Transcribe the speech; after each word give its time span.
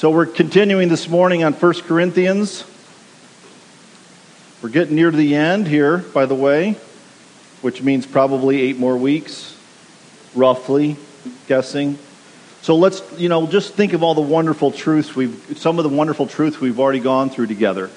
So 0.00 0.08
we're 0.08 0.24
continuing 0.24 0.88
this 0.88 1.10
morning 1.10 1.44
on 1.44 1.52
1 1.52 1.74
Corinthians. 1.82 2.64
We're 4.62 4.70
getting 4.70 4.94
near 4.94 5.10
to 5.10 5.16
the 5.18 5.34
end 5.34 5.68
here, 5.68 5.98
by 5.98 6.24
the 6.24 6.34
way, 6.34 6.78
which 7.60 7.82
means 7.82 8.06
probably 8.06 8.62
eight 8.62 8.78
more 8.78 8.96
weeks, 8.96 9.54
roughly, 10.34 10.96
guessing. 11.48 11.98
So 12.62 12.76
let's, 12.76 13.02
you 13.18 13.28
know, 13.28 13.46
just 13.46 13.74
think 13.74 13.92
of 13.92 14.02
all 14.02 14.14
the 14.14 14.22
wonderful 14.22 14.72
truths 14.72 15.14
we've, 15.14 15.58
some 15.58 15.78
of 15.78 15.82
the 15.82 15.94
wonderful 15.94 16.26
truths 16.26 16.58
we've 16.58 16.80
already 16.80 17.00
gone 17.00 17.28
through 17.28 17.48
together. 17.48 17.90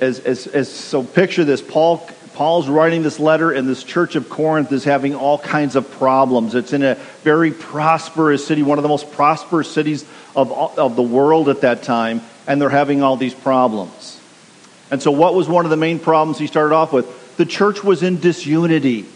As, 0.00 0.20
as, 0.20 0.46
as, 0.46 0.70
so 0.72 1.02
picture 1.02 1.42
this 1.44 1.60
Paul, 1.60 2.08
Paul's 2.36 2.68
writing 2.68 3.02
this 3.02 3.18
letter, 3.18 3.50
and 3.50 3.66
this 3.66 3.82
church 3.82 4.14
of 4.14 4.28
Corinth 4.28 4.70
is 4.70 4.84
having 4.84 5.14
all 5.14 5.38
kinds 5.38 5.74
of 5.74 5.90
problems. 5.92 6.54
It's 6.54 6.74
in 6.74 6.82
a 6.82 6.96
very 7.22 7.50
prosperous 7.50 8.46
city, 8.46 8.62
one 8.62 8.76
of 8.76 8.82
the 8.82 8.90
most 8.90 9.10
prosperous 9.12 9.72
cities 9.72 10.04
of, 10.36 10.52
of 10.52 10.96
the 10.96 11.02
world 11.02 11.48
at 11.48 11.62
that 11.62 11.82
time, 11.82 12.20
and 12.46 12.60
they're 12.60 12.68
having 12.68 13.02
all 13.02 13.16
these 13.16 13.32
problems. 13.32 14.20
And 14.90 15.02
so, 15.02 15.12
what 15.12 15.34
was 15.34 15.48
one 15.48 15.64
of 15.64 15.70
the 15.70 15.78
main 15.78 15.98
problems 15.98 16.38
he 16.38 16.46
started 16.46 16.74
off 16.74 16.92
with? 16.92 17.36
The 17.38 17.46
church 17.46 17.82
was 17.82 18.02
in 18.02 18.20
disunity. 18.20 19.06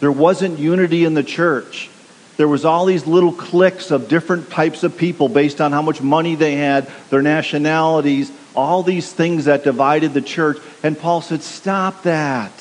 There 0.00 0.10
wasn't 0.10 0.58
unity 0.58 1.04
in 1.04 1.14
the 1.14 1.22
church. 1.22 1.88
There 2.36 2.48
was 2.48 2.64
all 2.64 2.84
these 2.84 3.06
little 3.06 3.32
cliques 3.32 3.92
of 3.92 4.08
different 4.08 4.50
types 4.50 4.82
of 4.82 4.98
people 4.98 5.28
based 5.28 5.60
on 5.60 5.70
how 5.70 5.82
much 5.82 6.02
money 6.02 6.34
they 6.34 6.56
had, 6.56 6.90
their 7.10 7.22
nationalities, 7.22 8.32
all 8.56 8.82
these 8.82 9.12
things 9.12 9.44
that 9.44 9.64
divided 9.64 10.14
the 10.14 10.22
church. 10.22 10.58
And 10.82 10.98
Paul 10.98 11.20
said, 11.20 11.42
Stop 11.42 12.02
that. 12.04 12.52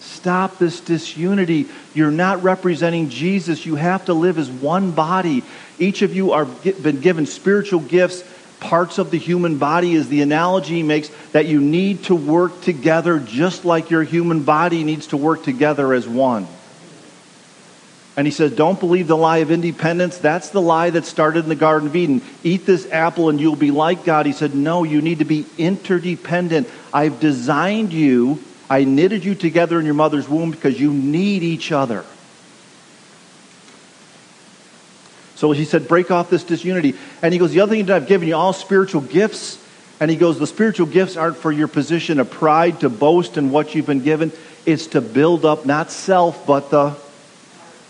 Stop 0.00 0.58
this 0.58 0.78
disunity. 0.80 1.66
You're 1.94 2.12
not 2.12 2.42
representing 2.44 3.08
Jesus. 3.08 3.66
You 3.66 3.74
have 3.74 4.04
to 4.04 4.14
live 4.14 4.38
as 4.38 4.48
one 4.48 4.92
body. 4.92 5.42
Each 5.80 6.02
of 6.02 6.14
you 6.14 6.32
are 6.32 6.44
been 6.44 7.00
given 7.00 7.26
spiritual 7.26 7.80
gifts. 7.80 8.22
Parts 8.60 8.98
of 8.98 9.10
the 9.10 9.18
human 9.18 9.58
body 9.58 9.94
is 9.94 10.08
the 10.08 10.22
analogy 10.22 10.76
he 10.76 10.82
makes 10.84 11.10
that 11.32 11.46
you 11.46 11.60
need 11.60 12.04
to 12.04 12.14
work 12.14 12.60
together 12.60 13.18
just 13.18 13.64
like 13.64 13.90
your 13.90 14.04
human 14.04 14.44
body 14.44 14.84
needs 14.84 15.08
to 15.08 15.16
work 15.16 15.42
together 15.42 15.92
as 15.92 16.06
one. 16.06 16.46
And 18.16 18.26
he 18.26 18.30
says, 18.30 18.52
Don't 18.54 18.78
believe 18.78 19.08
the 19.08 19.16
lie 19.16 19.38
of 19.38 19.50
independence. 19.50 20.18
That's 20.18 20.50
the 20.50 20.60
lie 20.60 20.90
that 20.90 21.06
started 21.06 21.44
in 21.44 21.48
the 21.48 21.54
Garden 21.54 21.88
of 21.88 21.96
Eden. 21.96 22.20
Eat 22.42 22.66
this 22.66 22.90
apple 22.90 23.30
and 23.30 23.40
you'll 23.40 23.56
be 23.56 23.70
like 23.70 24.04
God. 24.04 24.26
He 24.26 24.32
said, 24.32 24.54
No, 24.54 24.84
you 24.84 25.00
need 25.00 25.20
to 25.20 25.24
be 25.24 25.46
interdependent. 25.56 26.68
I've 26.92 27.20
designed 27.20 27.92
you, 27.92 28.42
I 28.68 28.84
knitted 28.84 29.24
you 29.24 29.34
together 29.34 29.78
in 29.78 29.86
your 29.86 29.94
mother's 29.94 30.28
womb 30.28 30.50
because 30.50 30.78
you 30.78 30.92
need 30.92 31.42
each 31.42 31.72
other. 31.72 32.04
So 35.36 35.50
he 35.52 35.64
said, 35.64 35.88
Break 35.88 36.10
off 36.10 36.28
this 36.28 36.44
disunity. 36.44 36.94
And 37.22 37.32
he 37.32 37.38
goes, 37.38 37.52
The 37.52 37.60
other 37.60 37.70
thing 37.72 37.86
that 37.86 37.96
I've 37.96 38.08
given 38.08 38.28
you, 38.28 38.36
all 38.36 38.52
spiritual 38.52 39.00
gifts. 39.00 39.58
And 40.00 40.10
he 40.10 40.16
goes, 40.18 40.38
The 40.38 40.46
spiritual 40.46 40.86
gifts 40.86 41.16
aren't 41.16 41.38
for 41.38 41.50
your 41.50 41.66
position 41.66 42.20
of 42.20 42.30
pride 42.30 42.80
to 42.80 42.90
boast 42.90 43.38
in 43.38 43.50
what 43.50 43.74
you've 43.74 43.86
been 43.86 44.04
given. 44.04 44.32
It's 44.66 44.88
to 44.88 45.00
build 45.00 45.46
up 45.46 45.64
not 45.64 45.90
self, 45.90 46.46
but 46.46 46.70
the 46.70 46.94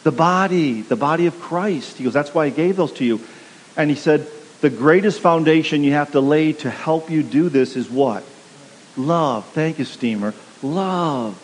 the 0.02 0.12
body, 0.12 0.82
the 0.82 0.96
body 0.96 1.26
of 1.26 1.40
Christ. 1.40 1.98
He 1.98 2.04
goes, 2.04 2.12
That's 2.12 2.34
why 2.34 2.46
I 2.46 2.50
gave 2.50 2.76
those 2.76 2.92
to 2.94 3.04
you. 3.04 3.20
And 3.76 3.88
he 3.90 3.96
said, 3.96 4.26
The 4.60 4.70
greatest 4.70 5.20
foundation 5.20 5.84
you 5.84 5.92
have 5.92 6.12
to 6.12 6.20
lay 6.20 6.52
to 6.54 6.70
help 6.70 7.10
you 7.10 7.22
do 7.22 7.48
this 7.48 7.76
is 7.76 7.88
what? 7.90 8.24
Love. 8.96 9.48
Thank 9.50 9.78
you, 9.78 9.84
Steamer. 9.84 10.34
Love. 10.62 11.38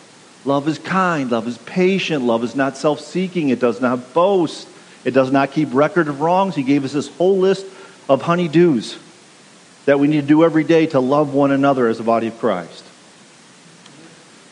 Love 0.45 0.67
is 0.67 0.79
kind. 0.79 1.31
Love 1.31 1.47
is 1.47 1.57
patient. 1.57 2.23
Love 2.23 2.43
is 2.43 2.55
not 2.55 2.77
self 2.77 2.99
seeking. 2.99 3.49
It 3.49 3.59
does 3.59 3.81
not 3.81 4.13
boast. 4.13 4.67
It 5.05 5.11
does 5.11 5.31
not 5.31 5.51
keep 5.51 5.69
record 5.73 6.07
of 6.07 6.21
wrongs. 6.21 6.55
He 6.55 6.63
gave 6.63 6.83
us 6.83 6.93
this 6.93 7.07
whole 7.15 7.37
list 7.37 7.65
of 8.07 8.21
honeydews 8.21 8.97
that 9.85 9.99
we 9.99 10.07
need 10.07 10.21
to 10.21 10.27
do 10.27 10.43
every 10.43 10.63
day 10.63 10.87
to 10.87 10.99
love 10.99 11.33
one 11.33 11.51
another 11.51 11.87
as 11.87 11.97
the 11.97 12.03
body 12.03 12.27
of 12.27 12.37
Christ. 12.39 12.83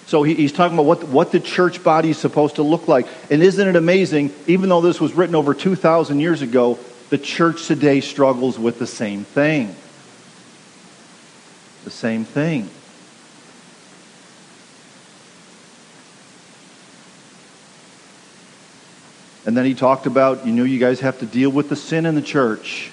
So 0.07 0.23
he, 0.23 0.35
he's 0.35 0.53
talking 0.53 0.77
about 0.77 0.85
what, 0.85 1.03
what 1.03 1.31
the 1.33 1.39
church 1.41 1.83
body 1.83 2.11
is 2.11 2.17
supposed 2.17 2.55
to 2.55 2.63
look 2.63 2.87
like. 2.87 3.07
And 3.29 3.43
isn't 3.43 3.67
it 3.67 3.75
amazing, 3.75 4.33
even 4.47 4.69
though 4.69 4.79
this 4.79 5.01
was 5.01 5.13
written 5.13 5.35
over 5.35 5.53
2,000 5.53 6.21
years 6.21 6.41
ago, 6.41 6.79
the 7.09 7.17
church 7.17 7.67
today 7.67 7.99
struggles 7.99 8.57
with 8.57 8.79
the 8.79 8.87
same 8.87 9.25
thing. 9.25 9.75
The 11.83 11.89
same 11.89 12.23
thing. 12.23 12.69
And 19.45 19.57
then 19.57 19.65
he 19.65 19.73
talked 19.73 20.05
about, 20.05 20.45
you 20.45 20.53
know, 20.53 20.63
you 20.63 20.79
guys 20.79 21.01
have 21.01 21.19
to 21.19 21.25
deal 21.25 21.49
with 21.49 21.67
the 21.67 21.75
sin 21.75 22.05
in 22.05 22.15
the 22.15 22.21
church. 22.21 22.91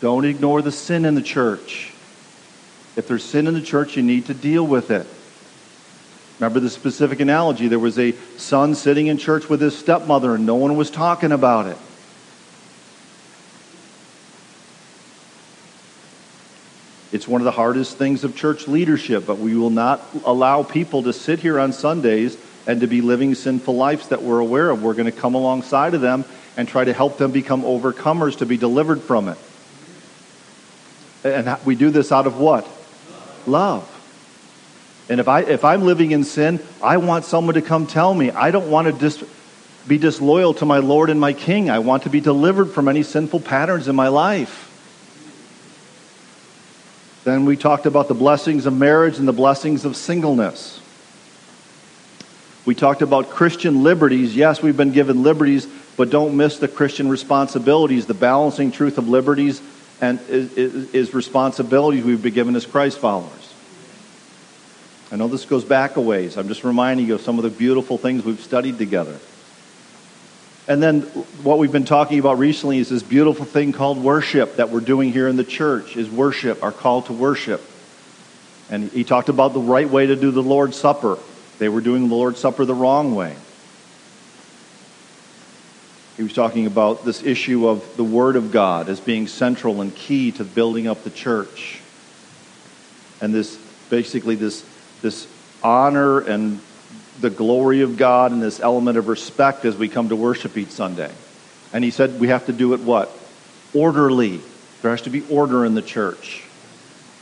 Don't 0.00 0.24
ignore 0.24 0.62
the 0.62 0.72
sin 0.72 1.04
in 1.04 1.16
the 1.16 1.22
church. 1.22 1.92
If 2.94 3.08
there's 3.08 3.24
sin 3.24 3.48
in 3.48 3.54
the 3.54 3.62
church, 3.62 3.96
you 3.96 4.04
need 4.04 4.26
to 4.26 4.34
deal 4.34 4.64
with 4.64 4.92
it. 4.92 5.08
Remember 6.42 6.58
the 6.58 6.70
specific 6.70 7.20
analogy. 7.20 7.68
There 7.68 7.78
was 7.78 8.00
a 8.00 8.14
son 8.36 8.74
sitting 8.74 9.06
in 9.06 9.16
church 9.16 9.48
with 9.48 9.60
his 9.60 9.78
stepmother, 9.78 10.34
and 10.34 10.44
no 10.44 10.56
one 10.56 10.76
was 10.76 10.90
talking 10.90 11.30
about 11.30 11.68
it. 11.68 11.76
It's 17.12 17.28
one 17.28 17.40
of 17.40 17.44
the 17.44 17.52
hardest 17.52 17.96
things 17.96 18.24
of 18.24 18.34
church 18.34 18.66
leadership, 18.66 19.24
but 19.24 19.38
we 19.38 19.54
will 19.54 19.70
not 19.70 20.02
allow 20.24 20.64
people 20.64 21.04
to 21.04 21.12
sit 21.12 21.38
here 21.38 21.60
on 21.60 21.72
Sundays 21.72 22.36
and 22.66 22.80
to 22.80 22.88
be 22.88 23.02
living 23.02 23.36
sinful 23.36 23.76
lives 23.76 24.08
that 24.08 24.24
we're 24.24 24.40
aware 24.40 24.70
of. 24.70 24.82
We're 24.82 24.94
going 24.94 25.06
to 25.06 25.12
come 25.12 25.36
alongside 25.36 25.94
of 25.94 26.00
them 26.00 26.24
and 26.56 26.66
try 26.66 26.82
to 26.84 26.92
help 26.92 27.18
them 27.18 27.30
become 27.30 27.62
overcomers 27.62 28.38
to 28.38 28.46
be 28.46 28.56
delivered 28.56 29.00
from 29.00 29.28
it. 29.28 29.38
And 31.22 31.56
we 31.64 31.76
do 31.76 31.90
this 31.90 32.10
out 32.10 32.26
of 32.26 32.40
what? 32.40 32.66
Love. 33.46 33.91
And 35.08 35.20
if, 35.20 35.28
I, 35.28 35.40
if 35.40 35.64
I'm 35.64 35.82
living 35.82 36.12
in 36.12 36.24
sin, 36.24 36.60
I 36.82 36.96
want 36.96 37.24
someone 37.24 37.54
to 37.54 37.62
come 37.62 37.86
tell 37.86 38.14
me. 38.14 38.30
I 38.30 38.50
don't 38.50 38.70
want 38.70 38.86
to 38.86 38.92
dis, 38.92 39.22
be 39.86 39.98
disloyal 39.98 40.54
to 40.54 40.64
my 40.64 40.78
Lord 40.78 41.10
and 41.10 41.20
my 41.20 41.32
King. 41.32 41.70
I 41.70 41.80
want 41.80 42.04
to 42.04 42.10
be 42.10 42.20
delivered 42.20 42.66
from 42.66 42.88
any 42.88 43.02
sinful 43.02 43.40
patterns 43.40 43.88
in 43.88 43.96
my 43.96 44.08
life. 44.08 44.68
Then 47.24 47.44
we 47.44 47.56
talked 47.56 47.86
about 47.86 48.08
the 48.08 48.14
blessings 48.14 48.66
of 48.66 48.76
marriage 48.76 49.18
and 49.18 49.28
the 49.28 49.32
blessings 49.32 49.84
of 49.84 49.96
singleness. 49.96 50.80
We 52.64 52.74
talked 52.74 53.02
about 53.02 53.30
Christian 53.30 53.82
liberties. 53.82 54.36
Yes, 54.36 54.62
we've 54.62 54.76
been 54.76 54.92
given 54.92 55.22
liberties, 55.22 55.66
but 55.96 56.10
don't 56.10 56.36
miss 56.36 56.58
the 56.58 56.68
Christian 56.68 57.08
responsibilities. 57.08 58.06
The 58.06 58.14
balancing 58.14 58.70
truth 58.70 58.98
of 58.98 59.08
liberties 59.08 59.60
and 60.00 60.20
is, 60.28 60.52
is, 60.54 60.94
is 60.94 61.14
responsibilities 61.14 62.04
we've 62.04 62.22
been 62.22 62.34
given 62.34 62.56
as 62.56 62.66
Christ 62.66 62.98
followers. 62.98 63.41
I 65.12 65.16
know 65.16 65.28
this 65.28 65.44
goes 65.44 65.62
back 65.62 65.96
a 65.96 66.00
ways. 66.00 66.38
I'm 66.38 66.48
just 66.48 66.64
reminding 66.64 67.06
you 67.06 67.16
of 67.16 67.20
some 67.20 67.38
of 67.38 67.42
the 67.44 67.50
beautiful 67.50 67.98
things 67.98 68.24
we've 68.24 68.40
studied 68.40 68.78
together. 68.78 69.18
And 70.66 70.82
then 70.82 71.02
what 71.42 71.58
we've 71.58 71.70
been 71.70 71.84
talking 71.84 72.18
about 72.18 72.38
recently 72.38 72.78
is 72.78 72.88
this 72.88 73.02
beautiful 73.02 73.44
thing 73.44 73.72
called 73.72 74.02
worship 74.02 74.56
that 74.56 74.70
we're 74.70 74.80
doing 74.80 75.12
here 75.12 75.28
in 75.28 75.36
the 75.36 75.44
church 75.44 75.98
is 75.98 76.08
worship, 76.08 76.62
our 76.62 76.72
call 76.72 77.02
to 77.02 77.12
worship. 77.12 77.60
And 78.70 78.90
he 78.90 79.04
talked 79.04 79.28
about 79.28 79.52
the 79.52 79.60
right 79.60 79.88
way 79.88 80.06
to 80.06 80.16
do 80.16 80.30
the 80.30 80.42
Lord's 80.42 80.78
Supper. 80.78 81.18
They 81.58 81.68
were 81.68 81.82
doing 81.82 82.08
the 82.08 82.14
Lord's 82.14 82.38
Supper 82.38 82.64
the 82.64 82.74
wrong 82.74 83.14
way. 83.14 83.36
He 86.16 86.22
was 86.22 86.32
talking 86.32 86.64
about 86.64 87.04
this 87.04 87.22
issue 87.22 87.68
of 87.68 87.98
the 87.98 88.04
Word 88.04 88.36
of 88.36 88.50
God 88.50 88.88
as 88.88 88.98
being 88.98 89.26
central 89.26 89.82
and 89.82 89.94
key 89.94 90.32
to 90.32 90.44
building 90.44 90.86
up 90.86 91.04
the 91.04 91.10
church. 91.10 91.80
And 93.20 93.34
this 93.34 93.58
basically 93.90 94.36
this 94.36 94.64
this 95.02 95.26
honor 95.62 96.20
and 96.20 96.60
the 97.20 97.30
glory 97.30 97.82
of 97.82 97.96
God 97.96 98.32
and 98.32 98.42
this 98.42 98.60
element 98.60 98.96
of 98.98 99.08
respect 99.08 99.64
as 99.64 99.76
we 99.76 99.88
come 99.88 100.08
to 100.08 100.16
worship 100.16 100.56
each 100.56 100.70
Sunday. 100.70 101.10
And 101.72 101.84
he 101.84 101.90
said 101.90 102.18
we 102.18 102.28
have 102.28 102.46
to 102.46 102.52
do 102.52 102.74
it 102.74 102.80
what? 102.80 103.10
Orderly. 103.74 104.40
There 104.80 104.90
has 104.90 105.02
to 105.02 105.10
be 105.10 105.22
order 105.28 105.64
in 105.64 105.74
the 105.74 105.82
church 105.82 106.44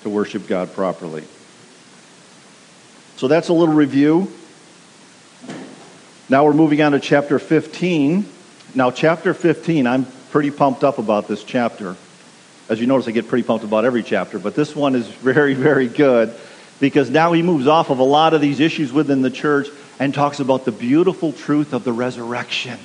to 0.02 0.10
worship 0.10 0.46
God 0.46 0.72
properly. 0.72 1.24
So 3.16 3.28
that's 3.28 3.48
a 3.48 3.52
little 3.52 3.74
review. 3.74 4.32
Now 6.28 6.44
we're 6.44 6.54
moving 6.54 6.80
on 6.80 6.92
to 6.92 7.00
chapter 7.00 7.38
15. 7.38 8.26
Now, 8.74 8.92
chapter 8.92 9.34
15, 9.34 9.86
I'm 9.86 10.06
pretty 10.30 10.52
pumped 10.52 10.84
up 10.84 10.98
about 10.98 11.26
this 11.26 11.42
chapter. 11.42 11.96
As 12.68 12.80
you 12.80 12.86
notice, 12.86 13.08
I 13.08 13.10
get 13.10 13.26
pretty 13.26 13.42
pumped 13.42 13.64
about 13.64 13.84
every 13.84 14.04
chapter, 14.04 14.38
but 14.38 14.54
this 14.54 14.76
one 14.76 14.94
is 14.94 15.06
very, 15.08 15.54
very 15.54 15.88
good 15.88 16.34
because 16.80 17.10
now 17.10 17.32
he 17.32 17.42
moves 17.42 17.66
off 17.66 17.90
of 17.90 17.98
a 17.98 18.04
lot 18.04 18.34
of 18.34 18.40
these 18.40 18.58
issues 18.58 18.92
within 18.92 19.22
the 19.22 19.30
church 19.30 19.68
and 19.98 20.12
talks 20.12 20.40
about 20.40 20.64
the 20.64 20.72
beautiful 20.72 21.32
truth 21.32 21.72
of 21.72 21.84
the 21.84 21.92
resurrection. 21.92 22.78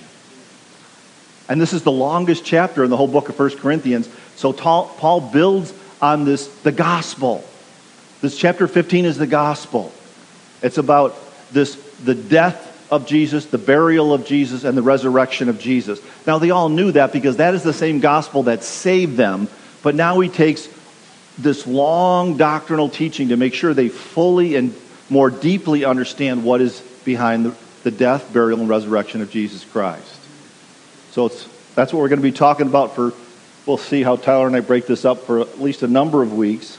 And 1.48 1.62
this 1.62 1.74
is 1.74 1.84
the 1.84 1.92
longest 1.92 2.44
chapter 2.44 2.84
in 2.84 2.90
the 2.90 2.98
whole 2.98 3.08
book 3.08 3.30
of 3.30 3.40
1 3.40 3.58
Corinthians. 3.58 4.10
So 4.36 4.52
Paul 4.52 5.22
builds 5.22 5.74
on 6.02 6.26
this, 6.26 6.48
the 6.62 6.72
gospel. 6.72 7.44
This 8.22 8.38
chapter 8.38 8.68
15 8.68 9.06
is 9.06 9.18
the 9.18 9.28
gospel. 9.28 9.94
It's 10.62 10.78
about 10.78 11.16
this, 11.52 11.76
the 12.04 12.16
death 12.16 12.74
of 12.92 13.08
Jesus, 13.08 13.46
the 13.46 13.58
burial 13.58 14.14
of 14.14 14.26
Jesus, 14.26 14.64
and 14.64 14.78
the 14.78 14.82
resurrection 14.82 15.48
of 15.48 15.60
Jesus. 15.60 16.00
Now, 16.26 16.38
they 16.38 16.52
all 16.52 16.70
knew 16.70 16.92
that 16.92 17.14
because 17.14 17.38
that 17.38 17.54
is 17.54 17.64
the 17.64 17.74
same 17.74 18.00
gospel 18.00 18.44
that 18.44 18.64
saved 18.64 19.16
them, 19.16 19.48
but 19.84 19.96
now 19.96 20.20
he 20.20 20.30
takes 20.30 20.68
this 21.38 21.68
long 21.68 22.38
doctrinal 22.38 22.90
teaching 22.90 23.30
to 23.30 23.38
make 23.38 23.54
sure 23.54 23.74
they 23.74 23.90
fully 23.90 24.56
and 24.56 24.74
more 25.10 25.30
deeply 25.30 25.86
understand 25.86 26.44
what 26.44 26.62
is 26.62 26.80
behind 27.04 27.46
the, 27.46 27.56
the 27.84 27.92
death, 27.92 28.32
burial, 28.34 28.60
and 28.60 28.70
resurrection 28.70 29.22
of 29.22 29.30
Jesus 29.30 29.64
Christ. 29.66 30.20
So 31.12 31.30
that's 31.76 31.94
what 31.94 32.00
we're 32.00 32.10
going 32.10 32.22
to 32.22 32.24
be 32.24 32.32
talking 32.32 32.68
about 32.68 32.96
for, 32.96 33.14
we'll 33.66 33.78
see 33.78 34.02
how 34.02 34.16
Tyler 34.16 34.48
and 34.48 34.56
I 34.56 34.62
break 34.62 34.88
this 34.88 35.06
up 35.06 35.20
for 35.20 35.40
at 35.40 35.62
least 35.62 35.84
a 35.84 35.88
number 35.88 36.24
of 36.24 36.34
weeks 36.34 36.78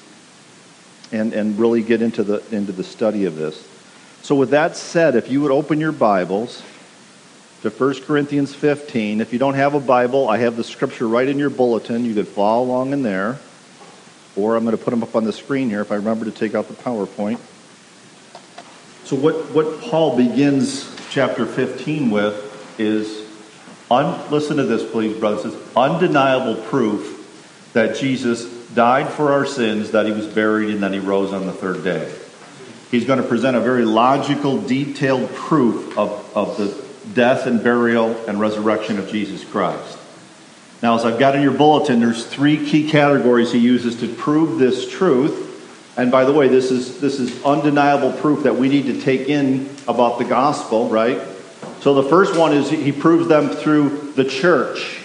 and, 1.12 1.32
and 1.32 1.58
really 1.58 1.82
get 1.82 2.02
into 2.02 2.22
the, 2.24 2.42
into 2.54 2.72
the 2.72 2.84
study 2.84 3.24
of 3.26 3.36
this. 3.36 3.66
So, 4.22 4.34
with 4.34 4.50
that 4.50 4.76
said, 4.76 5.14
if 5.14 5.30
you 5.30 5.40
would 5.42 5.52
open 5.52 5.78
your 5.78 5.92
Bibles 5.92 6.62
to 7.62 7.70
1 7.70 8.02
Corinthians 8.02 8.52
15, 8.54 9.20
if 9.20 9.32
you 9.32 9.38
don't 9.38 9.54
have 9.54 9.74
a 9.74 9.80
Bible, 9.80 10.28
I 10.28 10.38
have 10.38 10.56
the 10.56 10.64
scripture 10.64 11.06
right 11.06 11.28
in 11.28 11.38
your 11.38 11.50
bulletin. 11.50 12.04
You 12.04 12.14
could 12.14 12.26
follow 12.26 12.64
along 12.64 12.92
in 12.92 13.02
there. 13.02 13.38
Or 14.36 14.56
I'm 14.56 14.64
going 14.64 14.76
to 14.76 14.82
put 14.82 14.90
them 14.90 15.02
up 15.02 15.16
on 15.16 15.24
the 15.24 15.32
screen 15.32 15.70
here 15.70 15.80
if 15.80 15.90
I 15.90 15.96
remember 15.96 16.24
to 16.26 16.30
take 16.30 16.54
out 16.54 16.68
the 16.68 16.74
PowerPoint. 16.74 17.38
So, 19.04 19.16
what, 19.16 19.34
what 19.52 19.80
Paul 19.80 20.16
begins 20.16 20.94
chapter 21.10 21.46
15 21.46 22.10
with 22.10 22.78
is 22.78 23.24
un, 23.90 24.30
listen 24.30 24.56
to 24.58 24.64
this, 24.64 24.88
please, 24.90 25.16
brothers. 25.18 25.54
Undeniable 25.76 26.56
proof 26.64 27.70
that 27.72 27.96
Jesus 27.96 28.44
died 28.74 29.08
for 29.08 29.32
our 29.32 29.46
sins, 29.46 29.92
that 29.92 30.06
he 30.06 30.12
was 30.12 30.26
buried, 30.26 30.70
and 30.70 30.82
that 30.82 30.92
he 30.92 30.98
rose 30.98 31.32
on 31.32 31.46
the 31.46 31.52
third 31.52 31.84
day 31.84 32.12
he's 32.90 33.04
going 33.04 33.20
to 33.20 33.28
present 33.28 33.56
a 33.56 33.60
very 33.60 33.84
logical, 33.84 34.60
detailed 34.60 35.28
proof 35.34 35.96
of, 35.98 36.36
of 36.36 36.56
the 36.56 36.84
death 37.14 37.46
and 37.46 37.62
burial 37.62 38.16
and 38.26 38.40
resurrection 38.40 38.98
of 38.98 39.08
Jesus 39.08 39.44
Christ. 39.44 39.98
Now, 40.82 40.96
as 40.96 41.04
I've 41.04 41.18
got 41.18 41.34
in 41.34 41.42
your 41.42 41.54
bulletin, 41.54 42.00
there's 42.00 42.26
three 42.26 42.68
key 42.68 42.90
categories 42.90 43.50
he 43.50 43.58
uses 43.58 44.00
to 44.00 44.14
prove 44.14 44.58
this 44.58 44.90
truth. 44.90 45.44
And 45.96 46.10
by 46.10 46.24
the 46.24 46.32
way, 46.32 46.48
this 46.48 46.70
is, 46.70 47.00
this 47.00 47.18
is 47.18 47.42
undeniable 47.44 48.12
proof 48.12 48.42
that 48.42 48.56
we 48.56 48.68
need 48.68 48.86
to 48.86 49.00
take 49.00 49.28
in 49.28 49.70
about 49.88 50.18
the 50.18 50.24
gospel, 50.24 50.88
right? 50.90 51.20
So 51.80 51.94
the 51.94 52.02
first 52.02 52.38
one 52.38 52.52
is 52.52 52.68
he 52.68 52.92
proves 52.92 53.28
them 53.28 53.48
through 53.48 54.12
the 54.12 54.24
church. 54.24 55.00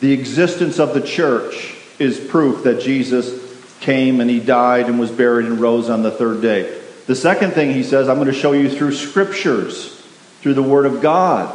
The 0.00 0.12
existence 0.12 0.80
of 0.80 0.94
the 0.94 1.00
church 1.00 1.76
is 2.00 2.18
proof 2.18 2.64
that 2.64 2.80
Jesus 2.80 3.42
came 3.80 4.20
and 4.20 4.28
he 4.28 4.40
died 4.40 4.86
and 4.86 4.98
was 4.98 5.12
buried 5.12 5.46
and 5.46 5.60
rose 5.60 5.88
on 5.88 6.02
the 6.02 6.10
third 6.10 6.42
day. 6.42 6.80
The 7.06 7.14
second 7.14 7.52
thing 7.52 7.72
he 7.72 7.84
says, 7.84 8.08
I'm 8.08 8.16
going 8.16 8.26
to 8.26 8.32
show 8.32 8.52
you 8.52 8.68
through 8.68 8.92
scriptures, 8.92 10.00
through 10.40 10.54
the 10.54 10.62
Word 10.62 10.86
of 10.86 11.00
God, 11.00 11.54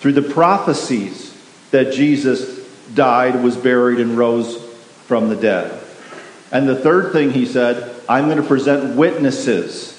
through 0.00 0.14
the 0.14 0.22
prophecies 0.22 1.29
that 1.70 1.92
Jesus 1.92 2.58
died, 2.94 3.42
was 3.42 3.56
buried, 3.56 4.00
and 4.00 4.16
rose 4.16 4.56
from 5.06 5.28
the 5.28 5.36
dead. 5.36 5.80
And 6.52 6.68
the 6.68 6.76
third 6.76 7.12
thing 7.12 7.30
he 7.30 7.46
said, 7.46 7.94
I'm 8.08 8.24
going 8.24 8.38
to 8.38 8.42
present 8.42 8.96
witnesses, 8.96 9.96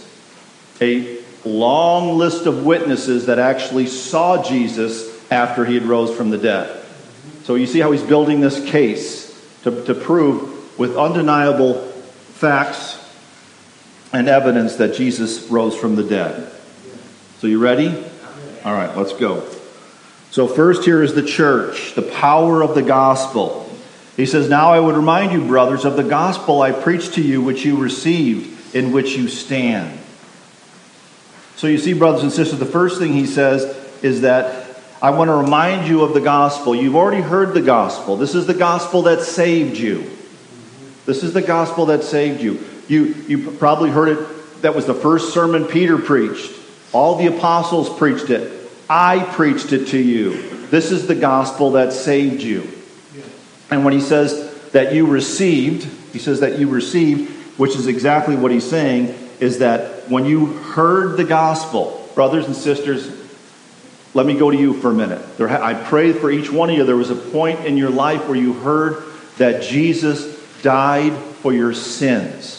a 0.81 1.19
long 1.45 2.18
list 2.18 2.45
of 2.45 2.65
witnesses 2.65 3.27
that 3.27 3.39
actually 3.39 3.88
saw 3.88 4.44
Jesus 4.44 5.09
after 5.31 5.65
he 5.65 5.75
had 5.75 5.83
rose 5.83 6.15
from 6.15 6.29
the 6.29 6.38
dead. 6.38 6.85
So 7.44 7.56
you 7.56 7.65
see 7.65 7.79
how 7.79 7.91
he's 7.91 8.03
building 8.03 8.41
this 8.41 8.63
case 8.69 9.29
to, 9.63 9.83
to 9.85 9.94
prove 9.94 10.77
with 10.77 10.97
undeniable 10.97 11.88
facts 12.33 12.97
and 14.13 14.27
evidence 14.27 14.75
that 14.75 14.94
Jesus 14.94 15.50
rose 15.50 15.75
from 15.75 15.95
the 15.95 16.03
dead. 16.03 16.51
So, 17.39 17.47
you 17.47 17.59
ready? 17.59 17.88
All 18.63 18.74
right, 18.74 18.95
let's 18.95 19.13
go. 19.13 19.47
So, 20.31 20.48
first, 20.48 20.86
here 20.86 21.04
is 21.04 21.13
the 21.13 21.25
church, 21.25 21.94
the 21.94 22.01
power 22.01 22.63
of 22.63 22.74
the 22.74 22.81
gospel. 22.81 23.69
He 24.16 24.25
says, 24.25 24.50
Now 24.50 24.72
I 24.72 24.80
would 24.80 24.95
remind 24.95 25.33
you, 25.33 25.45
brothers, 25.45 25.83
of 25.83 25.98
the 25.98 26.04
gospel 26.04 26.62
I 26.62 26.72
preached 26.72 27.16
to 27.16 27.22
you, 27.22 27.42
which 27.42 27.66
you 27.66 27.75
received, 27.75 28.74
in 28.74 28.94
which 28.94 29.12
you 29.12 29.28
stand. 29.28 30.00
So, 31.57 31.68
you 31.68 31.78
see, 31.78 31.92
brothers 31.92 32.24
and 32.24 32.31
sisters, 32.31 32.60
the 32.60 32.66
first 32.66 32.98
thing 32.98 33.12
he 33.12 33.25
says 33.25 33.63
is 34.01 34.22
that 34.22 34.80
I 35.01 35.10
want 35.10 35.28
to 35.28 35.36
remind 35.36 35.89
you 35.89 36.01
of 36.01 36.13
the 36.13 36.22
gospel. 36.22 36.74
You've 36.74 36.95
already 36.95 37.22
heard 37.22 37.54
the 37.54 37.62
gospel. 37.62 38.16
This 38.16 38.34
is 38.34 38.48
the 38.48 38.54
gospel 38.54 39.01
that 39.04 39.22
saved 39.22 39.77
you. 39.77 40.10
This 41.06 41.24
is 41.24 41.34
the 41.34 41.42
gospel 41.42 41.88
that 41.88 42.04
saved 42.04 42.42
you. 42.42 42.63
You, 42.88 43.16
you 43.27 43.51
probably 43.51 43.89
heard 43.89 44.07
it. 44.10 44.62
That 44.62 44.75
was 44.75 44.86
the 44.86 44.94
first 44.94 45.34
sermon 45.34 45.66
Peter 45.66 45.98
preached. 45.98 46.54
All 46.94 47.18
the 47.18 47.36
apostles 47.36 47.89
preached 47.98 48.30
it. 48.30 48.61
I 48.93 49.23
preached 49.23 49.71
it 49.71 49.88
to 49.88 49.97
you. 49.97 50.67
This 50.67 50.91
is 50.91 51.07
the 51.07 51.15
gospel 51.15 51.71
that 51.71 51.93
saved 51.93 52.41
you. 52.41 52.67
And 53.69 53.85
when 53.85 53.93
he 53.93 54.01
says 54.01 54.69
that 54.71 54.93
you 54.93 55.07
received, 55.07 55.88
he 56.11 56.19
says 56.19 56.41
that 56.41 56.59
you 56.59 56.67
received, 56.67 57.31
which 57.57 57.77
is 57.77 57.88
exactly 57.88 58.35
what 58.35 58.51
he's 58.51 58.69
saying, 58.69 59.17
is 59.39 59.59
that 59.59 60.09
when 60.09 60.25
you 60.25 60.47
heard 60.47 61.15
the 61.15 61.23
gospel, 61.23 62.05
brothers 62.15 62.47
and 62.47 62.53
sisters, 62.55 63.09
let 64.13 64.25
me 64.25 64.38
go 64.38 64.51
to 64.51 64.57
you 64.57 64.73
for 64.73 64.91
a 64.91 64.93
minute. 64.93 65.38
There, 65.38 65.47
I 65.47 65.73
pray 65.73 66.11
for 66.11 66.29
each 66.29 66.51
one 66.51 66.69
of 66.69 66.75
you. 66.75 66.83
There 66.83 66.97
was 66.97 67.11
a 67.11 67.15
point 67.15 67.61
in 67.61 67.77
your 67.77 67.91
life 67.91 68.27
where 68.27 68.38
you 68.38 68.51
heard 68.51 69.05
that 69.38 69.63
Jesus 69.63 70.38
died 70.63 71.13
for 71.13 71.53
your 71.53 71.73
sins. 71.73 72.57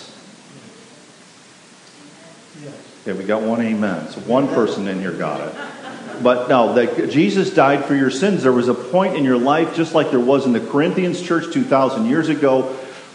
Okay, 3.02 3.12
we 3.12 3.25
got 3.25 3.43
one 3.43 3.61
amen. 3.61 4.08
So 4.08 4.20
one 4.20 4.49
person 4.49 4.88
in 4.88 4.99
here 4.99 5.12
got 5.12 5.46
it. 5.46 5.81
But 6.23 6.49
no, 6.49 6.75
that 6.75 7.11
Jesus 7.11 7.53
died 7.53 7.85
for 7.85 7.95
your 7.95 8.11
sins. 8.11 8.43
There 8.43 8.53
was 8.53 8.69
a 8.69 8.75
point 8.75 9.17
in 9.17 9.25
your 9.25 9.39
life, 9.39 9.75
just 9.75 9.95
like 9.95 10.11
there 10.11 10.21
was 10.21 10.47
in 10.47 10.53
the 10.53 10.61
Corinthians 10.61 11.21
church 11.21 11.53
2,000 11.53 12.07
years 12.07 12.29
ago, 12.29 12.63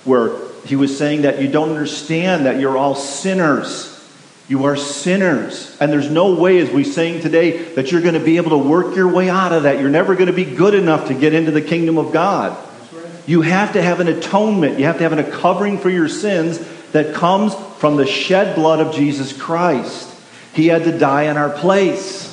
where 0.04 0.31
he 0.65 0.75
was 0.75 0.98
saying 0.98 1.21
that 1.21 1.42
you 1.42 1.48
don't 1.48 1.69
understand 1.69 2.45
that 2.45 2.59
you're 2.59 2.77
all 2.77 2.95
sinners. 2.95 3.94
You 4.50 4.65
are 4.65 4.77
sinners. 4.77 5.75
And 5.80 5.92
there's 5.92 6.09
no 6.09 6.36
way, 6.36 6.59
as 6.59 6.69
we're 6.69 6.86
saying 6.86 7.21
today, 7.21 7.74
that 7.74 7.92
you're 7.92 8.01
going 8.01 8.13
to 8.13 8.19
be 8.19 8.38
able 8.38 8.51
to 8.51 8.57
work 8.57 8.95
your 8.95 9.07
way 9.07 9.30
out 9.30 9.51
of 9.51 9.63
that. 9.63 9.80
You're 9.80 9.89
never 9.89 10.15
going 10.15 10.27
to 10.27 10.33
be 10.33 10.45
good 10.45 10.74
enough 10.74 11.07
to 11.07 11.13
get 11.13 11.33
into 11.33 11.51
the 11.51 11.62
kingdom 11.62 11.98
of 11.98 12.13
God. 12.13 12.57
You 13.25 13.42
have 13.42 13.74
to 13.74 13.81
have 13.81 14.00
an 14.00 14.07
atonement. 14.07 14.80
You 14.80 14.86
have 14.86 15.00
to 15.00 15.03
have 15.03 15.18
a 15.18 15.24
covering 15.30 15.77
for 15.80 15.89
your 15.89 16.07
sins 16.07 16.60
that 16.94 17.13
comes 17.13 17.53
from 17.77 17.98
the 17.98 18.07
shed 18.07 18.56
blood 18.56 18.80
of 18.80 18.95
Jesus 18.95 19.33
Christ. 19.33 20.10
He 20.53 20.68
had 20.68 20.86
to 20.86 20.98
die 20.98 21.24
in 21.24 21.36
our 21.36 21.50
place. 21.50 22.26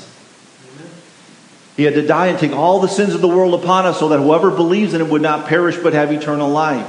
He 1.77 1.83
had 1.83 1.95
to 1.95 2.07
die 2.07 2.29
and 2.29 2.39
take 2.39 2.53
all 2.53 2.81
the 2.81 2.89
sins 2.89 3.15
of 3.15 3.21
the 3.21 3.29
world 3.29 3.61
upon 3.61 3.85
us 3.87 3.99
so 3.99 4.09
that 4.11 4.19
whoever 4.19 4.51
believes 4.51 4.95
in 4.95 5.01
him 5.01 5.11
would 5.11 5.23
not 5.23 5.49
perish 5.49 5.77
but 5.77 5.93
have 5.93 6.13
eternal 6.13 6.49
life. 6.49 6.89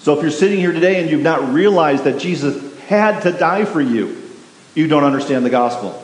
So 0.00 0.16
if 0.16 0.22
you're 0.22 0.30
sitting 0.30 0.58
here 0.58 0.72
today 0.72 1.00
and 1.00 1.10
you've 1.10 1.22
not 1.22 1.52
realized 1.52 2.04
that 2.04 2.20
Jesus 2.20 2.78
had 2.84 3.20
to 3.22 3.32
die 3.32 3.64
for 3.64 3.80
you, 3.80 4.22
you 4.74 4.86
don't 4.86 5.04
understand 5.04 5.44
the 5.44 5.50
gospel. 5.50 6.02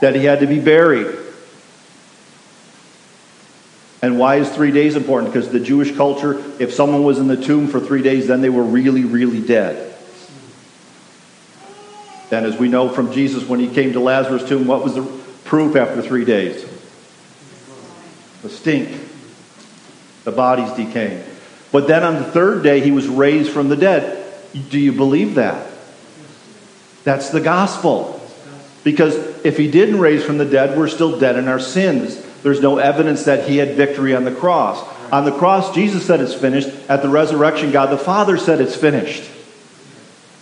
That 0.00 0.14
he 0.14 0.24
had 0.24 0.40
to 0.40 0.46
be 0.46 0.60
buried 0.60 1.18
and 4.00 4.18
why 4.18 4.36
is 4.36 4.48
three 4.50 4.70
days 4.70 4.96
important? 4.96 5.32
Because 5.32 5.50
the 5.50 5.60
Jewish 5.60 5.94
culture, 5.96 6.38
if 6.60 6.72
someone 6.72 7.02
was 7.02 7.18
in 7.18 7.26
the 7.26 7.36
tomb 7.36 7.66
for 7.66 7.80
three 7.80 8.02
days, 8.02 8.28
then 8.28 8.40
they 8.40 8.48
were 8.48 8.62
really, 8.62 9.04
really 9.04 9.40
dead. 9.40 9.96
And 12.30 12.44
as 12.44 12.56
we 12.58 12.68
know 12.68 12.88
from 12.88 13.12
Jesus, 13.12 13.48
when 13.48 13.60
he 13.60 13.68
came 13.68 13.92
to 13.94 14.00
Lazarus' 14.00 14.48
tomb, 14.48 14.66
what 14.66 14.84
was 14.84 14.94
the 14.94 15.02
proof 15.44 15.76
after 15.76 16.02
three 16.02 16.24
days? 16.24 16.66
The 18.42 18.50
stink. 18.50 19.06
The 20.24 20.32
body's 20.32 20.72
decaying. 20.72 21.24
But 21.72 21.88
then 21.88 22.02
on 22.02 22.16
the 22.16 22.24
third 22.24 22.62
day, 22.62 22.80
he 22.80 22.90
was 22.90 23.08
raised 23.08 23.50
from 23.50 23.68
the 23.68 23.76
dead. 23.76 24.34
Do 24.70 24.78
you 24.78 24.92
believe 24.92 25.36
that? 25.36 25.70
That's 27.04 27.30
the 27.30 27.40
gospel. 27.40 28.20
Because 28.84 29.16
if 29.44 29.56
he 29.56 29.70
didn't 29.70 29.98
raise 30.00 30.24
from 30.24 30.38
the 30.38 30.44
dead, 30.44 30.78
we're 30.78 30.88
still 30.88 31.18
dead 31.18 31.36
in 31.36 31.48
our 31.48 31.60
sins. 31.60 32.22
There's 32.42 32.60
no 32.60 32.78
evidence 32.78 33.24
that 33.24 33.48
he 33.48 33.56
had 33.56 33.74
victory 33.74 34.14
on 34.14 34.24
the 34.24 34.34
cross. 34.34 34.82
On 35.10 35.24
the 35.24 35.32
cross, 35.32 35.74
Jesus 35.74 36.06
said 36.06 36.20
it's 36.20 36.34
finished. 36.34 36.68
At 36.88 37.02
the 37.02 37.08
resurrection, 37.08 37.70
God 37.70 37.90
the 37.90 37.98
Father 37.98 38.36
said 38.36 38.60
it's 38.60 38.76
finished. 38.76 39.28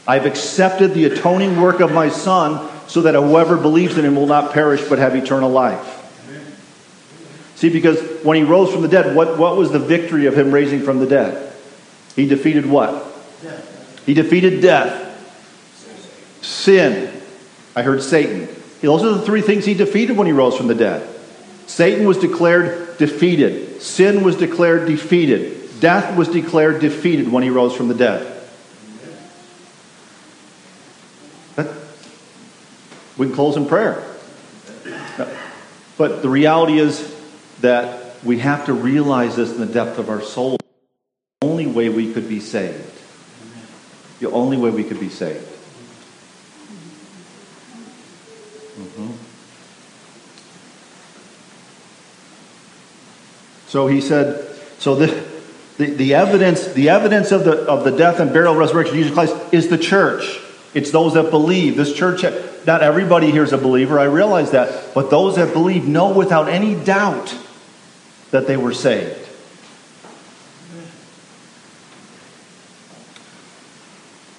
I've 0.07 0.27
accepted 0.27 0.95
the 0.95 1.07
atoning 1.07 1.61
work 1.61 1.81
of 1.81 1.93
my 1.93 2.09
Son 2.09 2.71
so 2.87 3.03
that 3.03 3.15
whoever 3.15 3.57
believes 3.57 3.99
in 3.99 4.05
him 4.05 4.15
will 4.15 4.27
not 4.27 4.53
perish 4.53 4.89
but 4.89 4.99
have 4.99 5.17
eternal 5.17 5.51
life. 5.51 5.95
See, 7.57 7.71
because 7.71 7.99
when 8.23 8.37
he 8.37 8.43
rose 8.43 8.71
from 8.71 8.83
the 8.83 8.89
dead, 8.89 9.17
what, 9.17 9.39
what 9.39 9.57
was 9.57 9.73
the 9.73 9.79
victory 9.79 10.27
of 10.27 10.39
him 10.39 10.53
raising 10.53 10.83
from 10.83 10.99
the 10.99 11.07
dead? 11.07 11.53
He 12.15 12.27
defeated 12.27 12.67
what? 12.67 13.05
He 14.05 14.15
defeated 14.15 14.61
death, 14.61 15.03
sin. 16.43 17.13
I 17.75 17.83
heard 17.83 18.03
Satan. 18.03 18.49
Those 18.83 19.03
are 19.03 19.15
the 19.15 19.23
three 19.23 19.41
things 19.41 19.65
he 19.65 19.75
defeated 19.75 20.17
when 20.17 20.27
he 20.27 20.33
rose 20.33 20.57
from 20.57 20.69
the 20.69 20.75
dead. 20.75 21.09
Satan 21.67 22.07
was 22.07 22.19
declared 22.19 22.99
defeated. 22.99 23.83
Sin 23.83 24.23
was 24.23 24.37
declared 24.37 24.87
defeated. 24.87 25.81
Death 25.81 26.17
was 26.17 26.29
declared 26.29 26.81
defeated 26.81 27.31
when 27.31 27.43
he 27.43 27.51
rose 27.51 27.75
from 27.75 27.89
the 27.89 27.95
dead. 27.95 28.36
We 33.17 33.27
can 33.27 33.35
close 33.35 33.57
in 33.57 33.67
prayer. 33.67 34.03
But 35.97 36.23
the 36.23 36.29
reality 36.29 36.79
is 36.79 37.15
that 37.61 38.23
we 38.23 38.39
have 38.41 38.67
to 38.67 38.75
realize 38.75 39.37
this 39.37 39.51
in 39.51 39.61
the 39.61 39.67
depth 39.67 39.99
of 39.99 40.11
our 40.11 40.21
soul. 40.21 40.59
The 41.41 41.47
only 41.47 41.67
way 41.67 41.89
we 41.89 42.13
could 42.13 42.29
be 42.29 42.41
saved. 42.41 42.93
The 44.21 44.31
only 44.31 44.57
way 44.57 44.71
we 44.71 44.85
could 44.85 45.01
be 45.01 45.09
saved. 45.09 45.47
Mm-hmm. 48.79 49.13
So 53.69 53.87
he 53.87 54.01
said, 54.01 54.59
so 54.79 54.95
the, 54.95 55.07
the, 55.79 55.87
the, 55.91 56.15
evidence, 56.15 56.67
the 56.69 56.91
evidence 56.91 57.33
of 57.33 57.45
the, 57.45 57.63
of 57.63 57.85
the 57.85 57.91
death 57.91 58.21
and 58.21 58.33
burial 58.33 58.55
resurrection 58.55 58.97
of 58.97 59.03
Jesus 59.03 59.15
Christ 59.15 59.35
is 59.53 59.69
the 59.69 59.79
church. 59.79 60.41
It's 60.77 60.91
those 60.91 61.15
that 61.15 61.31
believe. 61.31 61.75
This 61.75 61.95
church, 61.95 62.23
not 62.67 62.83
everybody 62.83 63.31
here 63.31 63.43
is 63.43 63.55
a 63.55 63.57
believer, 63.57 63.99
I 63.99 64.05
realize 64.05 64.51
that. 64.51 64.93
But 64.93 65.09
those 65.09 65.37
that 65.37 65.55
believe 65.55 65.89
know 65.89 66.13
without 66.13 66.51
any 66.51 66.75
doubt 66.75 67.35
that 68.31 68.47
they 68.47 68.59
were 68.59 68.75
saved. 68.75 69.27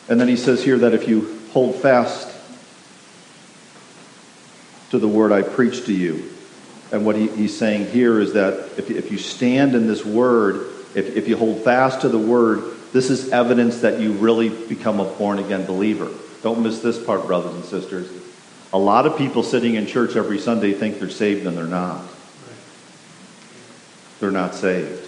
And 0.07 0.21
then 0.21 0.27
he 0.27 0.35
says 0.35 0.63
here 0.63 0.77
that 0.77 0.93
if 0.93 1.07
you 1.07 1.39
hold 1.53 1.73
fast 1.77 2.31
to 4.91 4.99
the 4.99 5.07
word 5.07 5.31
I 5.31 5.41
preach 5.41 5.87
to 5.87 5.93
you, 5.93 6.31
and 6.91 7.03
what 7.03 7.15
he, 7.15 7.29
he's 7.29 7.57
saying 7.57 7.87
here 7.87 8.21
is 8.21 8.33
that 8.33 8.53
if, 8.77 8.91
if 8.91 9.11
you 9.11 9.17
stand 9.17 9.73
in 9.73 9.87
this 9.87 10.05
word, 10.05 10.67
if, 10.93 11.17
if 11.17 11.27
you 11.27 11.35
hold 11.35 11.63
fast 11.63 12.01
to 12.01 12.09
the 12.09 12.19
word, 12.19 12.75
this 12.93 13.09
is 13.09 13.29
evidence 13.29 13.81
that 13.81 13.99
you 13.99 14.11
really 14.13 14.49
become 14.49 14.99
a 14.99 15.03
born 15.03 15.39
again 15.39 15.65
believer. 15.65 16.11
Don't 16.43 16.61
miss 16.61 16.79
this 16.79 17.03
part, 17.03 17.25
brothers 17.25 17.53
and 17.53 17.65
sisters. 17.65 18.09
A 18.73 18.77
lot 18.77 19.05
of 19.05 19.17
people 19.17 19.43
sitting 19.43 19.75
in 19.75 19.87
church 19.87 20.15
every 20.15 20.39
Sunday 20.39 20.73
think 20.73 20.99
they're 20.99 21.09
saved 21.09 21.45
and 21.45 21.57
they're 21.57 21.65
not. 21.65 22.03
They're 24.19 24.31
not 24.31 24.55
saved. 24.55 25.07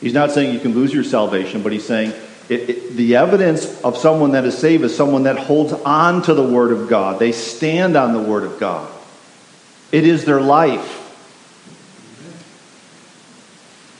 He's 0.00 0.14
not 0.14 0.30
saying 0.30 0.54
you 0.54 0.60
can 0.60 0.74
lose 0.74 0.94
your 0.94 1.04
salvation, 1.04 1.62
but 1.62 1.72
he's 1.72 1.84
saying 1.84 2.12
it, 2.48 2.70
it, 2.70 2.96
the 2.96 3.16
evidence 3.16 3.80
of 3.82 3.98
someone 3.98 4.32
that 4.32 4.44
is 4.44 4.56
saved 4.56 4.84
is 4.84 4.96
someone 4.96 5.24
that 5.24 5.38
holds 5.38 5.72
on 5.72 6.22
to 6.22 6.34
the 6.34 6.42
Word 6.42 6.72
of 6.72 6.88
God. 6.88 7.18
They 7.18 7.32
stand 7.32 7.96
on 7.96 8.12
the 8.12 8.22
Word 8.22 8.44
of 8.44 8.58
God. 8.58 8.90
It 9.92 10.06
is 10.06 10.24
their 10.24 10.40
life. 10.40 11.04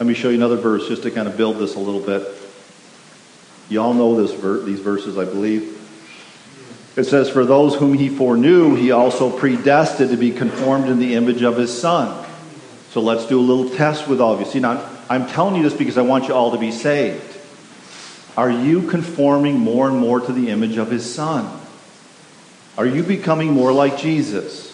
Let 0.01 0.07
me 0.07 0.15
show 0.15 0.29
you 0.29 0.37
another 0.37 0.57
verse 0.57 0.87
just 0.89 1.03
to 1.03 1.11
kind 1.11 1.29
of 1.29 1.37
build 1.37 1.59
this 1.59 1.75
a 1.75 1.81
little 1.81 2.01
bit. 2.01 2.27
You 3.69 3.83
all 3.83 3.95
know 3.95 4.21
this 4.21 4.33
ver- 4.33 4.63
these 4.63 4.81
verses, 4.81 5.19
I 5.19 5.25
believe. 5.25 5.78
It 6.99 7.05
says, 7.05 7.31
For 7.31 7.45
those 7.45 7.77
whom 7.77 7.95
he 7.95 8.09
foreknew, 8.09 8.75
he 8.75 8.91
also 8.91 9.31
predestined 9.31 10.11
to 10.11 10.17
be 10.17 10.33
conformed 10.33 10.89
in 10.89 10.99
the 10.99 11.15
image 11.15 11.43
of 11.43 11.57
his 11.57 11.81
son. 11.81 12.27
So 12.91 13.01
let's 13.01 13.25
do 13.27 13.39
a 13.39 13.41
little 13.41 13.71
test 13.71 14.09
with 14.09 14.21
all 14.21 14.35
of 14.35 14.41
you. 14.41 14.47
See, 14.47 14.59
now, 14.59 14.85
I'm 15.09 15.29
telling 15.29 15.55
you 15.55 15.63
this 15.63 15.75
because 15.75 15.97
I 15.97 16.03
want 16.03 16.27
you 16.27 16.35
all 16.35 16.51
to 16.51 16.59
be 16.59 16.73
saved. 16.73 17.23
Are 18.37 18.51
you 18.51 18.89
conforming 18.89 19.61
more 19.61 19.89
and 19.89 19.97
more 19.97 20.19
to 20.19 20.33
the 20.33 20.51
image 20.51 20.77
of 20.77 20.91
his 20.91 21.15
son? 21.15 21.49
Are 22.77 22.87
you 22.87 23.05
becoming 23.05 23.53
more 23.53 23.73
like 23.73 23.99
Jesus? 23.99 24.67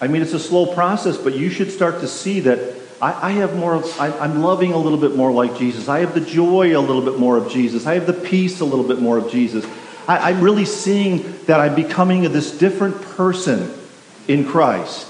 I 0.00 0.06
mean, 0.06 0.22
it's 0.22 0.32
a 0.32 0.40
slow 0.40 0.72
process, 0.72 1.18
but 1.18 1.34
you 1.34 1.50
should 1.50 1.70
start 1.70 2.00
to 2.00 2.08
see 2.08 2.40
that 2.40 2.76
I, 3.02 3.28
I 3.28 3.30
have 3.32 3.54
more, 3.56 3.84
I, 4.00 4.10
I'm 4.18 4.40
loving 4.40 4.72
a 4.72 4.78
little 4.78 4.98
bit 4.98 5.16
more 5.16 5.32
like 5.32 5.58
Jesus. 5.58 5.88
I 5.88 5.98
have 5.98 6.14
the 6.14 6.22
joy 6.22 6.74
a 6.74 6.80
little 6.80 7.02
bit 7.02 7.18
more 7.18 7.36
of 7.36 7.50
Jesus. 7.50 7.84
I 7.86 7.92
have 7.92 8.06
the 8.06 8.14
peace 8.14 8.60
a 8.60 8.64
little 8.64 8.88
bit 8.88 9.00
more 9.00 9.18
of 9.18 9.30
Jesus. 9.30 9.66
I, 10.08 10.30
I'm 10.30 10.40
really 10.40 10.64
seeing 10.64 11.44
that 11.46 11.60
I'm 11.60 11.74
becoming 11.74 12.22
this 12.32 12.56
different 12.56 13.00
person 13.00 13.72
in 14.28 14.46
Christ. 14.46 15.08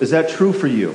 Is 0.00 0.10
that 0.10 0.28
true 0.28 0.52
for 0.52 0.66
you? 0.66 0.94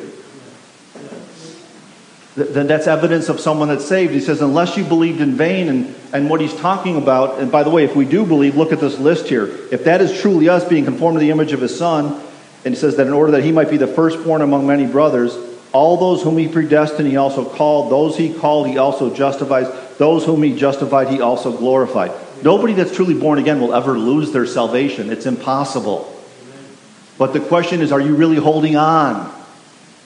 Then 2.36 2.68
that's 2.68 2.88
evidence 2.88 3.28
of 3.28 3.40
someone 3.40 3.68
that's 3.68 3.86
saved. 3.86 4.14
He 4.14 4.22
says, 4.22 4.42
unless 4.42 4.78
you 4.78 4.86
believed 4.86 5.20
in 5.20 5.34
vain, 5.34 5.68
and, 5.68 5.96
and 6.14 6.30
what 6.30 6.40
he's 6.40 6.56
talking 6.56 6.96
about, 6.96 7.40
and 7.40 7.52
by 7.52 7.64
the 7.64 7.70
way, 7.70 7.84
if 7.84 7.96
we 7.96 8.06
do 8.06 8.26
believe, 8.26 8.56
look 8.56 8.72
at 8.72 8.80
this 8.80 8.98
list 8.98 9.28
here. 9.28 9.46
If 9.72 9.84
that 9.86 10.00
is 10.00 10.22
truly 10.22 10.48
us 10.48 10.64
being 10.64 10.86
conformed 10.86 11.16
to 11.16 11.20
the 11.20 11.32
image 11.32 11.52
of 11.52 11.60
his 11.60 11.78
son, 11.78 12.22
and 12.64 12.74
he 12.74 12.80
says 12.80 12.96
that 12.98 13.08
in 13.08 13.14
order 13.14 13.34
that 13.34 13.44
he 13.44 13.52
might 13.52 13.70
be 13.70 13.78
the 13.78 13.88
firstborn 13.88 14.42
among 14.42 14.68
many 14.68 14.86
brothers, 14.86 15.38
all 15.72 15.98
those 15.98 16.24
whom 16.24 16.38
he 16.38 16.48
predestined, 16.48 17.08
he 17.08 17.18
also 17.18 17.44
called. 17.44 17.92
Those 17.92 18.18
he 18.18 18.34
called, 18.34 18.68
he 18.68 18.78
also 18.78 19.14
justifies. 19.14 19.68
Those 20.00 20.24
whom 20.24 20.42
he 20.44 20.56
justified, 20.56 21.10
he 21.10 21.20
also 21.20 21.52
glorified. 21.52 22.14
Nobody 22.42 22.72
that's 22.72 22.96
truly 22.96 23.14
born 23.14 23.38
again 23.38 23.60
will 23.60 23.74
ever 23.74 24.00
lose 24.00 24.32
their 24.32 24.46
salvation. 24.46 25.12
It's 25.12 25.26
impossible. 25.26 26.16
But 27.18 27.34
the 27.34 27.42
question 27.42 27.82
is 27.82 27.92
are 27.92 28.00
you 28.00 28.16
really 28.16 28.38
holding 28.38 28.78
on? 28.78 29.30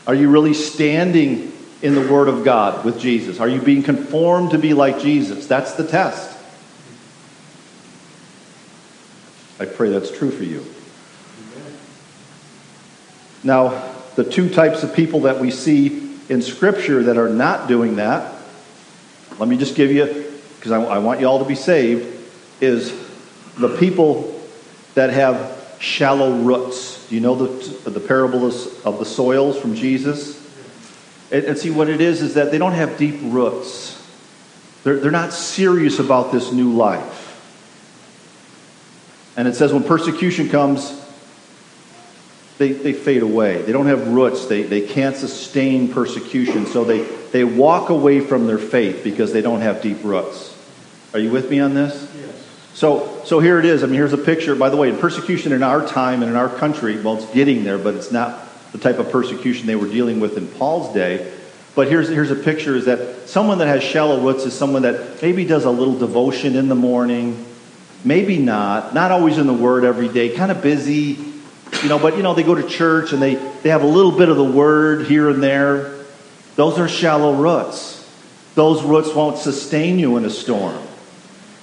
Are 0.08 0.16
you 0.16 0.32
really 0.32 0.56
standing 0.56 1.54
in 1.84 1.94
the 1.94 2.12
Word 2.12 2.28
of 2.28 2.44
God 2.44 2.84
with 2.84 3.00
Jesus? 3.00 3.40
Are 3.40 3.48
you 3.48 3.62
being 3.62 3.84
conformed 3.84 4.50
to 4.52 4.58
be 4.58 4.74
like 4.74 5.00
Jesus? 5.00 5.46
That's 5.46 5.74
the 5.76 5.86
test. 5.86 6.40
I 9.60 9.66
pray 9.66 9.92
that's 9.92 10.10
true 10.18 10.32
for 10.32 10.44
you. 10.44 10.66
Now, 13.44 13.94
the 14.16 14.24
two 14.24 14.50
types 14.50 14.82
of 14.82 14.96
people 14.96 15.22
that 15.22 15.40
we 15.40 15.52
see 15.52 16.18
in 16.30 16.42
Scripture 16.42 17.04
that 17.04 17.18
are 17.18 17.30
not 17.30 17.68
doing 17.68 17.98
that, 17.98 18.34
let 19.40 19.50
me 19.50 19.58
just 19.58 19.75
give 19.75 19.92
you, 19.92 20.06
because 20.58 20.72
I, 20.72 20.82
I 20.84 20.98
want 21.00 21.20
you 21.20 21.28
all 21.28 21.40
to 21.40 21.46
be 21.46 21.56
saved 21.56 22.22
is 22.62 22.94
the 23.58 23.75
people 23.78 24.40
that 24.96 25.10
have 25.10 25.78
shallow 25.80 26.38
roots. 26.38 27.08
Do 27.08 27.16
you 27.16 27.22
know 27.22 27.36
the, 27.36 27.90
the 27.90 28.00
parable 28.00 28.46
of 28.48 29.00
the 29.00 29.06
soils 29.06 29.60
from 29.60 29.75
Jesus? 29.75 30.40
And, 31.32 31.46
and 31.46 31.58
see, 31.58 31.72
what 31.72 31.90
it 31.90 32.00
is 32.00 32.22
is 32.22 32.36
that 32.36 32.52
they 32.52 32.58
don't 32.58 32.74
have 32.74 32.98
deep 32.98 33.20
roots. 33.22 34.02
They're, 34.84 35.00
they're 35.00 35.12
not 35.12 35.34
serious 35.34 36.00
about 36.00 36.32
this 36.32 36.52
new 36.52 36.74
life. 36.74 37.20
And 39.36 39.48
it 39.48 39.56
says 39.56 39.74
when 39.74 39.84
persecution 39.84 40.50
comes, 40.50 41.03
they, 42.63 42.72
they 42.72 42.93
fade 42.93 43.24
away. 43.24 43.62
They 43.62 43.74
don't 43.74 43.88
have 43.88 44.08
roots. 44.08 44.46
They, 44.46 44.63
they 44.63 44.88
can't 44.88 45.17
sustain 45.17 45.91
persecution. 45.91 46.65
So 46.65 46.86
they, 46.86 47.03
they 47.34 47.43
walk 47.43 47.89
away 47.89 48.22
from 48.22 48.48
their 48.48 48.58
faith 48.58 49.03
because 49.03 49.34
they 49.34 49.41
don't 49.41 49.60
have 49.60 49.82
deep 49.82 50.01
roots. 50.01 50.58
Are 51.13 51.20
you 51.20 51.29
with 51.29 51.50
me 51.50 51.60
on 51.60 51.74
this? 51.74 52.10
Yes. 52.15 52.48
So, 52.74 53.22
so 53.25 53.41
here 53.41 53.60
it 53.60 53.65
is. 53.65 53.84
I 53.84 53.88
mean, 53.88 53.96
here's 53.96 54.13
a 54.13 54.17
picture. 54.17 54.55
By 54.55 54.70
the 54.70 54.77
way, 54.77 54.96
persecution 54.96 55.51
in 55.51 55.62
our 55.62 55.86
time 55.86 56.22
and 56.22 56.32
in 56.32 56.38
our 56.38 56.48
country, 56.48 57.01
well, 57.01 57.17
it's 57.17 57.29
getting 57.34 57.65
there, 57.65 57.77
but 57.77 57.96
it's 57.96 58.13
not 58.13 58.39
the 58.72 58.77
type 58.77 58.98
of 58.98 59.12
persecution 59.12 59.67
they 59.67 59.75
were 59.75 59.89
dealing 59.89 60.22
with 60.22 60.38
in 60.38 60.48
Paul's 60.48 60.93
day. 60.93 61.34
But 61.75 61.89
here's, 61.89 62.08
here's 62.08 62.32
a 62.32 62.36
picture 62.36 62.77
is 62.77 62.86
that 62.86 63.27
someone 63.27 63.58
that 63.58 63.67
has 63.67 63.84
shallow 63.84 64.22
roots 64.22 64.46
is 64.46 64.53
someone 64.53 64.84
that 64.84 65.22
maybe 65.22 65.43
does 65.43 65.65
a 65.65 65.72
little 65.72 66.00
devotion 66.00 66.55
in 66.55 66.70
the 66.70 66.75
morning, 66.75 67.46
maybe 68.05 68.38
not, 68.38 68.93
not 68.93 69.12
always 69.12 69.38
in 69.38 69.48
the 69.48 69.53
Word 69.53 69.84
every 69.84 70.08
day, 70.08 70.34
kind 70.34 70.50
of 70.50 70.62
busy, 70.62 71.33
you 71.84 71.90
know, 71.90 72.00
but, 72.00 72.18
you 72.18 72.24
know, 72.24 72.34
they 72.34 72.44
go 72.44 72.56
to 72.56 72.68
church 72.68 73.13
and 73.13 73.22
they, 73.22 73.36
they 73.36 73.70
have 73.70 73.84
a 73.84 73.88
little 73.88 74.12
bit 74.12 74.30
of 74.30 74.38
the 74.38 74.44
Word 74.44 75.06
here 75.06 75.30
and 75.30 75.44
there. 75.44 75.94
Those 76.56 76.80
are 76.80 76.88
shallow 76.88 77.36
roots. 77.36 78.00
Those 78.56 78.82
roots 78.84 79.13
won't 79.13 79.38
sustain 79.38 80.00
you 80.00 80.18
in 80.18 80.25
a 80.25 80.30
storm. 80.30 80.80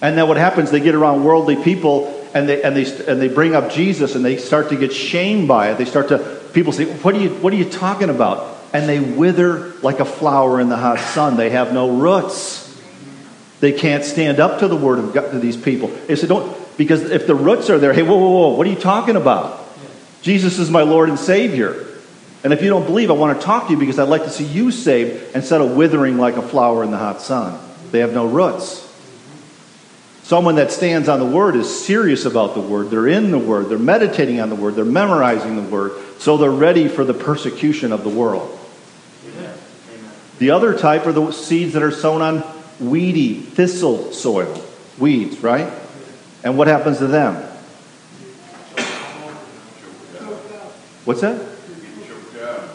And 0.03 0.17
then 0.17 0.29
what 0.29 0.37
happens, 0.37 0.71
they 0.71 0.81
get 0.81 0.95
around 0.95 1.25
worldly 1.25 1.57
people 1.57 2.17
and 2.35 2.49
they, 2.49 2.63
and 2.63 2.77
they, 2.77 2.85
and 3.07 3.21
they 3.21 3.29
bring 3.29 3.55
up 3.55 3.71
Jesus 3.71 4.15
and 4.15 4.25
they 4.25 4.37
start 4.37 4.69
to 4.71 4.77
get 4.77 4.93
shamed 4.93 5.49
by 5.49 5.71
it. 5.71 5.79
They 5.79 5.85
start 5.85 6.09
to, 6.09 6.19
people 6.53 6.73
say, 6.73 6.87
what 6.87 7.15
are 7.15 7.21
you, 7.21 7.31
what 7.31 7.53
are 7.53 7.57
you 7.57 7.69
talking 7.69 8.11
about? 8.11 8.59
And 8.73 8.89
they 8.89 9.01
wither 9.01 9.73
like 9.83 10.01
a 10.01 10.05
flower 10.05 10.61
in 10.61 10.69
the 10.69 10.77
hot 10.77 11.01
sun. 11.01 11.37
They 11.37 11.51
have 11.51 11.73
no 11.73 11.97
roots. 11.97 12.67
They 13.61 13.73
can't 13.73 14.05
stand 14.05 14.41
up 14.41 14.61
to 14.61 14.69
the 14.69 14.77
word 14.77 14.99
of 14.99 15.13
God 15.13 15.33
to 15.33 15.39
these 15.39 15.57
people. 15.57 15.89
They 15.89 16.17
say, 16.17 16.27
don't, 16.27 16.57
because 16.79 17.03
if 17.03 17.27
the 17.27 17.35
roots 17.35 17.69
are 17.69 17.79
there, 17.79 17.93
hey, 17.93 18.03
whoa, 18.03 18.17
whoa, 18.17 18.31
whoa, 18.31 18.49
what 18.55 18.67
are 18.67 18.71
you 18.71 18.77
talking 18.77 19.17
about? 19.17 19.60
Jesus 20.23 20.59
is 20.59 20.71
my 20.71 20.83
Lord 20.83 21.09
and 21.09 21.19
Savior. 21.19 21.87
And 22.43 22.53
if 22.53 22.63
you 22.63 22.71
don't 22.71 22.87
believe, 22.87 23.11
I 23.11 23.15
want 23.15 23.39
to 23.39 23.45
talk 23.45 23.67
to 23.67 23.73
you 23.73 23.79
because 23.79 23.99
I'd 23.99 24.09
like 24.09 24.25
to 24.25 24.31
see 24.31 24.45
you 24.45 24.71
saved 24.71 25.35
instead 25.35 25.61
of 25.61 25.77
withering 25.77 26.19
like 26.19 26.37
a 26.37 26.43
flower 26.43 26.83
in 26.83 26.91
the 26.91 26.97
hot 26.97 27.21
sun. 27.21 27.59
They 27.91 28.01
have 28.01 28.15
no 28.15 28.27
roots. 28.27 28.87
Someone 30.23 30.55
that 30.57 30.71
stands 30.71 31.09
on 31.09 31.19
the 31.19 31.27
Word 31.27 31.57
is 31.57 31.85
serious 31.85 32.25
about 32.25 32.55
the 32.55 32.61
Word. 32.61 32.91
They're 32.91 33.09
in 33.09 33.31
the 33.31 33.39
Word. 33.39 33.69
They're 33.69 33.79
meditating 33.79 34.41
on 34.41 34.49
the 34.49 34.55
Word. 34.55 34.77
They're 34.77 34.85
memorizing 34.85 35.57
the 35.57 35.69
Word. 35.69 35.93
So 36.19 36.37
they're 36.37 36.51
ready 36.51 36.87
for 36.89 37.05
the 37.05 37.15
persecution 37.15 37.93
of 37.93 38.05
the 38.05 38.11
world. 38.11 38.57
The 40.39 40.53
other 40.53 40.79
type 40.79 41.07
are 41.07 41.13
the 41.13 41.33
seeds 41.33 41.75
that 41.75 41.83
are 41.83 41.91
sown 41.91 42.23
on 42.23 42.45
weedy, 42.79 43.35
thistle 43.41 44.13
soil. 44.13 44.65
Weeds, 44.99 45.43
right? 45.43 45.71
And 46.45 46.57
what 46.57 46.69
happens 46.69 46.99
to 46.99 47.07
them? 47.07 47.50
What's 51.05 51.21
that? 51.21 51.47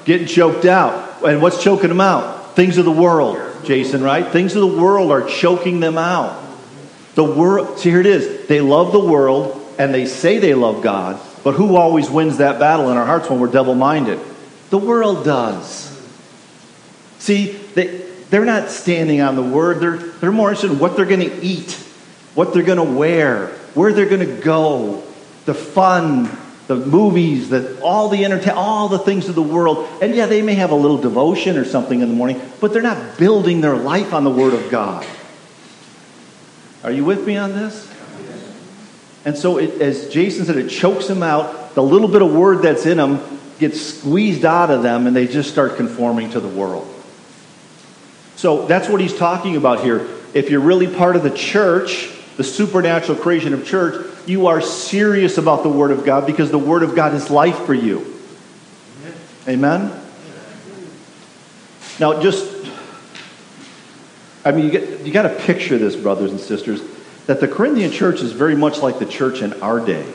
Getting 0.06 0.28
choked 0.28 0.66
out. 0.66 1.24
And 1.24 1.42
what's 1.42 1.64
choking 1.64 1.90
them 1.90 2.02
out? 2.02 2.56
Things 2.56 2.78
of 2.78 2.86
the 2.86 2.92
world, 2.92 3.38
Jason, 3.64 4.04
right? 4.04 4.26
Things 4.28 4.56
of 4.56 4.62
the 4.62 4.82
world 4.82 5.12
are 5.12 5.28
choking 5.28 5.80
them 5.80 5.98
out. 5.98 6.42
The 7.16 7.24
world, 7.24 7.80
see, 7.80 7.90
here 7.90 8.02
it 8.02 8.06
is. 8.06 8.48
They 8.48 8.62
love 8.62 8.92
the 8.92 9.00
world 9.00 9.62
and 9.78 9.94
they 9.94 10.06
say 10.06 10.38
they 10.38 10.54
love 10.54 10.82
God, 10.82 11.20
but 11.44 11.54
who 11.56 11.76
always 11.76 12.10
wins 12.10 12.38
that 12.38 12.60
battle 12.60 12.90
in 12.92 12.98
our 12.98 13.06
hearts 13.06 13.30
when 13.30 13.40
we're 13.40 13.48
double 13.48 13.76
minded? 13.76 14.20
The 14.70 14.78
world 14.78 15.26
does. 15.26 15.92
See, 17.20 17.52
they, 17.52 17.88
they're 18.30 18.46
not 18.46 18.70
standing 18.70 19.22
on 19.22 19.36
the 19.36 19.44
word, 19.44 19.80
they're, 19.80 19.98
they're 19.98 20.32
more 20.32 20.50
interested 20.50 20.72
in 20.72 20.80
what 20.80 20.96
they're 20.96 21.06
going 21.06 21.22
to 21.22 21.42
eat, 21.42 21.74
what 22.36 22.54
they're 22.54 22.64
going 22.64 22.78
to 22.78 22.84
wear, 22.84 23.48
where 23.74 23.94
they're 23.94 24.10
going 24.10 24.26
to 24.26 24.42
go, 24.42 25.04
the 25.46 25.54
fun, 25.54 26.30
the 26.68 26.76
movies, 26.76 27.50
the, 27.50 27.80
all 27.82 28.10
the 28.10 28.26
entertainment, 28.26 28.58
all 28.58 28.90
the 28.90 29.00
things 29.00 29.30
of 29.30 29.36
the 29.36 29.44
world. 29.44 29.88
And 30.02 30.16
yeah, 30.16 30.26
they 30.26 30.42
may 30.42 30.56
have 30.56 30.72
a 30.72 30.76
little 30.76 30.98
devotion 30.98 31.58
or 31.58 31.66
something 31.66 32.02
in 32.02 32.10
the 32.10 32.16
morning, 32.16 32.42
but 32.60 32.74
they're 32.74 32.82
not 32.82 33.18
building 33.18 33.62
their 33.62 33.76
life 33.76 34.14
on 34.14 34.24
the 34.24 34.32
Word 34.32 34.54
of 34.54 34.70
God. 34.72 35.06
Are 36.84 36.92
you 36.92 37.06
with 37.06 37.26
me 37.26 37.38
on 37.38 37.52
this? 37.54 37.92
And 39.26 39.36
so, 39.36 39.58
it, 39.58 39.82
as 39.82 40.10
Jason 40.10 40.46
said, 40.46 40.58
it 40.58 40.70
chokes 40.70 41.08
them 41.08 41.24
out. 41.24 41.74
The 41.74 41.82
little 41.82 42.08
bit 42.08 42.22
of 42.22 42.32
word 42.32 42.62
that's 42.62 42.86
in 42.86 42.98
them 42.98 43.40
gets 43.58 43.82
squeezed 43.82 44.46
out 44.46 44.70
of 44.70 44.84
them, 44.84 45.08
and 45.08 45.16
they 45.16 45.26
just 45.26 45.50
start 45.50 45.78
conforming 45.78 46.30
to 46.32 46.40
the 46.40 46.48
world. 46.48 46.88
So, 48.36 48.68
that's 48.68 48.88
what 48.88 49.02
he's 49.02 49.18
talking 49.18 49.56
about 49.56 49.84
here. 49.84 50.08
If 50.36 50.52
you're 50.52 50.62
really 50.62 50.88
part 50.88 51.16
of 51.16 51.24
the 51.24 51.32
church, 51.32 52.12
the 52.38 52.44
supernatural 52.44 53.18
creation 53.18 53.54
of 53.54 53.66
church, 53.66 54.06
you 54.26 54.48
are 54.48 54.62
serious 54.62 55.38
about 55.38 55.64
the 55.64 55.70
Word 55.70 55.92
of 55.92 56.06
God 56.06 56.26
because 56.26 56.52
the 56.52 56.58
Word 56.58 56.84
of 56.84 56.96
God 56.96 57.14
is 57.14 57.30
life 57.30 57.60
for 57.66 57.74
you. 57.74 58.14
Amen? 59.48 59.92
Now, 62.00 62.20
just, 62.22 62.52
I 64.44 64.52
mean, 64.52 64.72
you, 64.72 65.00
you 65.04 65.14
got 65.14 65.24
to 65.24 65.30
picture 65.30 65.78
this, 65.78 65.96
brothers 65.96 66.32
and 66.32 66.40
sisters, 66.40 66.82
that 67.28 67.40
the 67.40 67.48
Corinthian 67.48 67.92
church 67.92 68.22
is 68.22 68.32
very 68.32 68.56
much 68.56 68.80
like 68.80 69.00
the 69.00 69.06
church 69.06 69.42
in 69.42 69.54
our 69.62 69.80
day. 69.80 70.06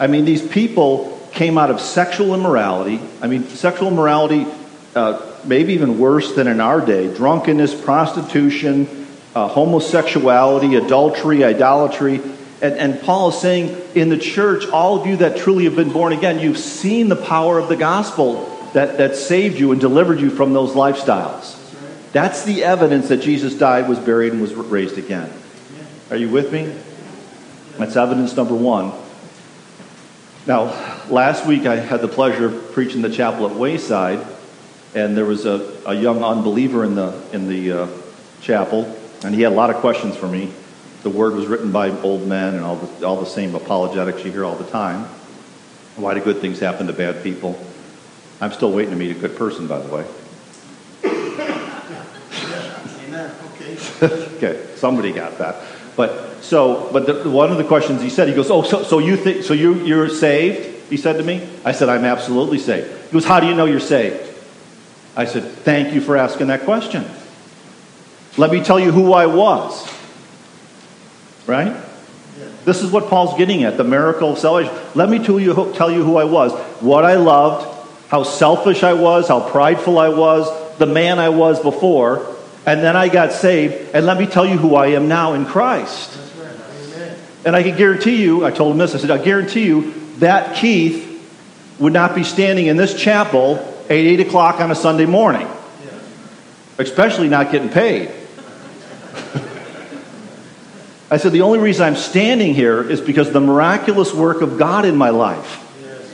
I 0.00 0.06
mean, 0.06 0.24
these 0.24 0.46
people 0.46 1.16
came 1.32 1.58
out 1.58 1.70
of 1.70 1.80
sexual 1.80 2.34
immorality. 2.34 3.00
I 3.20 3.28
mean, 3.28 3.44
sexual 3.44 3.88
immorality, 3.88 4.46
uh, 4.96 5.20
maybe 5.44 5.74
even 5.74 5.98
worse 5.98 6.34
than 6.34 6.48
in 6.48 6.60
our 6.60 6.84
day 6.84 7.14
drunkenness, 7.14 7.80
prostitution, 7.80 8.99
uh, 9.34 9.48
homosexuality, 9.48 10.74
adultery, 10.74 11.44
idolatry. 11.44 12.20
And, 12.62 12.74
and 12.74 13.00
Paul 13.00 13.30
is 13.30 13.40
saying, 13.40 13.80
in 13.94 14.08
the 14.08 14.18
church, 14.18 14.66
all 14.66 15.00
of 15.00 15.06
you 15.06 15.16
that 15.18 15.36
truly 15.38 15.64
have 15.64 15.76
been 15.76 15.92
born 15.92 16.12
again, 16.12 16.40
you've 16.40 16.58
seen 16.58 17.08
the 17.08 17.16
power 17.16 17.58
of 17.58 17.68
the 17.68 17.76
gospel 17.76 18.46
that, 18.74 18.98
that 18.98 19.16
saved 19.16 19.58
you 19.58 19.72
and 19.72 19.80
delivered 19.80 20.20
you 20.20 20.30
from 20.30 20.52
those 20.52 20.72
lifestyles. 20.72 21.56
That's 22.12 22.44
the 22.44 22.64
evidence 22.64 23.08
that 23.08 23.18
Jesus 23.18 23.56
died, 23.56 23.88
was 23.88 23.98
buried, 23.98 24.32
and 24.32 24.42
was 24.42 24.54
raised 24.54 24.98
again. 24.98 25.32
Are 26.10 26.16
you 26.16 26.28
with 26.28 26.52
me? 26.52 26.74
That's 27.78 27.96
evidence 27.96 28.36
number 28.36 28.54
one. 28.54 28.92
Now, 30.46 30.64
last 31.08 31.46
week 31.46 31.66
I 31.66 31.76
had 31.76 32.00
the 32.00 32.08
pleasure 32.08 32.46
of 32.46 32.72
preaching 32.72 33.02
the 33.02 33.10
chapel 33.10 33.48
at 33.48 33.54
Wayside, 33.54 34.26
and 34.94 35.16
there 35.16 35.24
was 35.24 35.46
a, 35.46 35.72
a 35.86 35.94
young 35.94 36.24
unbeliever 36.24 36.84
in 36.84 36.96
the, 36.96 37.22
in 37.32 37.48
the 37.48 37.72
uh, 37.72 37.88
chapel, 38.40 38.96
and 39.24 39.34
he 39.34 39.42
had 39.42 39.52
a 39.52 39.54
lot 39.54 39.70
of 39.70 39.76
questions 39.76 40.16
for 40.16 40.28
me 40.28 40.52
the 41.02 41.10
word 41.10 41.34
was 41.34 41.46
written 41.46 41.72
by 41.72 41.90
old 42.02 42.26
men 42.26 42.54
and 42.54 42.64
all 42.64 42.76
the, 42.76 43.06
all 43.06 43.18
the 43.18 43.26
same 43.26 43.54
apologetics 43.54 44.24
you 44.24 44.30
hear 44.30 44.44
all 44.44 44.56
the 44.56 44.70
time. 44.70 45.04
Why 45.96 46.14
do 46.14 46.20
good 46.20 46.38
things 46.38 46.60
happen 46.60 46.86
to 46.88 46.92
bad 46.92 47.22
people? 47.22 47.58
I'm 48.40 48.52
still 48.52 48.72
waiting 48.72 48.90
to 48.90 48.96
meet 48.96 49.16
a 49.16 49.18
good 49.18 49.36
person, 49.36 49.66
by 49.66 49.78
the 49.80 49.94
way. 49.94 50.06
Amen. 53.06 53.34
Okay. 53.54 53.78
okay, 54.36 54.66
somebody 54.76 55.12
got 55.12 55.38
that. 55.38 55.56
But 55.96 56.42
so, 56.42 56.90
but 56.92 57.06
the, 57.06 57.28
one 57.28 57.50
of 57.50 57.58
the 57.58 57.64
questions 57.64 58.02
he 58.02 58.10
said, 58.10 58.28
he 58.28 58.34
goes, 58.34 58.50
"Oh, 58.50 58.62
so, 58.62 58.82
so 58.82 58.98
you 58.98 59.16
think 59.16 59.42
so? 59.42 59.52
You 59.52 59.74
you're 59.84 60.08
saved?" 60.08 60.88
He 60.88 60.96
said 60.96 61.18
to 61.18 61.22
me. 61.22 61.46
I 61.64 61.72
said, 61.72 61.88
"I'm 61.88 62.04
absolutely 62.04 62.58
saved." 62.58 62.88
He 63.06 63.12
goes, 63.12 63.24
"How 63.24 63.40
do 63.40 63.46
you 63.46 63.54
know 63.54 63.66
you're 63.66 63.80
saved?" 63.80 64.26
I 65.16 65.26
said, 65.26 65.44
"Thank 65.44 65.92
you 65.92 66.00
for 66.00 66.16
asking 66.16 66.46
that 66.46 66.62
question. 66.62 67.04
Let 68.36 68.50
me 68.52 68.62
tell 68.62 68.78
you 68.80 68.92
who 68.92 69.12
I 69.12 69.26
was." 69.26 69.88
Right? 71.46 71.74
This 72.64 72.82
is 72.82 72.90
what 72.90 73.08
Paul's 73.08 73.36
getting 73.38 73.64
at 73.64 73.76
the 73.76 73.84
miracle 73.84 74.32
of 74.32 74.38
salvation. 74.38 74.72
Let 74.94 75.08
me 75.08 75.18
tell 75.18 75.40
you, 75.40 75.72
tell 75.74 75.90
you 75.90 76.04
who 76.04 76.16
I 76.16 76.24
was, 76.24 76.52
what 76.80 77.04
I 77.04 77.14
loved, 77.14 77.66
how 78.08 78.22
selfish 78.22 78.82
I 78.82 78.92
was, 78.92 79.28
how 79.28 79.40
prideful 79.40 79.98
I 79.98 80.10
was, 80.10 80.46
the 80.78 80.86
man 80.86 81.18
I 81.18 81.30
was 81.30 81.58
before, 81.60 82.26
and 82.66 82.82
then 82.82 82.96
I 82.96 83.08
got 83.08 83.32
saved, 83.32 83.94
and 83.94 84.04
let 84.04 84.18
me 84.18 84.26
tell 84.26 84.44
you 84.46 84.58
who 84.58 84.74
I 84.74 84.88
am 84.88 85.08
now 85.08 85.32
in 85.32 85.46
Christ. 85.46 86.18
And 87.44 87.56
I 87.56 87.62
can 87.62 87.76
guarantee 87.76 88.22
you, 88.22 88.44
I 88.44 88.50
told 88.50 88.72
him 88.72 88.78
this, 88.78 88.94
I 88.94 88.98
said, 88.98 89.10
I 89.10 89.18
guarantee 89.18 89.64
you 89.64 89.94
that 90.18 90.56
Keith 90.56 91.06
would 91.78 91.94
not 91.94 92.14
be 92.14 92.22
standing 92.22 92.66
in 92.66 92.76
this 92.76 92.94
chapel 92.94 93.56
at 93.84 93.92
8 93.92 94.20
o'clock 94.20 94.60
on 94.60 94.70
a 94.70 94.74
Sunday 94.74 95.06
morning, 95.06 95.48
especially 96.78 97.30
not 97.30 97.50
getting 97.50 97.70
paid. 97.70 98.10
I 101.10 101.16
said, 101.16 101.32
the 101.32 101.42
only 101.42 101.58
reason 101.58 101.84
I'm 101.84 101.96
standing 101.96 102.54
here 102.54 102.88
is 102.88 103.00
because 103.00 103.26
of 103.28 103.32
the 103.32 103.40
miraculous 103.40 104.14
work 104.14 104.42
of 104.42 104.58
God 104.58 104.84
in 104.84 104.96
my 104.96 105.10
life. 105.10 105.66
Yes, 105.82 106.08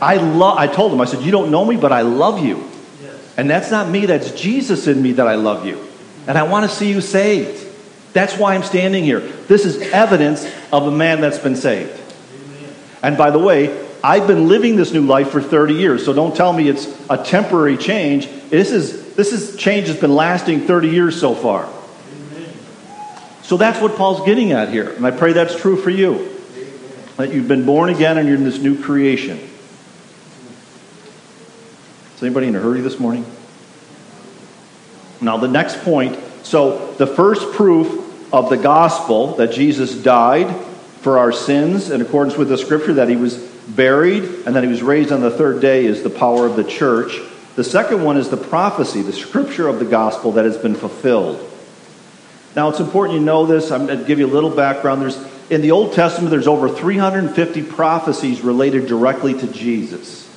I, 0.00 0.16
love. 0.16 0.56
I 0.56 0.66
told 0.66 0.92
him, 0.92 1.00
I 1.00 1.04
said, 1.04 1.22
you 1.22 1.30
don't 1.30 1.50
know 1.50 1.64
me, 1.64 1.76
but 1.76 1.92
I 1.92 2.00
love 2.02 2.42
you. 2.42 2.66
Yes. 3.02 3.34
And 3.36 3.50
that's 3.50 3.70
not 3.70 3.90
me, 3.90 4.06
that's 4.06 4.30
Jesus 4.32 4.86
in 4.86 5.02
me 5.02 5.12
that 5.12 5.26
I 5.26 5.34
love 5.34 5.66
you. 5.66 5.86
And 6.26 6.38
I 6.38 6.44
want 6.44 6.68
to 6.68 6.74
see 6.74 6.90
you 6.90 7.02
saved. 7.02 7.66
That's 8.14 8.36
why 8.38 8.54
I'm 8.54 8.62
standing 8.62 9.04
here. 9.04 9.20
This 9.20 9.66
is 9.66 9.80
evidence 9.92 10.50
of 10.72 10.86
a 10.86 10.90
man 10.90 11.20
that's 11.20 11.38
been 11.38 11.56
saved. 11.56 11.92
Amen. 11.92 12.74
And 13.02 13.18
by 13.18 13.30
the 13.30 13.38
way, 13.38 13.86
I've 14.02 14.26
been 14.26 14.48
living 14.48 14.76
this 14.76 14.92
new 14.92 15.02
life 15.02 15.30
for 15.30 15.42
30 15.42 15.74
years, 15.74 16.04
so 16.04 16.14
don't 16.14 16.34
tell 16.34 16.52
me 16.52 16.68
it's 16.68 16.88
a 17.10 17.22
temporary 17.22 17.76
change. 17.76 18.26
This 18.48 18.72
is 18.72 19.14
this 19.14 19.32
is 19.32 19.56
change 19.56 19.88
has 19.88 20.00
been 20.00 20.14
lasting 20.14 20.62
30 20.62 20.88
years 20.88 21.20
so 21.20 21.34
far. 21.34 21.68
So 23.50 23.56
that's 23.56 23.80
what 23.80 23.96
Paul's 23.96 24.24
getting 24.24 24.52
at 24.52 24.68
here. 24.68 24.90
And 24.90 25.04
I 25.04 25.10
pray 25.10 25.32
that's 25.32 25.56
true 25.56 25.74
for 25.74 25.90
you. 25.90 26.40
That 27.16 27.32
you've 27.32 27.48
been 27.48 27.66
born 27.66 27.90
again 27.90 28.16
and 28.16 28.28
you're 28.28 28.36
in 28.36 28.44
this 28.44 28.60
new 28.60 28.80
creation. 28.80 29.40
Is 32.14 32.22
anybody 32.22 32.46
in 32.46 32.54
a 32.54 32.60
hurry 32.60 32.80
this 32.80 33.00
morning? 33.00 33.26
Now, 35.20 35.36
the 35.36 35.48
next 35.48 35.80
point 35.80 36.16
so, 36.44 36.92
the 36.92 37.08
first 37.08 37.50
proof 37.50 38.32
of 38.32 38.50
the 38.50 38.56
gospel 38.56 39.34
that 39.34 39.50
Jesus 39.50 39.96
died 39.96 40.54
for 41.00 41.18
our 41.18 41.32
sins 41.32 41.90
in 41.90 42.00
accordance 42.00 42.36
with 42.36 42.50
the 42.50 42.56
scripture, 42.56 42.94
that 42.94 43.08
he 43.08 43.16
was 43.16 43.36
buried 43.36 44.22
and 44.46 44.54
that 44.54 44.62
he 44.62 44.70
was 44.70 44.80
raised 44.80 45.10
on 45.10 45.22
the 45.22 45.30
third 45.32 45.60
day, 45.60 45.86
is 45.86 46.04
the 46.04 46.10
power 46.10 46.46
of 46.46 46.54
the 46.54 46.62
church. 46.62 47.18
The 47.56 47.64
second 47.64 48.04
one 48.04 48.16
is 48.16 48.28
the 48.28 48.36
prophecy, 48.36 49.02
the 49.02 49.12
scripture 49.12 49.66
of 49.66 49.80
the 49.80 49.86
gospel 49.86 50.30
that 50.32 50.44
has 50.44 50.56
been 50.56 50.76
fulfilled. 50.76 51.49
Now, 52.56 52.68
it's 52.68 52.80
important 52.80 53.18
you 53.18 53.24
know 53.24 53.46
this. 53.46 53.70
I'm 53.70 53.86
going 53.86 53.98
to 53.98 54.04
give 54.04 54.18
you 54.18 54.26
a 54.26 54.28
little 54.28 54.50
background. 54.50 55.02
There's, 55.02 55.18
in 55.50 55.60
the 55.62 55.70
Old 55.70 55.92
Testament, 55.92 56.30
there's 56.30 56.48
over 56.48 56.68
350 56.68 57.62
prophecies 57.62 58.40
related 58.40 58.86
directly 58.86 59.34
to 59.34 59.46
Jesus 59.46 60.28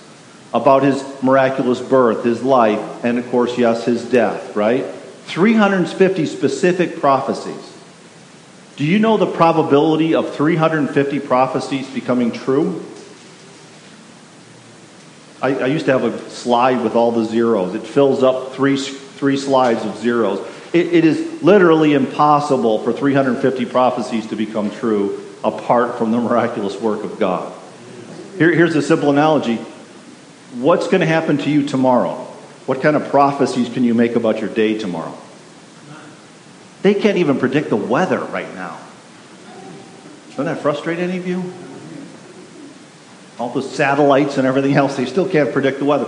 about 0.53 0.83
his 0.83 1.03
miraculous 1.23 1.81
birth, 1.81 2.23
his 2.23 2.43
life, 2.43 3.03
and 3.03 3.17
of 3.17 3.27
course, 3.31 3.57
yes, 3.57 3.85
his 3.85 4.07
death, 4.07 4.55
right? 4.55 4.85
350 5.25 6.25
specific 6.27 6.99
prophecies. 6.99 7.71
Do 8.75 8.85
you 8.85 8.99
know 8.99 9.17
the 9.17 9.31
probability 9.31 10.13
of 10.13 10.35
350 10.35 11.19
prophecies 11.21 11.89
becoming 11.89 12.31
true? 12.31 12.83
I, 15.41 15.55
I 15.55 15.65
used 15.67 15.85
to 15.85 15.91
have 15.91 16.03
a 16.03 16.29
slide 16.29 16.81
with 16.81 16.95
all 16.95 17.11
the 17.11 17.25
zeros. 17.25 17.75
It 17.75 17.83
fills 17.83 18.23
up 18.23 18.53
three, 18.53 18.77
three 18.77 19.37
slides 19.37 19.83
of 19.83 19.97
zeros. 19.97 20.39
It, 20.73 20.87
it 20.87 21.05
is 21.05 21.43
literally 21.43 21.93
impossible 21.93 22.79
for 22.79 22.91
350 22.91 23.65
prophecies 23.67 24.27
to 24.27 24.35
become 24.35 24.71
true 24.71 25.23
apart 25.43 25.97
from 25.97 26.11
the 26.11 26.17
miraculous 26.17 26.79
work 26.79 27.03
of 27.03 27.19
God. 27.19 27.53
Here, 28.37 28.51
here's 28.51 28.75
a 28.75 28.81
simple 28.81 29.11
analogy 29.11 29.57
What's 30.55 30.87
going 30.87 31.01
to 31.01 31.07
happen 31.07 31.39
to 31.39 31.49
you 31.49 31.65
tomorrow? 31.65 32.13
What 32.67 32.81
kind 32.81 32.95
of 32.95 33.09
prophecies 33.09 33.69
can 33.69 33.83
you 33.83 33.95
make 33.95 34.15
about 34.15 34.39
your 34.39 34.49
day 34.49 34.77
tomorrow? 34.77 35.17
They 36.83 36.93
can't 36.93 37.17
even 37.17 37.39
predict 37.39 37.69
the 37.69 37.75
weather 37.75 38.19
right 38.19 38.53
now. 38.53 38.79
Doesn't 40.29 40.45
that 40.45 40.61
frustrate 40.61 40.99
any 40.99 41.17
of 41.17 41.25
you? 41.25 41.51
All 43.39 43.49
the 43.49 43.63
satellites 43.63 44.37
and 44.37 44.45
everything 44.45 44.75
else, 44.75 44.95
they 44.95 45.05
still 45.05 45.27
can't 45.27 45.51
predict 45.51 45.79
the 45.79 45.85
weather 45.85 46.05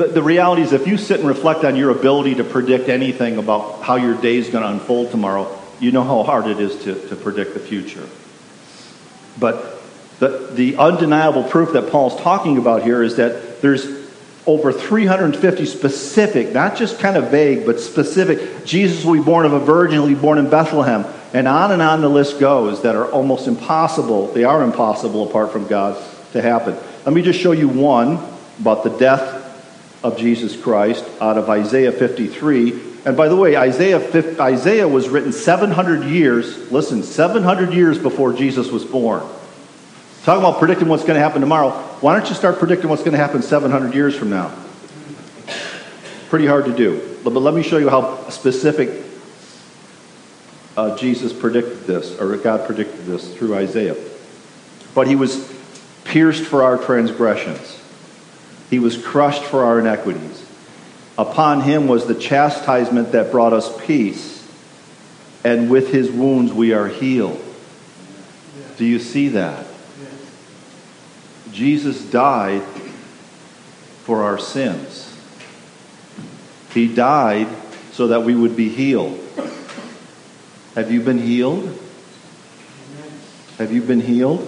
the, 0.00 0.06
the 0.06 0.22
reality 0.22 0.62
is 0.62 0.72
if 0.72 0.86
you 0.86 0.96
sit 0.96 1.20
and 1.20 1.28
reflect 1.28 1.62
on 1.62 1.76
your 1.76 1.90
ability 1.90 2.36
to 2.36 2.44
predict 2.44 2.88
anything 2.88 3.36
about 3.36 3.82
how 3.82 3.96
your 3.96 4.14
day 4.14 4.36
is 4.36 4.48
going 4.48 4.64
to 4.64 4.70
unfold 4.70 5.10
tomorrow, 5.10 5.58
you 5.78 5.92
know 5.92 6.02
how 6.02 6.22
hard 6.22 6.46
it 6.46 6.58
is 6.58 6.84
to, 6.84 7.08
to 7.08 7.16
predict 7.16 7.52
the 7.52 7.60
future. 7.60 8.08
But 9.38 9.78
the, 10.18 10.50
the 10.52 10.76
undeniable 10.78 11.44
proof 11.44 11.74
that 11.74 11.90
Paul's 11.90 12.18
talking 12.22 12.56
about 12.56 12.82
here 12.82 13.02
is 13.02 13.16
that 13.16 13.60
there's 13.60 13.86
over 14.46 14.72
350 14.72 15.66
specific, 15.66 16.54
not 16.54 16.76
just 16.76 16.98
kind 16.98 17.18
of 17.18 17.30
vague, 17.30 17.66
but 17.66 17.78
specific. 17.78 18.64
Jesus 18.64 19.04
will 19.04 19.14
be 19.14 19.20
born 19.20 19.44
of 19.44 19.52
a 19.52 19.60
virgin, 19.60 20.00
he'll 20.00 20.08
be 20.08 20.14
born 20.14 20.38
in 20.38 20.48
Bethlehem. 20.48 21.04
And 21.34 21.46
on 21.46 21.72
and 21.72 21.82
on 21.82 22.00
the 22.00 22.08
list 22.08 22.40
goes 22.40 22.82
that 22.82 22.96
are 22.96 23.06
almost 23.12 23.46
impossible. 23.46 24.32
They 24.32 24.44
are 24.44 24.64
impossible 24.64 25.28
apart 25.28 25.52
from 25.52 25.68
God 25.68 26.02
to 26.32 26.40
happen. 26.40 26.74
Let 27.04 27.12
me 27.12 27.20
just 27.20 27.38
show 27.38 27.52
you 27.52 27.68
one 27.68 28.18
about 28.58 28.82
the 28.82 28.90
death 28.90 29.39
of 30.02 30.16
Jesus 30.16 30.60
Christ 30.60 31.04
out 31.20 31.36
of 31.36 31.48
Isaiah 31.48 31.92
53. 31.92 32.88
And 33.04 33.16
by 33.16 33.28
the 33.28 33.36
way, 33.36 33.56
Isaiah, 33.56 34.00
Isaiah 34.40 34.88
was 34.88 35.08
written 35.08 35.32
700 35.32 36.04
years, 36.04 36.70
listen, 36.70 37.02
700 37.02 37.72
years 37.72 37.98
before 37.98 38.32
Jesus 38.32 38.70
was 38.70 38.84
born. 38.84 39.22
Talking 40.24 40.44
about 40.44 40.58
predicting 40.58 40.88
what's 40.88 41.04
going 41.04 41.14
to 41.14 41.20
happen 41.20 41.40
tomorrow. 41.40 41.70
Why 42.00 42.18
don't 42.18 42.28
you 42.28 42.34
start 42.34 42.58
predicting 42.58 42.90
what's 42.90 43.02
going 43.02 43.12
to 43.12 43.18
happen 43.18 43.40
700 43.42 43.94
years 43.94 44.14
from 44.14 44.28
now? 44.28 44.54
Pretty 46.28 46.46
hard 46.46 46.66
to 46.66 46.76
do. 46.76 47.18
But, 47.24 47.30
let 47.30 47.54
me 47.54 47.62
show 47.62 47.78
you 47.78 47.88
how 47.88 48.28
specific 48.28 49.04
uh, 50.76 50.96
Jesus 50.96 51.32
predicted 51.32 51.86
this, 51.86 52.18
or 52.18 52.36
God 52.36 52.66
predicted 52.66 53.06
this 53.06 53.34
through 53.34 53.54
Isaiah. 53.54 53.96
But 54.94 55.06
he 55.06 55.16
was 55.16 55.50
pierced 56.04 56.44
for 56.44 56.62
our 56.62 56.76
transgressions, 56.76 57.79
he 58.70 58.78
was 58.78 58.96
crushed 58.96 59.42
for 59.42 59.64
our 59.64 59.80
iniquities. 59.80 60.46
Upon 61.18 61.60
him 61.62 61.88
was 61.88 62.06
the 62.06 62.14
chastisement 62.14 63.12
that 63.12 63.30
brought 63.30 63.52
us 63.52 63.70
peace, 63.84 64.48
and 65.44 65.68
with 65.68 65.90
his 65.90 66.10
wounds 66.10 66.52
we 66.52 66.72
are 66.72 66.86
healed. 66.86 67.42
Do 68.78 68.86
you 68.86 68.98
see 68.98 69.28
that? 69.30 69.66
Jesus 71.52 72.02
died 72.02 72.62
for 74.04 74.22
our 74.22 74.38
sins. 74.38 75.14
He 76.72 76.86
died 76.94 77.48
so 77.92 78.06
that 78.06 78.22
we 78.22 78.34
would 78.34 78.56
be 78.56 78.68
healed. 78.68 79.18
Have 80.76 80.90
you 80.90 81.00
been 81.00 81.18
healed? 81.18 81.78
Have 83.58 83.72
you 83.72 83.82
been 83.82 84.00
healed? 84.00 84.46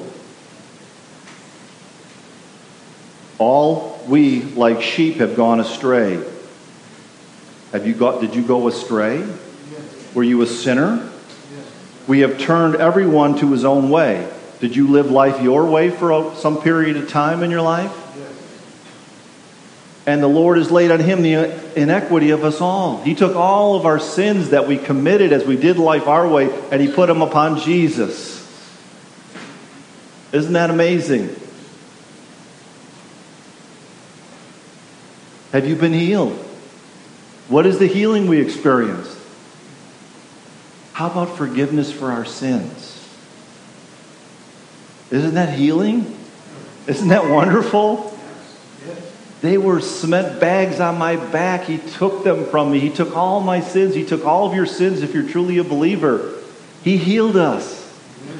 All 3.39 3.92
we, 4.09 4.43
like 4.43 4.83
sheep, 4.83 5.17
have 5.17 5.37
gone 5.37 5.61
astray. 5.61 6.23
Have 7.73 7.87
you 7.87 7.95
got, 7.95 8.21
did 8.21 8.35
you 8.35 8.43
go 8.43 8.69
astray? 8.69 9.27
Were 10.15 10.23
you 10.23 10.43
a 10.43 10.47
sinner? 10.47 11.11
We 12.07 12.21
have 12.21 12.39
turned 12.39 12.77
everyone 12.77 13.39
to 13.39 13.53
his 13.53 13.65
own 13.65 13.91
way. 13.91 14.31
Did 14.61 14.77
you 14.77 14.89
live 14.89 15.11
life 15.11 15.43
your 15.43 15.65
way 15.65 15.91
for 15.91 16.35
some 16.37 16.61
period 16.61 16.97
of 16.97 17.09
time 17.09 17.43
in 17.43 17.51
your 17.51 17.63
life? 17.63 17.99
And 20.05 20.23
the 20.23 20.29
Lord 20.29 20.59
has 20.59 20.71
laid 20.71 20.91
on 20.91 20.99
him 21.01 21.23
the 21.23 21.81
iniquity 21.81 22.31
of 22.31 22.45
us 22.45 22.61
all. 22.61 23.01
He 23.03 23.15
took 23.15 23.37
all 23.37 23.77
of 23.77 23.87
our 23.87 24.01
sins 24.01 24.51
that 24.51 24.67
we 24.67 24.77
committed 24.77 25.33
as 25.33 25.45
we 25.45 25.57
did 25.57 25.79
life 25.79 26.09
our 26.09 26.27
way, 26.27 26.51
and 26.71 26.83
he 26.83 26.91
put 26.91 27.07
them 27.07 27.23
upon 27.23 27.61
Jesus. 27.61 28.41
Isn't 30.33 30.55
that 30.55 30.71
amazing? 30.71 31.37
Have 35.53 35.69
you 35.69 35.77
been 35.77 35.93
healed? 35.93 36.33
What 37.49 37.67
is 37.67 37.79
the 37.79 37.87
healing 37.87 38.27
we 38.27 38.41
experienced? 38.41 39.19
How 40.95 41.11
about 41.11 41.37
forgiveness 41.37 41.93
for 41.93 42.11
our 42.11 42.25
sins? 42.25 42.89
Isn't 45.11 45.35
that 45.35 45.53
healing? 45.53 46.17
Isn't 46.87 47.09
that 47.09 47.29
wonderful? 47.29 48.19
They 49.43 49.59
were 49.59 49.81
cement 49.81 50.41
bags 50.41 50.81
on 50.81 50.97
my 50.97 51.17
back. 51.17 51.65
He 51.65 51.79
took 51.79 52.25
them 52.25 52.47
from 52.47 52.73
me. 52.73 52.81
He 52.81 52.91
took 52.91 53.15
all 53.15 53.41
my 53.41 53.61
sins. 53.61 53.95
He 53.95 54.07
took 54.07 54.25
all 54.25 54.47
of 54.47 54.55
your 54.55 54.67
sins 54.67 55.03
if 55.03 55.13
you're 55.13 55.29
truly 55.29 55.59
a 55.59 55.65
believer. 55.65 56.39
He 56.83 56.97
healed 56.97 57.37
us. 57.37 57.81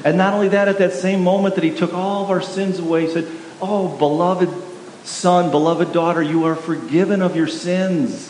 And 0.03 0.17
not 0.17 0.33
only 0.33 0.47
that, 0.49 0.67
at 0.67 0.79
that 0.79 0.93
same 0.93 1.23
moment 1.23 1.55
that 1.55 1.63
He 1.63 1.75
took 1.75 1.93
all 1.93 2.23
of 2.23 2.31
our 2.31 2.41
sins 2.41 2.79
away, 2.79 3.05
He 3.05 3.11
said, 3.11 3.27
Oh, 3.61 3.95
beloved 3.97 4.49
son, 5.03 5.51
beloved 5.51 5.93
daughter, 5.93 6.21
you 6.21 6.45
are 6.45 6.55
forgiven 6.55 7.21
of 7.21 7.35
your 7.35 7.47
sins. 7.47 8.29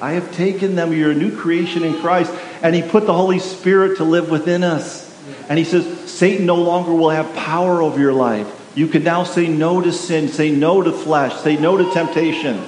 I 0.00 0.12
have 0.12 0.32
taken 0.34 0.76
them. 0.76 0.92
You're 0.92 1.10
a 1.10 1.14
new 1.14 1.36
creation 1.36 1.82
in 1.82 2.00
Christ. 2.00 2.32
And 2.62 2.74
He 2.74 2.82
put 2.82 3.06
the 3.06 3.14
Holy 3.14 3.38
Spirit 3.38 3.98
to 3.98 4.04
live 4.04 4.30
within 4.30 4.62
us. 4.62 5.08
And 5.48 5.58
He 5.58 5.64
says, 5.64 6.10
Satan 6.10 6.46
no 6.46 6.56
longer 6.56 6.92
will 6.92 7.10
have 7.10 7.34
power 7.34 7.82
over 7.82 7.98
your 7.98 8.12
life. 8.12 8.56
You 8.74 8.86
can 8.86 9.02
now 9.02 9.24
say 9.24 9.48
no 9.48 9.80
to 9.80 9.92
sin, 9.92 10.28
say 10.28 10.50
no 10.50 10.80
to 10.82 10.92
flesh, 10.92 11.36
say 11.40 11.56
no 11.56 11.76
to 11.76 11.92
temptation. 11.92 12.64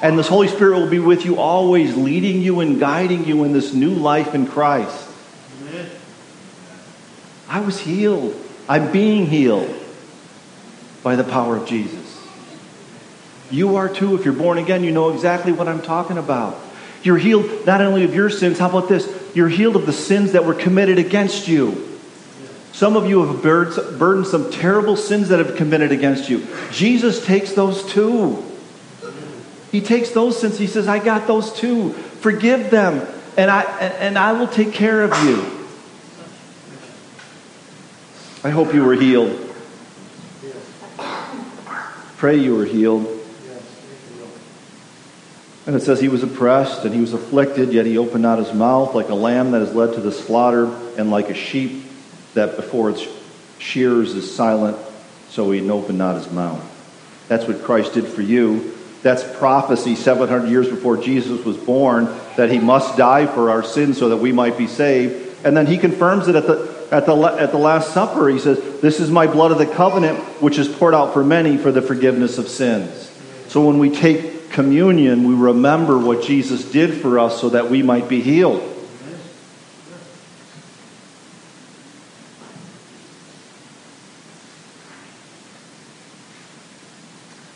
And 0.00 0.16
this 0.16 0.28
Holy 0.28 0.46
Spirit 0.48 0.78
will 0.78 0.90
be 0.90 1.00
with 1.00 1.24
you 1.24 1.38
always, 1.38 1.96
leading 1.96 2.40
you 2.40 2.60
and 2.60 2.78
guiding 2.78 3.24
you 3.24 3.42
in 3.44 3.52
this 3.52 3.74
new 3.74 3.90
life 3.90 4.34
in 4.34 4.46
Christ. 4.46 5.06
I 7.48 7.60
was 7.60 7.80
healed. 7.80 8.36
I'm 8.68 8.92
being 8.92 9.26
healed 9.26 9.74
by 11.02 11.16
the 11.16 11.24
power 11.24 11.56
of 11.56 11.66
Jesus. 11.66 11.97
You 13.50 13.76
are 13.76 13.88
too. 13.88 14.14
If 14.14 14.24
you're 14.24 14.34
born 14.34 14.58
again, 14.58 14.84
you 14.84 14.90
know 14.90 15.14
exactly 15.14 15.52
what 15.52 15.68
I'm 15.68 15.82
talking 15.82 16.18
about. 16.18 16.58
You're 17.02 17.18
healed 17.18 17.66
not 17.66 17.80
only 17.80 18.04
of 18.04 18.14
your 18.14 18.28
sins, 18.28 18.58
how 18.58 18.68
about 18.68 18.88
this? 18.88 19.08
You're 19.34 19.48
healed 19.48 19.76
of 19.76 19.86
the 19.86 19.92
sins 19.92 20.32
that 20.32 20.44
were 20.44 20.54
committed 20.54 20.98
against 20.98 21.48
you. 21.48 21.84
Some 22.72 22.96
of 22.96 23.08
you 23.08 23.24
have 23.24 23.42
burdened 23.42 24.26
some 24.26 24.50
terrible 24.52 24.96
sins 24.96 25.28
that 25.30 25.38
have 25.38 25.56
committed 25.56 25.92
against 25.92 26.28
you. 26.28 26.46
Jesus 26.70 27.24
takes 27.24 27.52
those 27.52 27.84
too. 27.84 28.44
He 29.72 29.80
takes 29.80 30.10
those 30.10 30.40
sins. 30.40 30.58
He 30.58 30.66
says, 30.66 30.86
I 30.88 30.98
got 30.98 31.26
those 31.26 31.52
too. 31.52 31.92
Forgive 31.92 32.70
them, 32.70 33.06
and 33.36 33.50
I, 33.50 33.62
and 33.62 34.18
I 34.18 34.32
will 34.32 34.48
take 34.48 34.72
care 34.72 35.02
of 35.02 35.12
you. 35.24 35.44
I 38.44 38.50
hope 38.50 38.72
you 38.74 38.84
were 38.84 38.94
healed. 38.94 39.54
Pray 42.16 42.36
you 42.36 42.54
were 42.56 42.64
healed. 42.64 43.17
And 45.68 45.76
it 45.76 45.80
says 45.80 46.00
he 46.00 46.08
was 46.08 46.22
oppressed 46.22 46.86
and 46.86 46.94
he 46.94 47.00
was 47.02 47.12
afflicted, 47.12 47.74
yet 47.74 47.84
he 47.84 47.98
opened 47.98 48.22
not 48.22 48.38
his 48.38 48.54
mouth 48.54 48.94
like 48.94 49.10
a 49.10 49.14
lamb 49.14 49.50
that 49.50 49.60
is 49.60 49.74
led 49.74 49.92
to 49.96 50.00
the 50.00 50.10
slaughter, 50.10 50.64
and 50.96 51.10
like 51.10 51.28
a 51.28 51.34
sheep 51.34 51.84
that 52.32 52.56
before 52.56 52.88
its 52.88 53.06
shears 53.58 54.14
is 54.14 54.34
silent, 54.34 54.78
so 55.28 55.50
he 55.50 55.68
opened 55.68 55.98
not 55.98 56.14
his 56.14 56.32
mouth. 56.32 56.64
That's 57.28 57.46
what 57.46 57.62
Christ 57.64 57.92
did 57.92 58.06
for 58.06 58.22
you. 58.22 58.78
That's 59.02 59.22
prophecy 59.36 59.94
700 59.94 60.48
years 60.48 60.70
before 60.70 60.96
Jesus 60.96 61.44
was 61.44 61.58
born 61.58 62.06
that 62.38 62.50
he 62.50 62.58
must 62.58 62.96
die 62.96 63.26
for 63.26 63.50
our 63.50 63.62
sins 63.62 63.98
so 63.98 64.08
that 64.08 64.16
we 64.16 64.32
might 64.32 64.56
be 64.56 64.68
saved. 64.68 65.44
And 65.44 65.54
then 65.54 65.66
he 65.66 65.76
confirms 65.76 66.28
it 66.28 66.34
at 66.34 66.46
the, 66.46 66.88
at 66.90 67.04
the, 67.04 67.14
at 67.14 67.52
the 67.52 67.58
Last 67.58 67.92
Supper. 67.92 68.30
He 68.30 68.38
says, 68.38 68.80
This 68.80 69.00
is 69.00 69.10
my 69.10 69.26
blood 69.26 69.50
of 69.50 69.58
the 69.58 69.66
covenant, 69.66 70.18
which 70.40 70.56
is 70.56 70.66
poured 70.66 70.94
out 70.94 71.12
for 71.12 71.22
many 71.22 71.58
for 71.58 71.70
the 71.70 71.82
forgiveness 71.82 72.38
of 72.38 72.48
sins. 72.48 73.12
So 73.48 73.66
when 73.66 73.78
we 73.78 73.90
take 73.90 74.37
communion, 74.50 75.24
we 75.28 75.34
remember 75.34 75.98
what 75.98 76.22
Jesus 76.22 76.70
did 76.70 77.00
for 77.00 77.18
us 77.18 77.40
so 77.40 77.50
that 77.50 77.70
we 77.70 77.82
might 77.82 78.08
be 78.08 78.20
healed. 78.20 78.62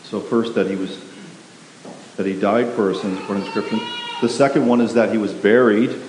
So 0.03 0.19
first 0.19 0.55
that 0.55 0.67
he 0.67 0.75
was 0.75 1.03
that 2.17 2.27
he 2.27 2.39
died 2.39 2.71
for 2.73 2.91
according 2.91 3.43
to 3.43 3.49
scripture. 3.49 3.79
The 4.21 4.29
second 4.29 4.67
one 4.67 4.79
is 4.79 4.93
that 4.93 5.11
he 5.11 5.17
was 5.17 5.33
buried. 5.33 5.99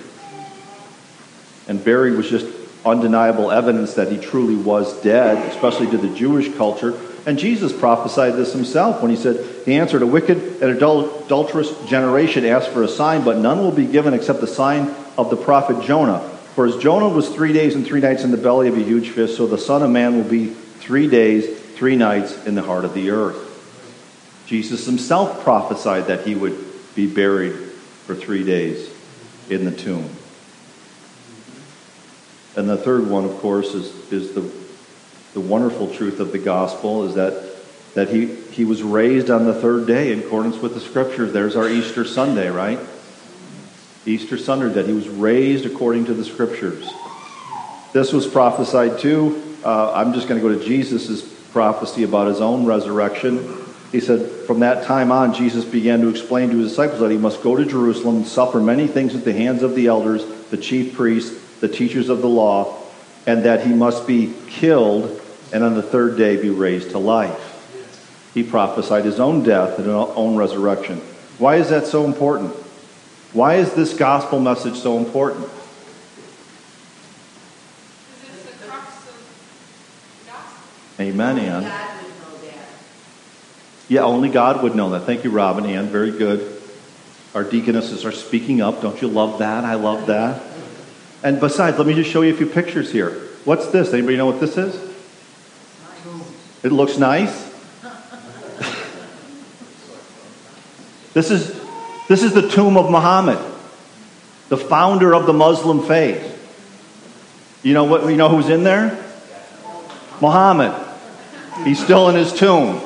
And 1.67 1.83
buried 1.83 2.13
was 2.13 2.29
just 2.29 2.45
undeniable 2.85 3.51
evidence 3.51 3.95
that 3.95 4.11
he 4.11 4.19
truly 4.19 4.55
was 4.55 5.01
dead, 5.01 5.49
especially 5.49 5.89
to 5.89 5.97
the 5.97 6.09
Jewish 6.15 6.55
culture. 6.55 6.93
And 7.25 7.39
Jesus 7.39 7.73
prophesied 7.73 8.35
this 8.35 8.53
himself 8.53 9.01
when 9.01 9.09
he 9.09 9.17
said, 9.17 9.43
He 9.65 9.75
answered, 9.75 10.03
A 10.03 10.07
wicked 10.07 10.37
and 10.61 10.81
adulterous 10.81 11.71
generation 11.87 12.45
asked 12.45 12.69
for 12.69 12.83
a 12.83 12.87
sign, 12.87 13.23
but 13.23 13.37
none 13.37 13.59
will 13.59 13.71
be 13.71 13.87
given 13.87 14.13
except 14.13 14.41
the 14.41 14.47
sign 14.47 14.93
of 15.17 15.31
the 15.31 15.37
prophet 15.37 15.83
Jonah. 15.83 16.19
For 16.53 16.67
as 16.67 16.77
Jonah 16.77 17.09
was 17.09 17.27
three 17.27 17.51
days 17.51 17.73
and 17.73 17.85
three 17.85 17.99
nights 17.99 18.23
in 18.23 18.31
the 18.31 18.37
belly 18.37 18.67
of 18.67 18.77
a 18.77 18.83
huge 18.83 19.09
fish, 19.09 19.35
so 19.35 19.47
the 19.47 19.57
Son 19.57 19.81
of 19.81 19.89
Man 19.89 20.15
will 20.15 20.29
be 20.29 20.47
three 20.47 21.07
days, 21.07 21.59
three 21.75 21.95
nights 21.95 22.45
in 22.45 22.53
the 22.53 22.61
heart 22.61 22.85
of 22.85 22.93
the 22.93 23.09
earth. 23.09 23.41
Jesus 24.45 24.85
himself 24.85 25.43
prophesied 25.43 26.05
that 26.05 26.27
he 26.27 26.35
would 26.35 26.55
be 26.93 27.07
buried 27.07 27.53
for 28.05 28.13
three 28.13 28.43
days 28.43 28.89
in 29.49 29.65
the 29.65 29.71
tomb. 29.71 30.09
And 32.55 32.69
the 32.69 32.77
third 32.77 33.09
one, 33.09 33.25
of 33.25 33.37
course, 33.39 33.73
is, 33.73 34.11
is 34.13 34.33
the 34.33 34.41
the 35.35 35.41
wonderful 35.41 35.93
truth 35.93 36.21
of 36.21 36.31
the 36.31 36.39
gospel 36.39 37.03
is 37.03 37.15
that, 37.15 37.33
that 37.93 38.07
he, 38.07 38.33
he 38.53 38.63
was 38.63 38.81
raised 38.81 39.29
on 39.29 39.43
the 39.43 39.53
third 39.53 39.85
day 39.85 40.13
in 40.13 40.19
accordance 40.19 40.55
with 40.59 40.73
the 40.73 40.79
scriptures. 40.79 41.33
There's 41.33 41.57
our 41.57 41.67
Easter 41.67 42.05
Sunday, 42.05 42.49
right? 42.49 42.79
Easter 44.05 44.37
Sunday, 44.37 44.69
that 44.69 44.87
he 44.87 44.93
was 44.93 45.09
raised 45.09 45.65
according 45.65 46.05
to 46.05 46.13
the 46.13 46.23
scriptures. 46.23 46.89
This 47.91 48.13
was 48.13 48.25
prophesied 48.25 48.99
too. 48.99 49.43
Uh, 49.65 49.91
I'm 49.91 50.13
just 50.13 50.29
going 50.29 50.41
to 50.41 50.47
go 50.47 50.57
to 50.57 50.65
Jesus' 50.65 51.21
prophecy 51.51 52.03
about 52.03 52.27
his 52.27 52.39
own 52.39 52.65
resurrection. 52.65 53.57
He 53.91 53.99
said, 53.99 54.29
From 54.47 54.61
that 54.61 54.85
time 54.85 55.11
on, 55.11 55.33
Jesus 55.33 55.65
began 55.65 55.99
to 55.99 56.07
explain 56.07 56.49
to 56.51 56.59
his 56.59 56.69
disciples 56.69 57.01
that 57.01 57.11
he 57.11 57.17
must 57.17 57.43
go 57.43 57.57
to 57.57 57.65
Jerusalem 57.65 58.17
and 58.17 58.27
suffer 58.27 58.61
many 58.61 58.87
things 58.87 59.13
at 59.13 59.25
the 59.25 59.33
hands 59.33 59.63
of 59.63 59.75
the 59.75 59.87
elders, 59.87 60.25
the 60.49 60.57
chief 60.57 60.95
priests, 60.95 61.37
the 61.59 61.67
teachers 61.67 62.07
of 62.07 62.21
the 62.21 62.29
law, 62.29 62.81
and 63.27 63.43
that 63.43 63.67
he 63.67 63.73
must 63.73 64.07
be 64.07 64.33
killed 64.47 65.21
and 65.55 65.63
on 65.63 65.73
the 65.73 65.81
third 65.81 66.17
day 66.17 66.35
be 66.35 66.49
raised 66.49 66.89
to 66.89 66.99
life. 66.99 67.53
He 68.33 68.43
prophesied 68.43 69.05
his 69.05 69.21
own 69.21 69.41
death 69.41 69.77
and 69.77 69.87
his 69.87 69.95
own 69.95 70.35
resurrection. 70.35 70.97
Why 71.37 71.55
is 71.55 71.69
that 71.69 71.87
so 71.87 72.03
important? 72.03 72.51
Why 73.31 73.55
is 73.55 73.73
this 73.73 73.93
gospel 73.93 74.41
message 74.41 74.75
so 74.75 74.97
important? 74.97 75.47
Amen, 80.99 81.39
Ann. 81.39 81.71
Yeah, 83.87 84.01
only 84.01 84.27
God 84.27 84.61
would 84.61 84.75
know 84.75 84.89
that. 84.89 85.03
Thank 85.03 85.23
you, 85.23 85.29
Robin. 85.29 85.65
Ann, 85.65 85.87
very 85.87 86.11
good. 86.11 86.61
Our 87.33 87.45
deaconesses 87.45 88.03
are 88.03 88.11
speaking 88.11 88.59
up. 88.59 88.81
Don't 88.81 89.01
you 89.01 89.07
love 89.07 89.39
that? 89.39 89.63
I 89.63 89.75
love 89.75 90.07
that. 90.07 90.41
And 91.23 91.39
besides, 91.39 91.77
let 91.77 91.87
me 91.87 91.93
just 91.93 92.09
show 92.09 92.23
you 92.23 92.33
a 92.33 92.37
few 92.37 92.47
pictures 92.47 92.91
here. 92.91 93.11
What's 93.45 93.67
this? 93.67 93.93
Anybody 93.93 94.17
know 94.17 94.25
what 94.25 94.41
this 94.41 94.57
is? 94.57 94.94
It 96.65 96.71
looks 96.71 96.97
nice. 96.97 97.43
this 101.13 101.29
is 101.29 101.53
this 102.07 102.23
is 102.23 102.33
the 102.33 102.49
tomb 102.49 102.75
of 102.75 102.89
Muhammad, 102.89 103.37
the 104.49 104.57
founder 104.57 105.13
of 105.13 105.27
the 105.27 105.33
Muslim 105.33 105.85
faith. 105.85 106.31
You 107.61 107.75
know 107.75 107.83
what 107.83 108.09
you 108.09 108.17
know 108.17 108.29
who's 108.29 108.49
in 108.49 108.63
there? 108.63 108.99
Muhammad. 110.21 110.73
He's 111.65 111.81
still 111.83 112.09
in 112.09 112.15
his 112.15 112.33
tomb. 112.33 112.81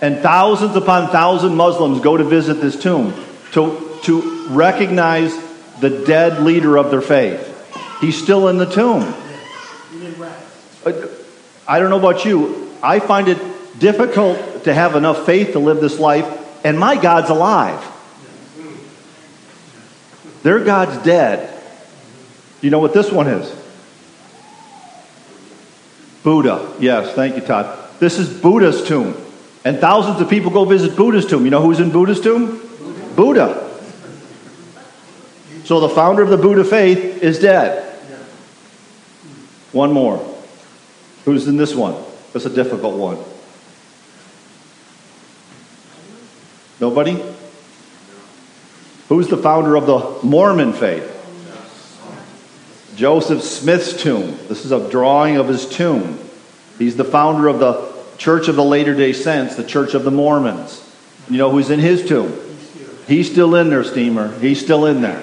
And 0.00 0.20
thousands 0.20 0.74
upon 0.74 1.10
thousands 1.10 1.52
of 1.52 1.58
Muslims 1.58 2.00
go 2.00 2.16
to 2.16 2.24
visit 2.24 2.54
this 2.54 2.82
tomb 2.82 3.12
to, 3.52 3.98
to 4.04 4.48
recognize 4.48 5.36
the 5.80 5.90
dead 6.06 6.42
leader 6.42 6.78
of 6.78 6.90
their 6.90 7.02
faith. 7.02 7.50
He's 8.00 8.20
still 8.20 8.48
in 8.48 8.56
the 8.56 8.64
tomb. 8.64 9.14
I 11.68 11.78
don't 11.78 11.90
know 11.90 11.98
about 11.98 12.24
you. 12.24 12.61
I 12.82 12.98
find 12.98 13.28
it 13.28 13.38
difficult 13.78 14.64
to 14.64 14.74
have 14.74 14.96
enough 14.96 15.24
faith 15.24 15.52
to 15.52 15.58
live 15.58 15.80
this 15.80 15.98
life, 15.98 16.26
and 16.64 16.78
my 16.78 17.00
God's 17.00 17.30
alive. 17.30 17.88
Their 20.42 20.60
God's 20.60 21.02
dead. 21.04 21.48
You 22.60 22.70
know 22.70 22.80
what 22.80 22.92
this 22.92 23.10
one 23.10 23.28
is? 23.28 23.62
Buddha. 26.22 26.74
Yes, 26.78 27.14
thank 27.14 27.36
you, 27.36 27.42
Todd. 27.42 27.78
This 27.98 28.18
is 28.18 28.28
Buddha's 28.28 28.86
tomb. 28.86 29.16
And 29.64 29.78
thousands 29.78 30.20
of 30.20 30.28
people 30.28 30.50
go 30.50 30.64
visit 30.64 30.96
Buddha's 30.96 31.26
tomb. 31.26 31.44
You 31.44 31.50
know 31.50 31.62
who's 31.62 31.80
in 31.80 31.90
Buddha's 31.90 32.20
tomb? 32.20 32.60
Buddha. 33.14 33.70
So 35.64 35.80
the 35.80 35.88
founder 35.88 36.22
of 36.22 36.28
the 36.28 36.36
Buddha 36.36 36.64
faith 36.64 37.22
is 37.22 37.38
dead. 37.38 37.88
One 39.70 39.92
more. 39.92 40.18
Who's 41.24 41.46
in 41.46 41.56
this 41.56 41.74
one? 41.74 41.94
That's 42.32 42.46
a 42.46 42.50
difficult 42.50 42.96
one. 42.96 43.18
Nobody? 46.80 47.22
Who's 49.08 49.28
the 49.28 49.36
founder 49.36 49.76
of 49.76 49.86
the 49.86 50.26
Mormon 50.26 50.72
faith? 50.72 51.08
Joseph 52.96 53.42
Smith's 53.42 54.02
tomb. 54.02 54.38
This 54.48 54.64
is 54.64 54.72
a 54.72 54.90
drawing 54.90 55.36
of 55.36 55.48
his 55.48 55.68
tomb. 55.68 56.18
He's 56.78 56.96
the 56.96 57.04
founder 57.04 57.48
of 57.48 57.58
the 57.58 57.92
Church 58.18 58.48
of 58.48 58.56
the 58.56 58.64
Latter 58.64 58.94
day 58.94 59.12
Saints, 59.12 59.56
the 59.56 59.64
Church 59.64 59.94
of 59.94 60.04
the 60.04 60.10
Mormons. 60.10 60.82
You 61.28 61.38
know 61.38 61.50
who's 61.50 61.70
in 61.70 61.80
his 61.80 62.06
tomb? 62.06 62.38
He's 63.06 63.30
still 63.30 63.54
in 63.54 63.70
there, 63.70 63.84
steamer. 63.84 64.38
He's 64.38 64.60
still 64.60 64.86
in 64.86 65.02
there. 65.02 65.22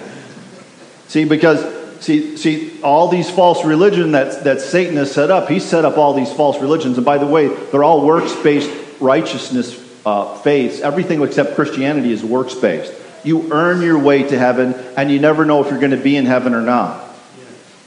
See, 1.08 1.26
because 1.26 1.79
see, 2.00 2.38
see, 2.38 2.82
all 2.82 3.08
these 3.08 3.30
false 3.30 3.64
religion 3.66 4.14
that, 4.14 4.44
that 4.44 4.62
Satan 4.62 4.96
has 4.98 5.12
set 5.12 5.32
up, 5.32 5.50
he 5.50 5.60
set 5.60 5.86
up 5.86 5.98
all 5.98 6.14
these 6.14 6.32
false 6.32 6.60
religions. 6.60 6.98
And 6.98 7.06
by 7.06 7.18
the 7.18 7.28
way, 7.28 7.48
they're 7.48 7.84
all 7.84 8.06
works-based 8.06 8.72
righteousness 9.00 9.78
uh, 10.06 10.36
faiths. 10.38 10.82
Everything 10.82 11.22
except 11.22 11.56
Christianity 11.56 12.12
is 12.12 12.24
works-based. 12.24 12.94
You 13.24 13.52
earn 13.52 13.82
your 13.82 14.00
way 14.00 14.24
to 14.24 14.38
heaven, 14.38 14.74
and 14.96 15.12
you 15.12 15.20
never 15.20 15.46
know 15.46 15.64
if 15.64 15.70
you're 15.70 15.80
going 15.80 15.92
to 15.92 15.98
be 15.98 16.16
in 16.16 16.26
heaven 16.26 16.54
or 16.54 16.62
not. 16.62 17.06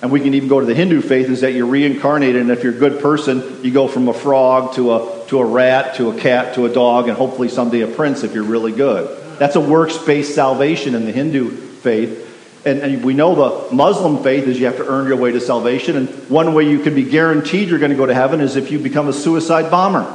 And 0.02 0.10
we 0.10 0.20
can 0.20 0.34
even 0.34 0.48
go 0.48 0.58
to 0.58 0.66
the 0.66 0.74
Hindu 0.74 1.00
faith 1.00 1.28
is 1.30 1.42
that 1.42 1.52
you're 1.52 1.66
reincarnated, 1.66 2.40
and 2.40 2.50
if 2.50 2.64
you're 2.64 2.74
a 2.74 2.78
good 2.78 3.00
person, 3.00 3.64
you 3.64 3.70
go 3.70 3.86
from 3.86 4.08
a 4.08 4.12
frog 4.12 4.74
to 4.74 4.94
a, 4.94 5.26
to 5.28 5.38
a 5.38 5.44
rat 5.44 5.94
to 5.94 6.10
a 6.10 6.18
cat 6.18 6.56
to 6.56 6.66
a 6.66 6.68
dog, 6.68 7.08
and 7.08 7.16
hopefully 7.16 7.48
someday 7.48 7.82
a 7.82 7.86
prince 7.86 8.24
if 8.24 8.34
you're 8.34 8.42
really 8.42 8.72
good. 8.72 9.38
That's 9.38 9.54
a 9.54 9.60
works 9.60 9.96
based 9.98 10.34
salvation 10.34 10.96
in 10.96 11.04
the 11.04 11.12
Hindu 11.12 11.50
faith. 11.50 12.28
And, 12.64 12.78
and, 12.80 13.04
we 13.04 13.12
know 13.12 13.34
the 13.34 13.74
Muslim 13.74 14.22
faith 14.22 14.44
is 14.44 14.58
you 14.60 14.66
have 14.66 14.76
to 14.76 14.86
earn 14.86 15.08
your 15.08 15.16
way 15.16 15.32
to 15.32 15.40
salvation. 15.40 15.96
And 15.96 16.08
one 16.30 16.54
way 16.54 16.68
you 16.68 16.78
can 16.78 16.94
be 16.94 17.02
guaranteed 17.02 17.68
you're 17.68 17.80
going 17.80 17.90
to 17.90 17.96
go 17.96 18.06
to 18.06 18.14
heaven 18.14 18.40
is 18.40 18.54
if 18.54 18.70
you 18.70 18.78
become 18.78 19.08
a 19.08 19.12
suicide 19.12 19.68
bomber. 19.68 20.06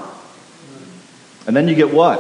And 1.46 1.56
then 1.56 1.68
you 1.68 1.76
get 1.76 1.94
what? 1.94 2.20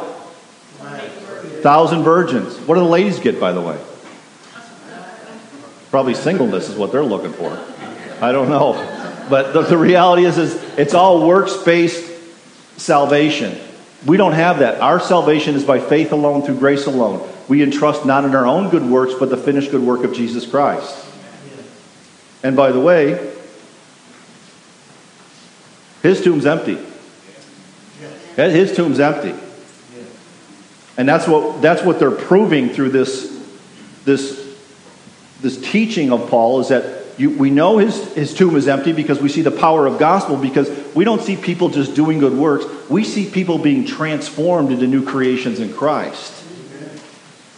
Thousand 1.61 2.03
virgins. 2.03 2.57
What 2.59 2.75
do 2.75 2.81
the 2.81 2.87
ladies 2.87 3.19
get, 3.19 3.39
by 3.39 3.53
the 3.53 3.61
way? 3.61 3.79
Probably 5.91 6.13
singleness 6.13 6.67
is 6.69 6.75
what 6.75 6.91
they're 6.91 7.03
looking 7.03 7.31
for. 7.31 7.57
I 8.21 8.31
don't 8.33 8.49
know. 8.49 8.73
But 9.29 9.53
the, 9.53 9.61
the 9.61 9.77
reality 9.77 10.25
is, 10.25 10.37
is 10.37 10.55
it's 10.77 10.93
all 10.93 11.25
works 11.25 11.55
based 11.57 12.05
salvation. 12.77 13.57
We 14.05 14.17
don't 14.17 14.33
have 14.33 14.59
that. 14.59 14.81
Our 14.81 14.99
salvation 14.99 15.55
is 15.55 15.63
by 15.63 15.79
faith 15.79 16.11
alone, 16.11 16.43
through 16.43 16.59
grace 16.59 16.85
alone. 16.85 17.27
We 17.47 17.63
entrust 17.63 18.05
not 18.05 18.25
in 18.25 18.35
our 18.35 18.45
own 18.45 18.69
good 18.69 18.83
works, 18.83 19.13
but 19.17 19.29
the 19.29 19.37
finished 19.37 19.71
good 19.71 19.81
work 19.81 20.03
of 20.03 20.13
Jesus 20.13 20.45
Christ. 20.45 21.05
And 22.43 22.55
by 22.55 22.71
the 22.71 22.79
way, 22.79 23.33
his 26.03 26.23
tomb's 26.23 26.45
empty. 26.45 26.77
His 28.35 28.75
tomb's 28.75 28.99
empty. 28.99 29.33
And 30.97 31.07
that's 31.07 31.27
what, 31.27 31.61
that's 31.61 31.83
what 31.83 31.99
they're 31.99 32.11
proving 32.11 32.69
through 32.69 32.89
this, 32.89 33.33
this 34.03 34.47
this 35.41 35.59
teaching 35.71 36.11
of 36.11 36.29
Paul 36.29 36.61
is 36.61 36.69
that 36.69 37.05
you, 37.19 37.31
we 37.31 37.49
know 37.49 37.77
his, 37.77 38.13
his 38.13 38.33
tomb 38.33 38.55
is 38.55 38.67
empty 38.67 38.93
because 38.93 39.19
we 39.19 39.29
see 39.29 39.41
the 39.41 39.51
power 39.51 39.87
of 39.87 39.97
gospel 39.97 40.37
because 40.37 40.69
we 40.93 41.03
don't 41.03 41.21
see 41.21 41.35
people 41.35 41.69
just 41.69 41.95
doing 41.95 42.19
good 42.19 42.33
works. 42.33 42.65
We 42.89 43.03
see 43.03 43.29
people 43.29 43.57
being 43.57 43.85
transformed 43.85 44.71
into 44.71 44.87
new 44.87 45.03
creations 45.03 45.59
in 45.59 45.73
Christ. 45.73 46.36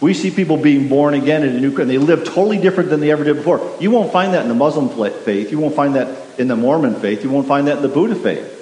We 0.00 0.14
see 0.14 0.30
people 0.30 0.56
being 0.56 0.88
born 0.88 1.14
again 1.14 1.42
into 1.42 1.60
new 1.60 1.76
and 1.78 1.90
they 1.90 1.98
live 1.98 2.24
totally 2.24 2.58
different 2.58 2.88
than 2.88 3.00
they 3.00 3.10
ever 3.10 3.22
did 3.22 3.36
before. 3.36 3.76
You 3.80 3.90
won't 3.90 4.12
find 4.12 4.32
that 4.34 4.42
in 4.42 4.48
the 4.48 4.54
Muslim 4.54 4.88
faith. 5.10 5.50
You 5.50 5.58
won't 5.58 5.74
find 5.74 5.96
that 5.96 6.38
in 6.38 6.48
the 6.48 6.56
Mormon 6.56 6.94
faith. 6.94 7.22
You 7.22 7.30
won't 7.30 7.46
find 7.46 7.66
that 7.66 7.76
in 7.76 7.82
the 7.82 7.88
Buddha 7.88 8.14
faith. 8.14 8.56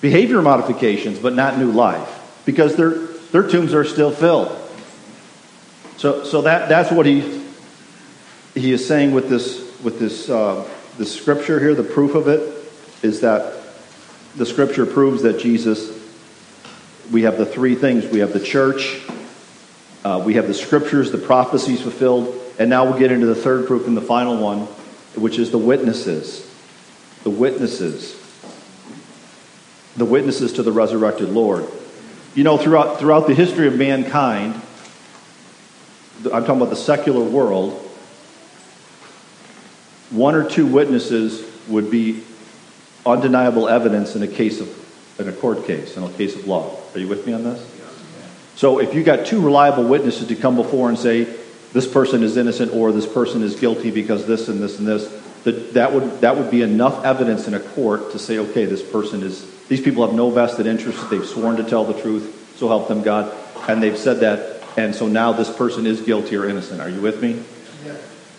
Behavior 0.00 0.40
modifications, 0.40 1.18
but 1.18 1.34
not 1.34 1.58
new 1.58 1.72
life 1.72 2.08
because 2.46 2.76
their, 2.76 2.90
their 3.32 3.46
tombs 3.46 3.74
are 3.74 3.84
still 3.84 4.10
filled. 4.10 4.56
So, 5.98 6.24
so 6.24 6.42
that, 6.42 6.68
that's 6.68 6.90
what 6.90 7.04
he 7.04 7.38
he 8.58 8.72
is 8.72 8.86
saying 8.86 9.12
with 9.12 9.28
this 9.28 9.64
with 9.82 9.98
this 9.98 10.28
uh, 10.28 10.68
this 10.96 11.14
scripture 11.14 11.60
here, 11.60 11.74
the 11.74 11.84
proof 11.84 12.14
of 12.14 12.28
it 12.28 12.40
is 13.02 13.20
that 13.20 13.54
the 14.36 14.46
scripture 14.46 14.86
proves 14.86 15.22
that 15.22 15.38
Jesus. 15.38 15.96
We 17.12 17.22
have 17.22 17.38
the 17.38 17.46
three 17.46 17.74
things. 17.74 18.06
We 18.06 18.18
have 18.18 18.32
the 18.32 18.40
church. 18.40 19.00
Uh, 20.04 20.22
we 20.24 20.34
have 20.34 20.46
the 20.46 20.54
scriptures, 20.54 21.10
the 21.10 21.18
prophecies 21.18 21.82
fulfilled, 21.82 22.34
and 22.58 22.70
now 22.70 22.84
we'll 22.84 22.98
get 22.98 23.12
into 23.12 23.26
the 23.26 23.34
third 23.34 23.66
proof 23.66 23.86
and 23.86 23.96
the 23.96 24.02
final 24.02 24.36
one, 24.36 24.60
which 25.16 25.38
is 25.38 25.50
the 25.50 25.58
witnesses. 25.58 26.48
The 27.24 27.30
witnesses. 27.30 28.14
The 29.96 30.04
witnesses 30.04 30.52
to 30.54 30.62
the 30.62 30.72
resurrected 30.72 31.30
Lord. 31.30 31.66
You 32.34 32.44
know, 32.44 32.56
throughout, 32.56 32.98
throughout 32.98 33.26
the 33.26 33.34
history 33.34 33.66
of 33.66 33.76
mankind, 33.76 34.54
I'm 36.24 36.44
talking 36.44 36.56
about 36.56 36.70
the 36.70 36.76
secular 36.76 37.22
world, 37.22 37.72
one 40.10 40.34
or 40.34 40.48
two 40.48 40.66
witnesses 40.66 41.44
would 41.68 41.90
be 41.90 42.22
undeniable 43.04 43.68
evidence 43.68 44.16
in 44.16 44.22
a 44.22 44.28
case 44.28 44.60
of 44.60 44.78
in 45.18 45.28
a 45.28 45.32
court 45.32 45.66
case, 45.66 45.96
in 45.96 46.02
a 46.04 46.10
case 46.10 46.36
of 46.36 46.46
law. 46.46 46.78
Are 46.94 46.98
you 46.98 47.08
with 47.08 47.26
me 47.26 47.32
on 47.32 47.42
this? 47.42 47.77
So 48.58 48.80
if 48.80 48.92
you 48.92 49.04
got 49.04 49.24
two 49.24 49.40
reliable 49.40 49.84
witnesses 49.84 50.26
to 50.26 50.34
come 50.34 50.56
before 50.56 50.88
and 50.88 50.98
say 50.98 51.28
this 51.72 51.86
person 51.86 52.24
is 52.24 52.36
innocent 52.36 52.74
or 52.74 52.90
this 52.90 53.06
person 53.06 53.44
is 53.44 53.54
guilty 53.54 53.92
because 53.92 54.26
this 54.26 54.48
and 54.48 54.60
this 54.60 54.80
and 54.80 54.88
this, 54.88 55.06
that, 55.44 55.74
that 55.74 55.92
would 55.92 56.22
that 56.22 56.36
would 56.36 56.50
be 56.50 56.62
enough 56.62 57.04
evidence 57.04 57.46
in 57.46 57.54
a 57.54 57.60
court 57.60 58.10
to 58.10 58.18
say, 58.18 58.38
okay, 58.38 58.64
this 58.64 58.82
person 58.82 59.22
is 59.22 59.48
these 59.68 59.80
people 59.80 60.04
have 60.04 60.12
no 60.12 60.30
vested 60.30 60.66
interest, 60.66 61.08
they've 61.08 61.24
sworn 61.24 61.54
to 61.58 61.62
tell 61.62 61.84
the 61.84 62.02
truth, 62.02 62.52
so 62.56 62.66
help 62.66 62.88
them 62.88 63.00
God, 63.00 63.32
and 63.68 63.80
they've 63.80 63.96
said 63.96 64.18
that, 64.20 64.60
and 64.76 64.92
so 64.92 65.06
now 65.06 65.32
this 65.32 65.56
person 65.56 65.86
is 65.86 66.00
guilty 66.00 66.34
or 66.34 66.48
innocent. 66.48 66.80
Are 66.80 66.90
you 66.90 67.00
with 67.00 67.22
me? 67.22 67.40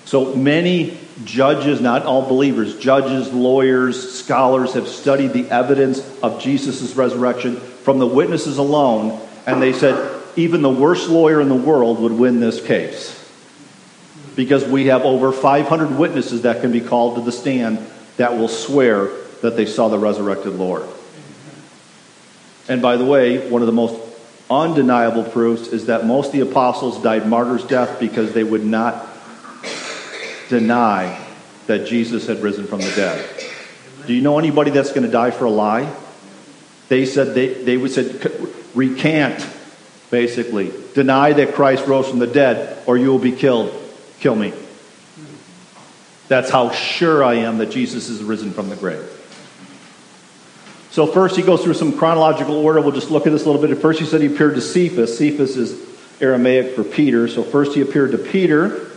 So 0.03 0.36
many 0.36 0.99
judges, 1.23 1.79
not 1.79 2.03
all 2.03 2.27
believers, 2.27 2.77
judges, 2.77 3.32
lawyers, 3.32 4.19
scholars 4.19 4.73
have 4.73 4.89
studied 4.89 5.32
the 5.32 5.49
evidence 5.49 6.01
of 6.21 6.41
Jesus' 6.41 6.93
resurrection 6.97 7.55
from 7.55 7.99
the 7.99 8.08
witnesses 8.08 8.58
alone, 8.58 9.21
and 9.50 9.62
they 9.62 9.74
said 9.74 10.22
even 10.36 10.62
the 10.62 10.70
worst 10.70 11.10
lawyer 11.10 11.42
in 11.42 11.50
the 11.50 11.56
world 11.56 12.00
would 12.00 12.12
win 12.12 12.40
this 12.40 12.66
case 12.66 13.16
because 14.36 14.64
we 14.64 14.86
have 14.86 15.04
over 15.04 15.32
500 15.32 15.98
witnesses 15.98 16.44
that 16.44 16.62
can 16.62 16.72
be 16.72 16.82
called 16.82 17.16
to 17.16 17.22
the 17.22 17.32
stand 17.32 17.80
that 18.18 18.38
will 18.38 18.48
swear 18.48 19.10
that 19.42 19.58
they 19.58 19.66
saw 19.66 19.88
the 19.90 19.98
resurrected 19.98 20.54
Lord. 20.54 20.84
And 22.68 22.82
by 22.82 22.98
the 22.98 23.06
way, 23.06 23.50
one 23.50 23.62
of 23.62 23.66
the 23.66 23.74
most 23.74 24.00
undeniable 24.50 25.24
proofs 25.24 25.68
is 25.68 25.88
that 25.88 26.06
most 26.06 26.28
of 26.28 26.34
the 26.34 26.42
apostles 26.42 27.02
died 27.02 27.28
martyr's 27.28 27.64
death 27.66 28.00
because 28.00 28.34
they 28.34 28.44
would 28.44 28.66
not 28.66 29.08
deny 30.50 31.26
that 31.68 31.88
Jesus 31.88 32.28
had 32.28 32.42
risen 32.42 32.66
from 32.66 32.82
the 32.82 32.92
dead. 32.96 33.28
Do 34.06 34.14
you 34.14 34.22
know 34.22 34.40
anybody 34.40 34.72
that's 34.72 34.90
going 34.92 35.04
to 35.04 35.12
die 35.12 35.32
for 35.32 35.46
a 35.46 35.52
lie? 35.52 35.92
They 36.88 37.06
said 37.06 37.36
they, 37.36 37.54
they 37.64 37.78
would 37.78 37.92
said 37.92 38.20
recant, 38.80 39.46
basically. 40.10 40.72
Deny 40.96 41.34
that 41.34 41.54
Christ 41.54 41.86
rose 41.86 42.08
from 42.08 42.20
the 42.20 42.28
dead, 42.28 42.82
or 42.88 42.98
you 42.98 43.10
will 43.10 43.20
be 43.20 43.34
killed. 43.34 43.74
Kill 44.22 44.36
me. 44.36 44.54
That's 46.30 46.50
how 46.50 46.72
sure 46.72 47.24
I 47.24 47.36
am 47.36 47.58
that 47.58 47.72
Jesus 47.72 48.08
is 48.08 48.24
risen 48.24 48.52
from 48.52 48.70
the 48.70 48.76
grave. 48.78 49.04
So 50.92 51.06
first 51.06 51.36
he 51.36 51.42
goes 51.42 51.63
through 51.63 51.74
some 51.74 51.98
chronological 51.98 52.56
order. 52.56 52.82
We'll 52.82 52.92
just 52.92 53.12
look 53.12 53.28
at 53.28 53.32
this 53.32 53.44
a 53.44 53.46
little 53.46 53.62
bit. 53.62 53.72
At 53.72 53.82
first 53.82 54.00
he 54.00 54.06
said 54.06 54.22
he 54.22 54.28
appeared 54.28 54.56
to 54.56 54.62
Cephas. 54.62 55.18
Cephas 55.18 55.58
is 55.58 56.22
Aramaic 56.22 56.76
for 56.76 56.84
Peter. 56.84 57.28
So 57.28 57.44
first 57.44 57.76
he 57.76 57.82
appeared 57.82 58.12
to 58.12 58.18
Peter. 58.18 58.92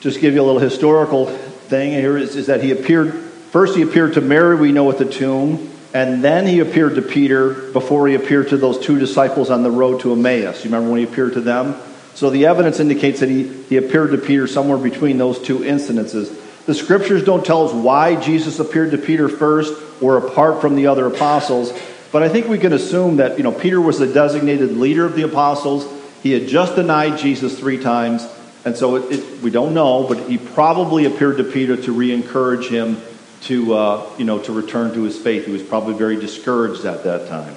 Just 0.00 0.20
give 0.20 0.34
you 0.34 0.42
a 0.42 0.44
little 0.44 0.60
historical 0.60 1.26
thing 1.26 1.92
here 1.92 2.16
is, 2.16 2.34
is 2.34 2.46
that 2.46 2.62
he 2.62 2.72
appeared 2.72 3.12
first 3.52 3.76
he 3.76 3.82
appeared 3.82 4.14
to 4.14 4.20
Mary, 4.20 4.56
we 4.56 4.72
know 4.72 4.90
at 4.90 4.98
the 4.98 5.04
tomb, 5.04 5.71
and 5.94 6.24
then 6.24 6.46
he 6.46 6.60
appeared 6.60 6.94
to 6.94 7.02
Peter 7.02 7.52
before 7.72 8.08
he 8.08 8.14
appeared 8.14 8.48
to 8.48 8.56
those 8.56 8.78
two 8.78 8.98
disciples 8.98 9.50
on 9.50 9.62
the 9.62 9.70
road 9.70 10.00
to 10.00 10.12
Emmaus. 10.12 10.64
You 10.64 10.70
remember 10.70 10.90
when 10.90 10.98
he 10.98 11.04
appeared 11.04 11.34
to 11.34 11.40
them? 11.40 11.76
So 12.14 12.30
the 12.30 12.46
evidence 12.46 12.80
indicates 12.80 13.20
that 13.20 13.28
he, 13.28 13.44
he 13.64 13.76
appeared 13.76 14.12
to 14.12 14.18
Peter 14.18 14.46
somewhere 14.46 14.78
between 14.78 15.18
those 15.18 15.38
two 15.38 15.58
incidences. 15.58 16.38
The 16.64 16.74
scriptures 16.74 17.24
don't 17.24 17.44
tell 17.44 17.66
us 17.66 17.72
why 17.72 18.16
Jesus 18.16 18.58
appeared 18.58 18.92
to 18.92 18.98
Peter 18.98 19.28
first 19.28 19.74
or 20.00 20.16
apart 20.16 20.60
from 20.60 20.76
the 20.76 20.86
other 20.86 21.06
apostles, 21.06 21.72
but 22.10 22.22
I 22.22 22.28
think 22.28 22.48
we 22.48 22.58
can 22.58 22.72
assume 22.72 23.16
that 23.16 23.36
you 23.36 23.42
know 23.42 23.52
Peter 23.52 23.80
was 23.80 23.98
the 23.98 24.06
designated 24.06 24.76
leader 24.76 25.04
of 25.04 25.16
the 25.16 25.22
apostles. 25.22 25.86
He 26.22 26.32
had 26.32 26.46
just 26.46 26.76
denied 26.76 27.18
Jesus 27.18 27.58
three 27.58 27.78
times, 27.78 28.28
and 28.64 28.76
so 28.76 28.96
it, 28.96 29.18
it, 29.18 29.42
we 29.42 29.50
don't 29.50 29.74
know, 29.74 30.06
but 30.06 30.28
he 30.28 30.38
probably 30.38 31.04
appeared 31.06 31.38
to 31.38 31.44
Peter 31.44 31.76
to 31.76 31.92
re-encourage 31.92 32.68
him 32.68 32.96
to 33.42 33.74
uh, 33.74 34.10
you 34.18 34.24
know 34.24 34.38
to 34.40 34.52
return 34.52 34.94
to 34.94 35.02
his 35.02 35.18
faith. 35.18 35.46
He 35.46 35.52
was 35.52 35.62
probably 35.62 35.94
very 35.94 36.16
discouraged 36.16 36.84
at 36.84 37.04
that 37.04 37.28
time. 37.28 37.54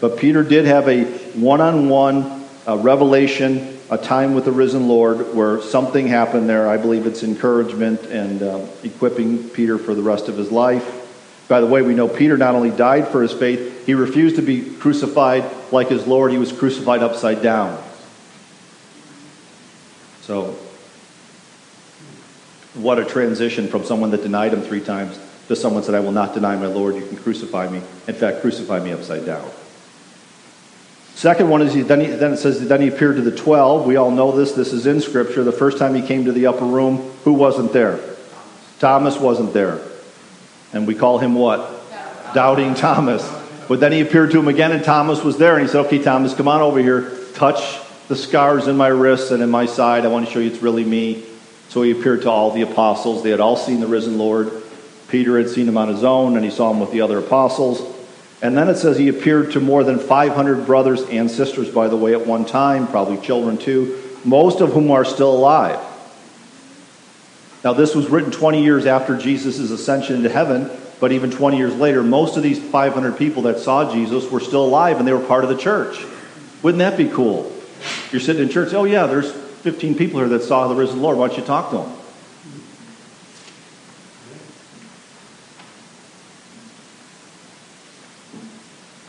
But 0.00 0.18
Peter 0.18 0.42
did 0.42 0.66
have 0.66 0.88
a 0.88 1.04
one-on-one 1.34 2.44
uh, 2.66 2.76
revelation 2.76 3.74
a 3.90 3.98
time 3.98 4.34
with 4.34 4.46
the 4.46 4.52
risen 4.52 4.88
Lord 4.88 5.34
where 5.34 5.60
something 5.60 6.06
happened 6.06 6.48
there. 6.48 6.68
I 6.68 6.78
believe 6.78 7.06
it's 7.06 7.22
encouragement 7.22 8.02
and 8.06 8.42
uh, 8.42 8.66
equipping 8.82 9.48
Peter 9.50 9.78
for 9.78 9.94
the 9.94 10.02
rest 10.02 10.28
of 10.28 10.36
his 10.36 10.50
life. 10.50 11.02
By 11.48 11.60
the 11.60 11.66
way, 11.66 11.82
we 11.82 11.94
know 11.94 12.08
Peter 12.08 12.38
not 12.38 12.54
only 12.54 12.70
died 12.70 13.08
for 13.08 13.20
his 13.20 13.32
faith, 13.32 13.84
he 13.84 13.92
refused 13.92 14.36
to 14.36 14.42
be 14.42 14.74
crucified 14.76 15.44
like 15.70 15.88
his 15.88 16.06
Lord, 16.06 16.32
he 16.32 16.38
was 16.38 16.50
crucified 16.50 17.02
upside 17.02 17.42
down. 17.42 17.82
So, 20.22 20.56
what 22.72 22.98
a 22.98 23.04
transition 23.04 23.68
from 23.68 23.84
someone 23.84 24.10
that 24.12 24.22
denied 24.22 24.54
him 24.54 24.62
three 24.62 24.80
times 24.80 25.18
to 25.48 25.56
someone 25.56 25.82
said, 25.82 25.94
I 25.94 26.00
will 26.00 26.12
not 26.12 26.34
deny 26.34 26.56
my 26.56 26.66
Lord, 26.66 26.94
you 26.96 27.06
can 27.06 27.16
crucify 27.16 27.68
me. 27.68 27.82
In 28.08 28.14
fact, 28.14 28.40
crucify 28.40 28.80
me 28.80 28.92
upside 28.92 29.26
down. 29.26 29.48
Second 31.14 31.48
one 31.48 31.62
is 31.62 31.72
he, 31.72 31.82
then, 31.82 32.00
he, 32.00 32.06
then 32.08 32.32
it 32.32 32.38
says 32.38 32.66
then 32.66 32.80
he 32.80 32.88
appeared 32.88 33.16
to 33.16 33.22
the 33.22 33.34
twelve. 33.34 33.86
We 33.86 33.96
all 33.96 34.10
know 34.10 34.32
this. 34.32 34.52
This 34.52 34.72
is 34.72 34.84
in 34.84 35.00
Scripture. 35.00 35.44
The 35.44 35.52
first 35.52 35.78
time 35.78 35.94
he 35.94 36.02
came 36.02 36.24
to 36.24 36.32
the 36.32 36.46
upper 36.46 36.64
room, 36.64 36.96
who 37.22 37.34
wasn't 37.34 37.72
there? 37.72 38.00
Thomas 38.80 39.16
wasn't 39.16 39.54
there, 39.54 39.80
and 40.72 40.88
we 40.88 40.94
call 40.96 41.18
him 41.18 41.34
what? 41.34 41.70
Doubting 42.34 42.74
Thomas. 42.74 43.22
But 43.68 43.78
then 43.78 43.92
he 43.92 44.00
appeared 44.00 44.32
to 44.32 44.40
him 44.40 44.48
again, 44.48 44.72
and 44.72 44.82
Thomas 44.82 45.22
was 45.22 45.38
there, 45.38 45.54
and 45.54 45.62
he 45.62 45.68
said, 45.68 45.86
"Okay, 45.86 46.02
Thomas, 46.02 46.34
come 46.34 46.48
on 46.48 46.60
over 46.60 46.80
here. 46.80 47.12
Touch 47.34 47.78
the 48.08 48.16
scars 48.16 48.66
in 48.66 48.76
my 48.76 48.88
wrists 48.88 49.30
and 49.30 49.40
in 49.40 49.50
my 49.50 49.66
side. 49.66 50.04
I 50.04 50.08
want 50.08 50.26
to 50.26 50.32
show 50.32 50.40
you 50.40 50.50
it's 50.50 50.62
really 50.62 50.84
me." 50.84 51.22
So 51.68 51.82
he 51.82 51.92
appeared 51.92 52.22
to 52.22 52.30
all 52.30 52.50
the 52.50 52.62
apostles. 52.62 53.22
They 53.22 53.30
had 53.30 53.40
all 53.40 53.56
seen 53.56 53.78
the 53.78 53.86
risen 53.86 54.18
Lord. 54.18 54.50
Peter 55.14 55.38
had 55.38 55.48
seen 55.48 55.68
him 55.68 55.78
on 55.78 55.86
his 55.86 56.02
own, 56.02 56.34
and 56.34 56.44
he 56.44 56.50
saw 56.50 56.72
him 56.72 56.80
with 56.80 56.90
the 56.90 57.00
other 57.00 57.20
apostles. 57.20 57.80
And 58.42 58.58
then 58.58 58.68
it 58.68 58.74
says 58.74 58.98
he 58.98 59.06
appeared 59.06 59.52
to 59.52 59.60
more 59.60 59.84
than 59.84 60.00
500 60.00 60.66
brothers 60.66 61.02
and 61.02 61.30
sisters, 61.30 61.70
by 61.70 61.86
the 61.86 61.96
way, 61.96 62.14
at 62.14 62.26
one 62.26 62.44
time, 62.44 62.88
probably 62.88 63.24
children 63.24 63.56
too, 63.56 64.02
most 64.24 64.60
of 64.60 64.72
whom 64.72 64.90
are 64.90 65.04
still 65.04 65.30
alive. 65.30 65.78
Now, 67.62 67.74
this 67.74 67.94
was 67.94 68.08
written 68.08 68.32
20 68.32 68.64
years 68.64 68.86
after 68.86 69.16
Jesus' 69.16 69.70
ascension 69.70 70.16
into 70.16 70.30
heaven, 70.30 70.68
but 70.98 71.12
even 71.12 71.30
20 71.30 71.58
years 71.58 71.76
later, 71.76 72.02
most 72.02 72.36
of 72.36 72.42
these 72.42 72.58
500 72.58 73.16
people 73.16 73.42
that 73.42 73.60
saw 73.60 73.94
Jesus 73.94 74.28
were 74.32 74.40
still 74.40 74.64
alive 74.64 74.98
and 74.98 75.06
they 75.06 75.12
were 75.12 75.24
part 75.24 75.44
of 75.44 75.50
the 75.50 75.56
church. 75.56 76.04
Wouldn't 76.64 76.80
that 76.80 76.96
be 76.96 77.08
cool? 77.08 77.52
You're 78.10 78.20
sitting 78.20 78.42
in 78.42 78.48
church, 78.48 78.74
oh, 78.74 78.82
yeah, 78.82 79.06
there's 79.06 79.30
15 79.30 79.94
people 79.94 80.18
here 80.18 80.30
that 80.30 80.42
saw 80.42 80.66
the 80.66 80.74
risen 80.74 81.00
Lord. 81.00 81.18
Why 81.18 81.28
don't 81.28 81.38
you 81.38 81.44
talk 81.44 81.70
to 81.70 81.76
them? 81.76 82.03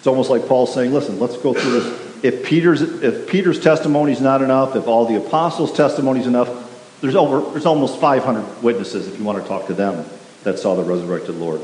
It's 0.06 0.08
almost 0.08 0.30
like 0.30 0.48
Paul 0.48 0.68
saying, 0.68 0.94
listen, 0.94 1.20
let's 1.20 1.36
go 1.36 1.52
through 1.52 1.80
this. 1.80 2.24
If 2.24 2.46
Peter's, 2.46 2.84
if 2.84 3.28
Peter's 3.28 3.60
testimony 3.60 4.12
is 4.12 4.22
not 4.22 4.44
enough, 4.44 4.76
if 4.76 4.86
all 4.86 5.08
the 5.08 5.15
apostles' 5.15 5.74
testimony 5.74 6.20
is 6.20 6.28
enough, 6.28 7.02
there's, 7.02 7.15
over, 7.15 7.50
there's 7.50 7.65
almost 7.65 8.00
500 8.00 8.62
witnesses, 8.62 9.08
if 9.08 9.18
you 9.18 9.26
want 9.26 9.41
to 9.41 9.50
talk 9.50 9.65
to 9.65 9.74
them, 9.74 10.06
that 10.44 10.60
saw 10.60 10.76
the 10.76 10.84
resurrected 10.84 11.34
Lord. 11.34 11.60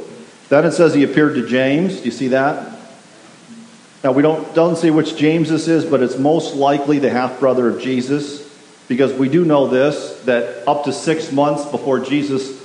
Then 0.50 0.66
it 0.66 0.72
says 0.72 0.96
he 0.96 1.04
appeared 1.04 1.36
to 1.36 1.48
James. 1.48 2.00
Do 2.00 2.06
you 2.06 2.10
see 2.10 2.30
that? 2.30 2.80
Now, 4.04 4.12
we 4.12 4.24
don't, 4.24 4.56
don't 4.56 4.76
see 4.76 4.90
which 4.90 5.16
James 5.16 5.48
this 5.48 5.68
is, 5.68 5.86
but 5.86 6.02
it's 6.02 6.18
most 6.18 6.56
likely 6.56 6.98
the 6.98 7.12
half 7.12 7.40
brother 7.40 7.70
of 7.70 7.80
Jesus, 7.80 8.42
because 8.88 9.14
we 9.14 9.30
do 9.30 9.46
know 9.46 9.68
this 9.68 10.20
that 10.22 10.68
up 10.68 10.86
to 10.86 10.94
six 10.94 11.32
months 11.32 11.66
before 11.66 12.00
Jesus 12.00 12.60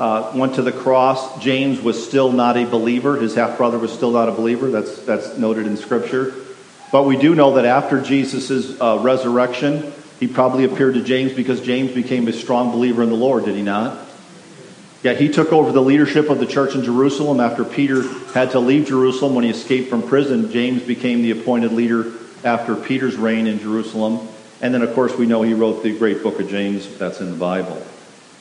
uh, 0.00 0.32
went 0.34 0.54
to 0.54 0.62
the 0.62 0.72
cross. 0.72 1.38
James 1.40 1.80
was 1.80 2.04
still 2.04 2.32
not 2.32 2.56
a 2.56 2.64
believer. 2.64 3.16
His 3.16 3.34
half 3.34 3.58
brother 3.58 3.78
was 3.78 3.92
still 3.92 4.10
not 4.10 4.30
a 4.30 4.32
believer. 4.32 4.70
That's, 4.70 5.02
that's 5.02 5.36
noted 5.36 5.66
in 5.66 5.76
Scripture. 5.76 6.34
But 6.90 7.04
we 7.04 7.18
do 7.18 7.34
know 7.34 7.54
that 7.54 7.66
after 7.66 8.00
Jesus' 8.00 8.80
uh, 8.80 8.98
resurrection, 9.02 9.92
he 10.18 10.26
probably 10.26 10.64
appeared 10.64 10.94
to 10.94 11.02
James 11.02 11.32
because 11.32 11.60
James 11.60 11.92
became 11.92 12.26
a 12.28 12.32
strong 12.32 12.72
believer 12.72 13.02
in 13.02 13.10
the 13.10 13.14
Lord, 13.14 13.44
did 13.44 13.54
he 13.54 13.62
not? 13.62 14.06
Yeah, 15.02 15.12
he 15.12 15.28
took 15.28 15.52
over 15.52 15.70
the 15.70 15.82
leadership 15.82 16.30
of 16.30 16.38
the 16.38 16.46
church 16.46 16.74
in 16.74 16.82
Jerusalem 16.82 17.38
after 17.38 17.62
Peter 17.62 18.02
had 18.32 18.52
to 18.52 18.58
leave 18.58 18.86
Jerusalem 18.86 19.34
when 19.34 19.44
he 19.44 19.50
escaped 19.50 19.90
from 19.90 20.02
prison. 20.02 20.50
James 20.50 20.82
became 20.82 21.22
the 21.22 21.30
appointed 21.30 21.72
leader 21.72 22.12
after 22.42 22.74
Peter's 22.74 23.16
reign 23.16 23.46
in 23.46 23.58
Jerusalem. 23.60 24.28
And 24.62 24.72
then, 24.72 24.82
of 24.82 24.94
course, 24.94 25.14
we 25.14 25.26
know 25.26 25.42
he 25.42 25.54
wrote 25.54 25.82
the 25.82 25.96
great 25.96 26.22
book 26.22 26.40
of 26.40 26.48
James 26.48 26.98
that's 26.98 27.20
in 27.20 27.30
the 27.30 27.36
Bible. 27.36 27.82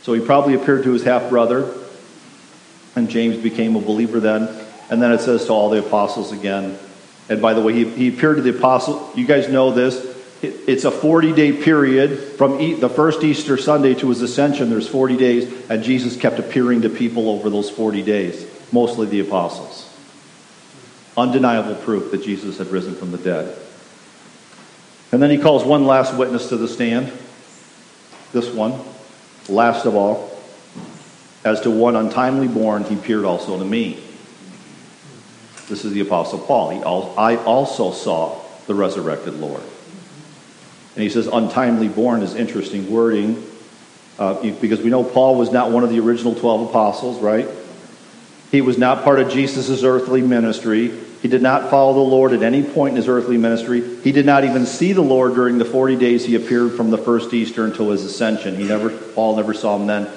So 0.09 0.15
he 0.15 0.21
probably 0.21 0.55
appeared 0.55 0.85
to 0.85 0.93
his 0.93 1.03
half 1.03 1.29
brother, 1.29 1.71
and 2.95 3.11
James 3.11 3.37
became 3.37 3.75
a 3.75 3.79
believer 3.79 4.19
then. 4.19 4.49
And 4.89 4.99
then 4.99 5.11
it 5.11 5.21
says 5.21 5.45
to 5.45 5.51
all 5.51 5.69
the 5.69 5.85
apostles 5.85 6.31
again. 6.31 6.79
And 7.29 7.39
by 7.39 7.53
the 7.53 7.61
way, 7.61 7.73
he, 7.73 7.85
he 7.87 8.07
appeared 8.07 8.37
to 8.37 8.41
the 8.41 8.57
apostles. 8.57 9.15
You 9.15 9.27
guys 9.27 9.49
know 9.49 9.69
this. 9.69 10.03
It, 10.41 10.61
it's 10.67 10.83
a 10.83 10.89
40 10.89 11.33
day 11.33 11.51
period 11.51 12.17
from 12.39 12.59
e- 12.59 12.73
the 12.73 12.89
first 12.89 13.23
Easter 13.23 13.55
Sunday 13.55 13.93
to 13.93 14.09
his 14.09 14.23
ascension. 14.23 14.71
There's 14.71 14.87
40 14.87 15.15
days, 15.15 15.69
and 15.69 15.83
Jesus 15.83 16.17
kept 16.17 16.39
appearing 16.39 16.81
to 16.81 16.89
people 16.89 17.29
over 17.29 17.51
those 17.51 17.69
40 17.69 18.01
days, 18.01 18.47
mostly 18.71 19.05
the 19.05 19.19
apostles. 19.19 19.93
Undeniable 21.17 21.75
proof 21.75 22.09
that 22.09 22.23
Jesus 22.23 22.57
had 22.57 22.69
risen 22.69 22.95
from 22.95 23.11
the 23.11 23.19
dead. 23.19 23.55
And 25.11 25.21
then 25.21 25.29
he 25.29 25.37
calls 25.37 25.63
one 25.63 25.85
last 25.85 26.15
witness 26.15 26.49
to 26.49 26.57
the 26.57 26.67
stand. 26.67 27.13
This 28.33 28.49
one. 28.51 28.73
Last 29.49 29.85
of 29.85 29.95
all, 29.95 30.29
as 31.43 31.61
to 31.61 31.71
one 31.71 31.95
untimely 31.95 32.47
born, 32.47 32.83
he 32.83 32.95
appeared 32.95 33.25
also 33.25 33.57
to 33.57 33.65
me. 33.65 34.03
This 35.67 35.85
is 35.85 35.93
the 35.93 36.01
Apostle 36.01 36.39
Paul. 36.39 37.17
I 37.17 37.35
also 37.37 37.91
saw 37.91 38.39
the 38.67 38.75
resurrected 38.75 39.35
Lord. 39.35 39.63
And 40.95 41.03
he 41.03 41.09
says, 41.09 41.27
untimely 41.27 41.87
born 41.87 42.23
is 42.23 42.35
interesting 42.35 42.91
wording 42.91 43.45
uh, 44.17 44.51
because 44.59 44.81
we 44.81 44.89
know 44.89 45.03
Paul 45.03 45.35
was 45.35 45.51
not 45.51 45.71
one 45.71 45.83
of 45.83 45.89
the 45.89 45.99
original 45.99 46.35
12 46.35 46.69
apostles, 46.69 47.21
right? 47.21 47.47
He 48.51 48.61
was 48.61 48.77
not 48.77 49.03
part 49.03 49.19
of 49.19 49.31
Jesus' 49.31 49.83
earthly 49.83 50.21
ministry. 50.21 50.91
He 51.21 51.27
did 51.27 51.41
not 51.41 51.69
follow 51.69 51.93
the 51.93 51.99
Lord 51.99 52.31
at 52.31 52.43
any 52.43 52.63
point 52.63 52.91
in 52.91 52.95
his 52.95 53.09
earthly 53.09 53.37
ministry. 53.37 53.97
He 54.03 54.11
did 54.11 54.25
not 54.25 54.45
even 54.45 54.65
see 54.65 54.93
the 54.93 55.01
Lord 55.01 55.33
during 55.33 55.57
the 55.57 55.65
40 55.65 55.97
days 55.97 56.25
he 56.25 56.35
appeared 56.35 56.73
from 56.73 56.91
the 56.91 56.97
first 56.97 57.33
Easter 57.33 57.65
until 57.65 57.89
his 57.91 58.05
ascension. 58.05 58.55
He 58.55 58.63
never, 58.63 58.89
Paul 58.89 59.35
never 59.35 59.53
saw 59.53 59.75
him 59.75 59.87
then. 59.87 60.09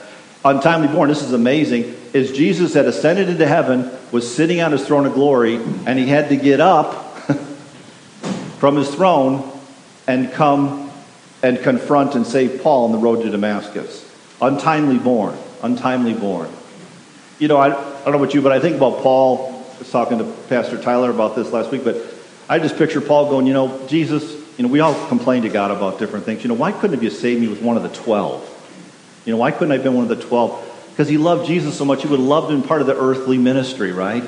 Untimely 0.45 0.89
born, 0.89 1.09
this 1.09 1.23
is 1.23 1.33
amazing, 1.33 1.95
is 2.13 2.33
Jesus 2.33 2.75
had 2.75 2.87
ascended 2.87 3.29
into 3.29 3.47
heaven, 3.47 3.91
was 4.11 4.33
sitting 4.33 4.61
on 4.61 4.73
his 4.73 4.87
throne 4.87 5.07
of 5.07 5.15
glory, 5.15 5.57
and 5.87 5.99
he 5.99 6.07
had 6.07 6.29
to 6.31 6.37
get 6.37 6.61
up 6.61 7.17
from 8.59 8.77
his 8.77 8.93
throne 8.93 9.49
and 10.07 10.33
come 10.33 10.91
and 11.43 11.61
confront 11.61 12.15
and 12.15 12.27
save 12.27 12.63
Paul 12.63 12.87
on 12.87 12.93
the 12.93 12.99
road 12.99 13.23
to 13.23 13.31
Damascus. 13.31 14.09
Untimely 14.41 14.99
born, 14.99 15.37
untimely 15.63 16.15
born. 16.15 16.49
You 17.39 17.49
know, 17.49 17.57
I, 17.57 17.69
I 17.69 18.05
don't 18.05 18.13
know 18.13 18.23
about 18.23 18.35
you, 18.35 18.43
but 18.43 18.53
I 18.53 18.61
think 18.61 18.77
about 18.77 18.99
Paul. 18.99 19.52
Was 19.83 19.91
talking 19.91 20.19
to 20.19 20.25
Pastor 20.49 20.81
Tyler 20.81 21.11
about 21.11 21.35
this 21.35 21.51
last 21.51 21.73
week, 21.73 21.83
but 21.83 21.97
I 22.49 22.61
just 22.61 22.77
picture 22.77 23.01
Paul 23.01 23.29
going, 23.29 23.49
you 23.49 23.53
know, 23.53 23.85
Jesus, 23.89 24.23
you 24.57 24.63
know, 24.63 24.69
we 24.69 24.79
all 24.79 24.95
complain 25.09 25.43
to 25.43 25.49
God 25.49 25.73
about 25.73 25.99
different 25.99 26.25
things. 26.25 26.45
You 26.45 26.49
know, 26.51 26.55
why 26.55 26.71
couldn't 26.71 26.95
have 26.95 27.03
you 27.03 27.11
saved 27.11 27.41
me 27.41 27.49
with 27.49 27.61
one 27.61 27.77
of 27.77 27.83
the 27.83 27.89
twelve? 27.89 28.49
You 29.25 29.33
know, 29.33 29.39
why 29.39 29.51
couldn't 29.51 29.73
I 29.73 29.75
have 29.75 29.83
been 29.83 29.95
one 29.95 30.09
of 30.09 30.17
the 30.17 30.25
twelve? 30.25 30.65
Because 30.91 31.09
he 31.09 31.19
loved 31.19 31.49
Jesus 31.49 31.77
so 31.77 31.85
much, 31.85 32.03
he 32.03 32.07
would 32.07 32.21
have 32.21 32.29
loved 32.29 32.53
him 32.53 32.63
part 32.63 32.81
of 32.81 32.87
the 32.87 32.97
earthly 32.97 33.39
ministry, 33.39 33.91
right? 33.91 34.23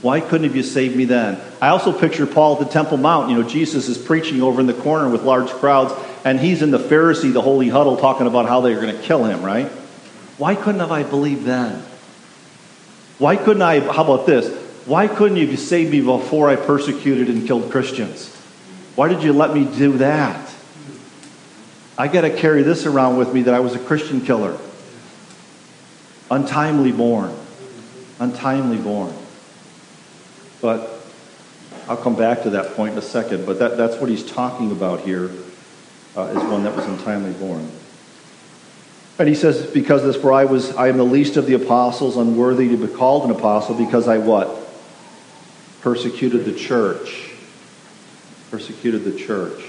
Why 0.00 0.20
couldn't 0.20 0.44
have 0.44 0.56
you 0.56 0.62
saved 0.62 0.96
me 0.96 1.04
then? 1.04 1.38
I 1.60 1.68
also 1.68 1.92
picture 1.92 2.24
Paul 2.24 2.54
at 2.54 2.66
the 2.66 2.72
Temple 2.72 2.96
Mount. 2.96 3.28
You 3.28 3.42
know, 3.42 3.46
Jesus 3.46 3.90
is 3.90 3.98
preaching 3.98 4.40
over 4.40 4.62
in 4.62 4.66
the 4.66 4.72
corner 4.72 5.10
with 5.10 5.22
large 5.22 5.50
crowds, 5.50 5.92
and 6.24 6.40
he's 6.40 6.62
in 6.62 6.70
the 6.70 6.78
Pharisee, 6.78 7.30
the 7.30 7.42
holy 7.42 7.68
huddle, 7.68 7.98
talking 7.98 8.26
about 8.26 8.48
how 8.48 8.62
they're 8.62 8.80
going 8.80 8.96
to 8.96 9.02
kill 9.02 9.24
him, 9.24 9.42
right? 9.42 9.66
Why 10.38 10.54
couldn't 10.54 10.80
have 10.80 10.92
I 10.92 11.02
believed 11.02 11.44
then? 11.44 11.82
Why 13.18 13.36
couldn't 13.36 13.60
I, 13.60 13.80
how 13.80 14.02
about 14.02 14.24
this? 14.24 14.63
Why 14.86 15.08
couldn't 15.08 15.38
you 15.38 15.56
save 15.56 15.90
me 15.90 16.00
before 16.00 16.48
I 16.48 16.56
persecuted 16.56 17.28
and 17.28 17.46
killed 17.46 17.70
Christians? 17.70 18.34
Why 18.96 19.08
did 19.08 19.22
you 19.22 19.32
let 19.32 19.54
me 19.54 19.64
do 19.64 19.98
that? 19.98 20.50
I 21.96 22.08
got 22.08 22.22
to 22.22 22.30
carry 22.30 22.62
this 22.62 22.86
around 22.86 23.16
with 23.16 23.32
me 23.32 23.42
that 23.42 23.54
I 23.54 23.60
was 23.60 23.74
a 23.74 23.78
Christian 23.78 24.20
killer. 24.20 24.58
Untimely 26.30 26.92
born. 26.92 27.34
Untimely 28.18 28.78
born. 28.78 29.14
But 30.60 30.90
I'll 31.88 31.96
come 31.96 32.16
back 32.16 32.42
to 32.42 32.50
that 32.50 32.74
point 32.74 32.92
in 32.92 32.98
a 32.98 33.02
second. 33.02 33.46
But 33.46 33.58
that, 33.60 33.76
that's 33.76 33.96
what 33.96 34.10
he's 34.10 34.24
talking 34.24 34.70
about 34.70 35.00
here 35.00 35.30
uh, 36.16 36.22
is 36.22 36.42
one 36.44 36.64
that 36.64 36.74
was 36.74 36.84
untimely 36.86 37.32
born. 37.32 37.70
And 39.18 39.28
he 39.28 39.34
says, 39.34 39.66
because 39.66 40.02
this, 40.02 40.16
for 40.16 40.32
I 40.32 40.44
was, 40.44 40.74
I 40.76 40.88
am 40.88 40.96
the 40.96 41.04
least 41.04 41.36
of 41.36 41.46
the 41.46 41.54
apostles, 41.54 42.16
unworthy 42.16 42.68
to 42.70 42.76
be 42.76 42.92
called 42.92 43.24
an 43.24 43.30
apostle, 43.30 43.76
because 43.76 44.08
I 44.08 44.18
what? 44.18 44.63
Persecuted 45.84 46.46
the 46.46 46.54
church. 46.54 47.28
Persecuted 48.50 49.04
the 49.04 49.12
church. 49.12 49.62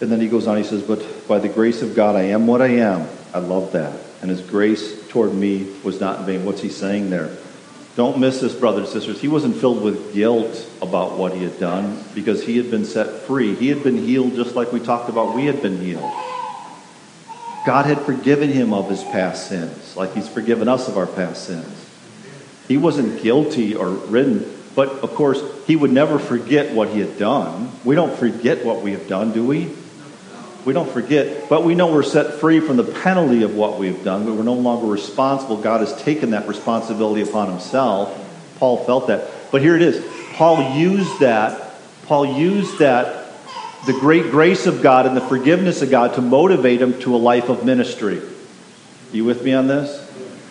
And 0.00 0.08
then 0.08 0.20
he 0.20 0.28
goes 0.28 0.46
on, 0.46 0.56
he 0.56 0.62
says, 0.62 0.82
But 0.82 1.26
by 1.26 1.40
the 1.40 1.48
grace 1.48 1.82
of 1.82 1.96
God, 1.96 2.14
I 2.14 2.26
am 2.26 2.46
what 2.46 2.62
I 2.62 2.68
am. 2.68 3.08
I 3.34 3.40
love 3.40 3.72
that. 3.72 3.98
And 4.22 4.30
his 4.30 4.40
grace 4.40 5.08
toward 5.08 5.34
me 5.34 5.66
was 5.82 5.98
not 5.98 6.20
in 6.20 6.26
vain. 6.26 6.44
What's 6.44 6.60
he 6.60 6.68
saying 6.68 7.10
there? 7.10 7.36
Don't 7.96 8.20
miss 8.20 8.40
this, 8.40 8.54
brothers 8.54 8.84
and 8.84 9.02
sisters. 9.02 9.20
He 9.20 9.26
wasn't 9.26 9.56
filled 9.56 9.82
with 9.82 10.14
guilt 10.14 10.64
about 10.80 11.18
what 11.18 11.32
he 11.34 11.42
had 11.42 11.58
done 11.58 12.04
because 12.14 12.44
he 12.44 12.56
had 12.56 12.70
been 12.70 12.84
set 12.84 13.22
free. 13.22 13.56
He 13.56 13.66
had 13.66 13.82
been 13.82 13.96
healed 13.96 14.36
just 14.36 14.54
like 14.54 14.70
we 14.70 14.78
talked 14.78 15.08
about 15.08 15.34
we 15.34 15.46
had 15.46 15.60
been 15.60 15.78
healed. 15.78 16.08
God 17.66 17.86
had 17.86 18.00
forgiven 18.00 18.50
him 18.50 18.72
of 18.72 18.88
his 18.88 19.02
past 19.04 19.48
sins, 19.48 19.96
like 19.96 20.14
he's 20.14 20.28
forgiven 20.28 20.68
us 20.68 20.88
of 20.88 20.96
our 20.96 21.06
past 21.06 21.46
sins. 21.46 21.90
He 22.68 22.76
wasn't 22.76 23.22
guilty 23.22 23.74
or 23.74 23.88
ridden, 23.88 24.50
but 24.74 24.88
of 25.00 25.14
course, 25.14 25.42
he 25.66 25.76
would 25.76 25.92
never 25.92 26.18
forget 26.18 26.74
what 26.74 26.88
he 26.88 27.00
had 27.00 27.18
done. 27.18 27.70
We 27.84 27.94
don't 27.94 28.16
forget 28.16 28.64
what 28.64 28.82
we 28.82 28.92
have 28.92 29.08
done, 29.08 29.32
do 29.32 29.44
we? 29.44 29.70
We 30.64 30.72
don't 30.74 30.90
forget, 30.90 31.48
but 31.48 31.64
we 31.64 31.74
know 31.74 31.92
we're 31.92 32.02
set 32.02 32.34
free 32.34 32.60
from 32.60 32.76
the 32.76 32.84
penalty 32.84 33.42
of 33.42 33.54
what 33.54 33.78
we've 33.78 34.04
done. 34.04 34.24
but 34.26 34.34
We're 34.34 34.42
no 34.42 34.54
longer 34.54 34.86
responsible. 34.86 35.56
God 35.56 35.80
has 35.80 36.00
taken 36.02 36.30
that 36.30 36.46
responsibility 36.46 37.22
upon 37.22 37.48
himself. 37.48 38.14
Paul 38.58 38.84
felt 38.84 39.06
that. 39.08 39.28
But 39.50 39.62
here 39.62 39.74
it 39.74 39.82
is. 39.82 40.04
Paul 40.34 40.76
used 40.76 41.20
that. 41.20 41.74
Paul 42.06 42.26
used 42.38 42.78
that, 42.78 43.19
the 43.86 43.92
great 43.94 44.30
grace 44.30 44.66
of 44.66 44.82
God 44.82 45.06
and 45.06 45.16
the 45.16 45.22
forgiveness 45.22 45.82
of 45.82 45.90
God 45.90 46.14
to 46.14 46.22
motivate 46.22 46.82
him 46.82 46.98
to 47.00 47.14
a 47.14 47.18
life 47.18 47.48
of 47.48 47.64
ministry. 47.64 48.20
You 49.12 49.24
with 49.24 49.42
me 49.42 49.52
on 49.52 49.66
this? 49.66 50.06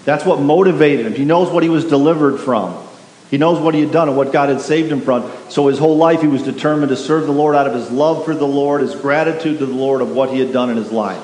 That's 0.05 0.25
what 0.25 0.39
motivated 0.39 1.05
him. 1.05 1.13
He 1.13 1.25
knows 1.25 1.49
what 1.49 1.63
he 1.63 1.69
was 1.69 1.85
delivered 1.85 2.39
from. 2.39 2.85
He 3.29 3.37
knows 3.37 3.59
what 3.59 3.75
he 3.75 3.81
had 3.81 3.91
done 3.91 4.07
and 4.07 4.17
what 4.17 4.33
God 4.33 4.49
had 4.49 4.61
saved 4.61 4.91
him 4.91 5.01
from. 5.01 5.31
So 5.49 5.67
his 5.67 5.77
whole 5.77 5.97
life 5.97 6.21
he 6.21 6.27
was 6.27 6.41
determined 6.41 6.89
to 6.89 6.95
serve 6.95 7.27
the 7.27 7.31
Lord 7.31 7.55
out 7.55 7.67
of 7.67 7.75
his 7.75 7.91
love 7.91 8.25
for 8.25 8.33
the 8.33 8.47
Lord, 8.47 8.81
his 8.81 8.95
gratitude 8.95 9.59
to 9.59 9.65
the 9.67 9.73
Lord 9.73 10.01
of 10.01 10.11
what 10.11 10.31
he 10.31 10.39
had 10.39 10.51
done 10.51 10.71
in 10.71 10.77
his 10.77 10.91
life. 10.91 11.21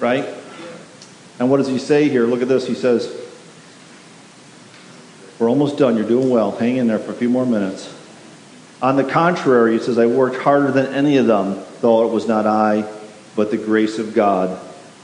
Right? 0.00 0.26
And 1.38 1.50
what 1.50 1.58
does 1.58 1.68
he 1.68 1.78
say 1.78 2.08
here? 2.08 2.24
Look 2.24 2.40
at 2.40 2.48
this. 2.48 2.66
He 2.66 2.74
says, 2.74 3.14
We're 5.38 5.50
almost 5.50 5.76
done. 5.76 5.98
You're 5.98 6.08
doing 6.08 6.30
well. 6.30 6.52
Hang 6.52 6.78
in 6.78 6.86
there 6.86 6.98
for 6.98 7.12
a 7.12 7.14
few 7.14 7.28
more 7.28 7.44
minutes. 7.44 7.94
On 8.82 8.96
the 8.96 9.04
contrary, 9.04 9.74
he 9.74 9.78
says, 9.78 9.98
I 9.98 10.06
worked 10.06 10.36
harder 10.36 10.70
than 10.70 10.94
any 10.94 11.18
of 11.18 11.26
them, 11.26 11.62
though 11.80 12.06
it 12.06 12.12
was 12.12 12.26
not 12.26 12.46
I, 12.46 12.90
but 13.36 13.50
the 13.50 13.58
grace 13.58 13.98
of 13.98 14.14
God 14.14 14.58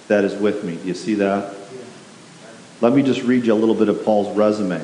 that 0.08 0.24
is 0.24 0.34
with 0.34 0.64
me. 0.64 0.76
Do 0.76 0.88
you 0.88 0.94
see 0.94 1.16
that? 1.16 1.54
Let 2.80 2.92
me 2.92 3.02
just 3.02 3.22
read 3.22 3.44
you 3.44 3.52
a 3.52 3.54
little 3.54 3.74
bit 3.74 3.88
of 3.88 4.04
Paul's 4.04 4.34
resume 4.36 4.82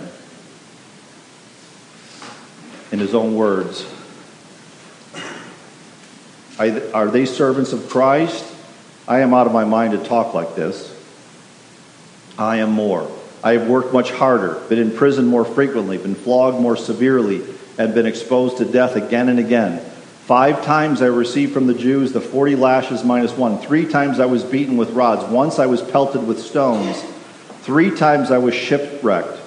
in 2.90 2.98
his 2.98 3.14
own 3.14 3.34
words. 3.34 3.86
Are 6.58 7.08
they 7.08 7.24
servants 7.24 7.72
of 7.72 7.88
Christ? 7.88 8.44
I 9.08 9.20
am 9.20 9.32
out 9.34 9.46
of 9.46 9.52
my 9.52 9.64
mind 9.64 9.92
to 9.92 10.04
talk 10.04 10.34
like 10.34 10.54
this. 10.54 10.94
I 12.38 12.58
am 12.58 12.70
more. 12.70 13.10
I 13.42 13.54
have 13.54 13.68
worked 13.68 13.92
much 13.92 14.10
harder, 14.12 14.54
been 14.68 14.78
in 14.78 14.90
prison 14.92 15.26
more 15.26 15.44
frequently, 15.44 15.98
been 15.98 16.14
flogged 16.14 16.60
more 16.60 16.76
severely, 16.76 17.42
and 17.82 17.94
been 17.94 18.06
exposed 18.06 18.58
to 18.58 18.64
death 18.64 18.96
again 18.96 19.28
and 19.28 19.38
again. 19.38 19.78
Five 20.26 20.64
times 20.64 21.02
I 21.02 21.06
received 21.06 21.52
from 21.52 21.66
the 21.66 21.74
Jews 21.74 22.12
the 22.12 22.20
40 22.20 22.54
lashes 22.56 23.02
minus 23.02 23.32
one. 23.32 23.58
Three 23.58 23.86
times 23.86 24.20
I 24.20 24.26
was 24.26 24.44
beaten 24.44 24.76
with 24.76 24.90
rods. 24.90 25.24
Once 25.24 25.58
I 25.58 25.66
was 25.66 25.82
pelted 25.82 26.26
with 26.26 26.40
stones. 26.40 27.02
Three 27.62 27.90
times 27.90 28.30
I 28.30 28.38
was 28.38 28.54
shipwrecked. 28.54 29.38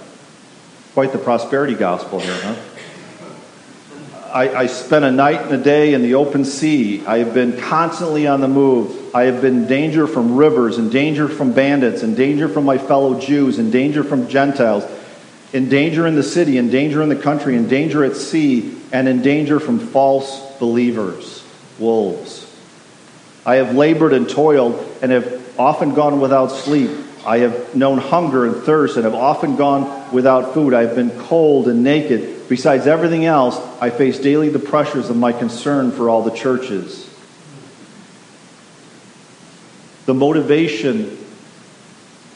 Quite 0.93 1.13
the 1.13 1.17
prosperity 1.17 1.75
gospel 1.75 2.19
here, 2.19 2.39
huh? 2.41 2.55
I, 4.33 4.63
I 4.63 4.65
spent 4.65 5.05
a 5.05 5.11
night 5.11 5.43
and 5.43 5.53
a 5.53 5.63
day 5.63 5.93
in 5.93 6.01
the 6.01 6.15
open 6.15 6.43
sea. 6.43 7.05
I 7.05 7.19
have 7.19 7.33
been 7.33 7.57
constantly 7.57 8.27
on 8.27 8.41
the 8.41 8.49
move. 8.49 9.15
I 9.15 9.23
have 9.23 9.41
been 9.41 9.59
in 9.59 9.67
danger 9.67 10.07
from 10.07 10.36
rivers, 10.36 10.77
in 10.77 10.89
danger 10.89 11.29
from 11.29 11.53
bandits, 11.53 12.03
in 12.03 12.15
danger 12.15 12.49
from 12.49 12.65
my 12.65 12.77
fellow 12.77 13.17
Jews, 13.17 13.59
in 13.59 13.71
danger 13.71 14.03
from 14.03 14.27
Gentiles, 14.27 14.83
in 15.54 15.70
danger 15.70 16.06
in 16.08 16.16
the 16.16 16.24
city, 16.24 16.58
in 16.58 16.70
danger 16.70 17.02
in 17.02 17.10
the 17.10 17.16
country, 17.16 17.56
in 17.56 17.68
danger 17.68 18.04
at 18.04 18.16
sea, 18.16 18.76
and 18.91 19.08
in 19.08 19.22
danger 19.22 19.60
from 19.60 19.80
false 19.80 20.41
believers, 20.60 21.43
wolves. 21.80 22.46
I 23.46 23.56
have 23.56 23.76
labored 23.76 24.14
and 24.14 24.28
toiled 24.28 24.84
and 25.02 25.12
have 25.12 25.60
often 25.60 25.93
gone 25.93 26.20
without 26.20 26.48
sleep. 26.48 26.91
I 27.26 27.39
have 27.39 27.76
known 27.76 27.98
hunger 27.98 28.46
and 28.46 28.64
thirst 28.64 28.98
and 28.98 29.06
have 29.06 29.16
often 29.16 29.56
gone 29.56 30.12
without 30.14 30.54
food. 30.54 30.74
I 30.74 30.82
have 30.82 30.96
been 30.96 31.12
cold 31.22 31.68
and 31.68 31.84
naked. 31.84 32.48
Besides 32.50 32.88
everything 32.88 33.26
else, 33.26 33.58
I 33.82 33.89
face 33.89 34.20
daily 34.20 34.50
the 34.50 34.60
pressures 34.60 35.10
of 35.10 35.18
my 35.18 35.32
concern 35.32 35.91
for 35.91 36.10
all 36.10 36.24
the 36.24 36.32
churches. 36.32 37.10
The 40.06 40.14
motivation 40.14 41.18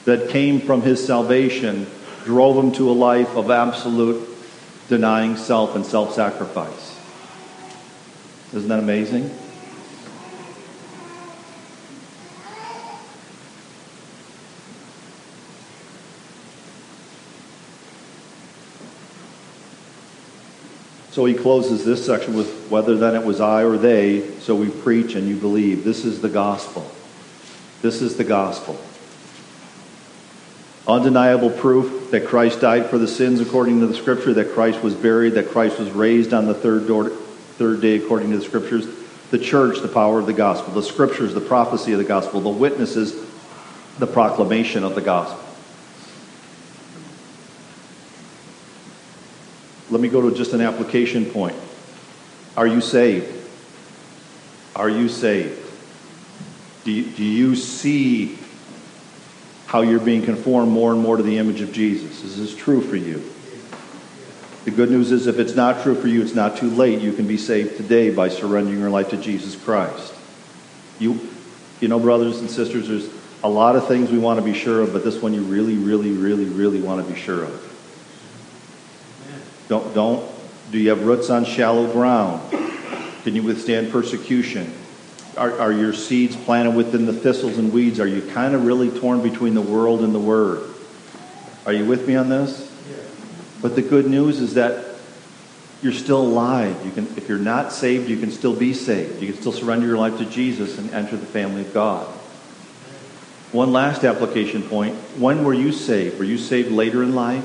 that 0.06 0.30
came 0.30 0.62
from 0.62 0.82
his 0.82 1.06
salvation 1.06 1.86
drove 2.24 2.64
him 2.64 2.72
to 2.74 2.90
a 2.90 2.94
life 2.94 3.36
of 3.36 3.52
absolute 3.52 4.28
denying 4.88 5.38
self 5.38 5.76
and 5.76 5.86
self 5.86 6.14
sacrifice. 6.14 6.98
Isn't 8.54 8.70
that 8.70 8.80
amazing? 8.80 9.30
So 21.12 21.26
he 21.26 21.34
closes 21.34 21.84
this 21.84 22.06
section 22.06 22.34
with 22.34 22.68
whether 22.70 22.96
then 22.96 23.14
it 23.14 23.26
was 23.26 23.42
I 23.42 23.64
or 23.64 23.78
they, 23.78 24.30
so 24.40 24.56
we 24.56 24.70
preach 24.70 25.16
and 25.16 25.28
you 25.28 25.36
believe. 25.36 25.84
This 25.84 26.06
is 26.06 26.22
the 26.22 26.30
gospel. 26.30 26.90
This 27.82 28.02
is 28.02 28.16
the 28.16 28.24
gospel. 28.24 28.80
Undeniable 30.88 31.52
proof 31.52 32.10
that 32.12 32.26
Christ 32.26 32.62
died 32.62 32.90
for 32.90 32.98
the 32.98 33.08
sins 33.08 33.40
according 33.40 33.80
to 33.82 33.88
the 33.88 33.94
scripture, 33.94 34.34
that 34.34 34.54
Christ 34.54 34.82
was 34.82 34.96
buried, 34.96 35.36
that 35.36 35.50
Christ 35.50 35.80
was 35.80 35.92
raised 35.92 36.34
on 36.34 36.48
the 36.48 36.54
third, 36.54 36.88
door, 36.88 37.10
third 37.10 37.82
day 37.82 37.98
according 37.98 38.32
to 38.32 38.38
the 38.38 38.44
scriptures. 38.44 38.88
The 39.30 39.38
church, 39.38 39.82
the 39.82 39.88
power 39.88 40.20
of 40.20 40.26
the 40.26 40.34
gospel. 40.34 40.74
The 40.74 40.82
scriptures, 40.82 41.34
the 41.36 41.42
prophecy 41.42 41.92
of 41.92 42.00
the 42.00 42.06
gospel. 42.06 42.42
The 42.42 42.50
witnesses, 42.50 43.14
the 44.00 44.08
proclamation 44.08 44.84
of 44.84 44.96
the 44.96 45.02
gospel. 45.02 45.46
Let 49.92 50.02
me 50.02 50.08
go 50.08 50.28
to 50.28 50.36
just 50.36 50.54
an 50.54 50.62
application 50.62 51.26
point. 51.26 51.56
Are 52.58 52.66
you 52.66 52.82
saved? 52.82 53.36
Are 54.76 54.90
you 54.90 55.10
saved? 55.10 55.60
Do 56.86 56.92
you, 56.92 57.04
do 57.04 57.24
you 57.24 57.56
see 57.56 58.39
how 59.70 59.82
you're 59.82 60.00
being 60.00 60.24
conformed 60.24 60.72
more 60.72 60.92
and 60.92 61.00
more 61.00 61.16
to 61.16 61.22
the 61.22 61.38
image 61.38 61.62
of 61.62 61.72
Jesus? 61.72 62.24
This 62.24 62.32
Is 62.32 62.38
this 62.38 62.56
true 62.56 62.82
for 62.82 62.96
you? 62.96 63.24
The 64.66 64.72
good 64.72 64.90
news 64.90 65.12
is 65.12 65.28
if 65.28 65.38
it's 65.38 65.54
not 65.54 65.84
true 65.84 65.94
for 65.94 66.08
you, 66.08 66.24
it's 66.24 66.34
not 66.34 66.58
too 66.58 66.72
late. 66.72 67.02
You 67.02 67.14
can 67.14 67.28
be 67.28 67.38
saved 67.38 67.78
today 67.78 68.10
by 68.10 68.30
surrendering 68.30 68.80
your 68.80 68.90
life 68.90 69.10
to 69.12 69.18
Jesus 69.18 69.56
Christ. 69.56 70.16
You, 70.98 71.20
you 71.82 71.88
know, 71.88 72.00
brothers 72.00 72.40
and 72.40 72.50
sisters, 72.50 72.88
there's 72.88 73.12
a 73.44 73.48
lot 73.48 73.76
of 73.76 73.88
things 73.88 74.10
we 74.10 74.18
want 74.18 74.40
to 74.40 74.44
be 74.44 74.56
sure 74.56 74.82
of, 74.82 74.92
but 74.92 75.04
this 75.04 75.22
one 75.22 75.36
you 75.36 75.44
really, 75.44 75.76
really, 75.76 76.14
really, 76.14 76.46
really 76.46 76.82
want 76.82 77.06
to 77.06 77.14
be 77.14 77.18
sure 77.18 77.44
of. 77.44 77.66
Don't, 79.68 79.94
don't, 79.94 80.28
do 80.72 80.80
you 80.80 80.90
have 80.90 81.06
roots 81.06 81.30
on 81.30 81.46
shallow 81.46 81.92
ground? 81.92 82.42
Can 83.24 83.36
you 83.36 83.44
withstand 83.44 83.92
persecution? 83.92 84.74
Are, 85.38 85.60
are 85.60 85.72
your 85.72 85.94
seeds 85.94 86.36
planted 86.36 86.76
within 86.76 87.06
the 87.06 87.14
thistles 87.14 87.58
and 87.58 87.72
weeds? 87.72 88.00
Are 88.00 88.08
you 88.08 88.22
kind 88.34 88.56
of 88.56 88.66
really 88.66 88.90
torn 88.90 89.22
between 89.22 89.54
the 89.54 89.62
world 89.62 90.02
and 90.02 90.14
the 90.14 90.20
Word? 90.20 90.74
Are 91.66 91.74
you 91.74 91.86
with 91.86 92.08
me 92.08 92.16
on 92.16 92.30
this? 92.30 92.70
But 93.62 93.76
the 93.76 93.82
good 93.82 94.08
news 94.08 94.40
is 94.40 94.54
that 94.56 94.86
you're 95.82 95.94
still 95.94 96.22
alive. 96.22 96.86
You 96.86 96.92
can, 96.92 97.06
if 97.18 97.30
you're 97.30 97.38
not 97.38 97.72
saved, 97.72 98.10
you 98.10 98.18
can 98.18 98.32
still 98.32 98.56
be 98.56 98.74
saved. 98.74 99.22
You 99.22 99.32
can 99.32 99.42
still 99.42 99.52
surrender 99.52 99.86
your 99.88 99.98
life 99.98 100.18
to 100.18 100.26
Jesus 100.26 100.78
and 100.78 100.92
enter 100.92 101.16
the 101.16 101.26
family 101.26 101.62
of 101.62 101.74
God. 101.74 102.08
One 103.52 103.72
last 103.72 104.04
application 104.04 104.62
point. 104.62 104.96
When 105.18 105.44
were 105.44 105.54
you 105.54 105.72
saved? 105.72 106.20
Were 106.20 106.26
you 106.26 106.38
saved 106.38 106.72
later 106.72 107.02
in 107.02 107.16
life? 107.16 107.44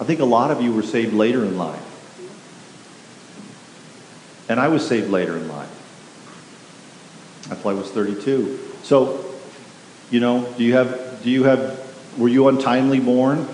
I 0.00 0.04
think 0.04 0.20
a 0.20 0.24
lot 0.24 0.50
of 0.50 0.62
you 0.62 0.72
were 0.72 0.82
saved 0.82 1.12
later 1.12 1.44
in 1.44 1.58
life. 1.58 1.84
And 4.48 4.60
I 4.60 4.68
was 4.68 4.86
saved 4.86 5.10
later 5.10 5.36
in 5.36 5.48
life. 5.48 5.57
I 7.50 7.54
was 7.54 7.90
32. 7.90 8.58
So, 8.82 9.24
you 10.10 10.20
know, 10.20 10.52
do 10.56 10.64
you 10.64 10.74
have, 10.74 11.22
do 11.22 11.30
you 11.30 11.44
have, 11.44 11.78
were 12.18 12.28
you 12.28 12.48
untimely 12.48 13.00
born? 13.00 13.46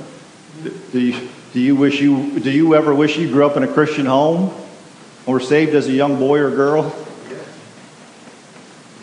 Do 0.92 1.00
you, 1.00 1.28
do 1.52 1.60
you 1.60 1.76
wish 1.76 2.00
you, 2.00 2.40
do 2.40 2.50
you 2.50 2.74
ever 2.74 2.94
wish 2.94 3.16
you 3.16 3.28
grew 3.28 3.46
up 3.46 3.56
in 3.56 3.62
a 3.62 3.68
Christian 3.68 4.06
home 4.06 4.52
or 5.26 5.40
saved 5.40 5.74
as 5.74 5.86
a 5.86 5.92
young 5.92 6.18
boy 6.18 6.40
or 6.40 6.50
girl? 6.50 6.94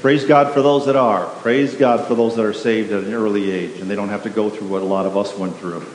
Praise 0.02 0.26
God 0.26 0.54
for 0.54 0.62
those 0.62 0.88
that 0.88 0.96
are. 0.96 1.28
Praise 1.42 1.76
God 1.76 2.08
for 2.08 2.16
those 2.16 2.36
that 2.36 2.44
are 2.44 2.54
saved 2.54 2.92
at 2.92 3.04
an 3.04 3.14
early 3.14 3.52
age 3.52 3.80
and 3.80 3.90
they 3.90 3.96
don't 3.96 4.10
have 4.10 4.24
to 4.24 4.30
go 4.30 4.50
through 4.50 4.68
what 4.68 4.82
a 4.82 4.86
lot 4.86 5.06
of 5.06 5.16
us 5.16 5.38
went 5.38 5.56
through. 5.58 5.86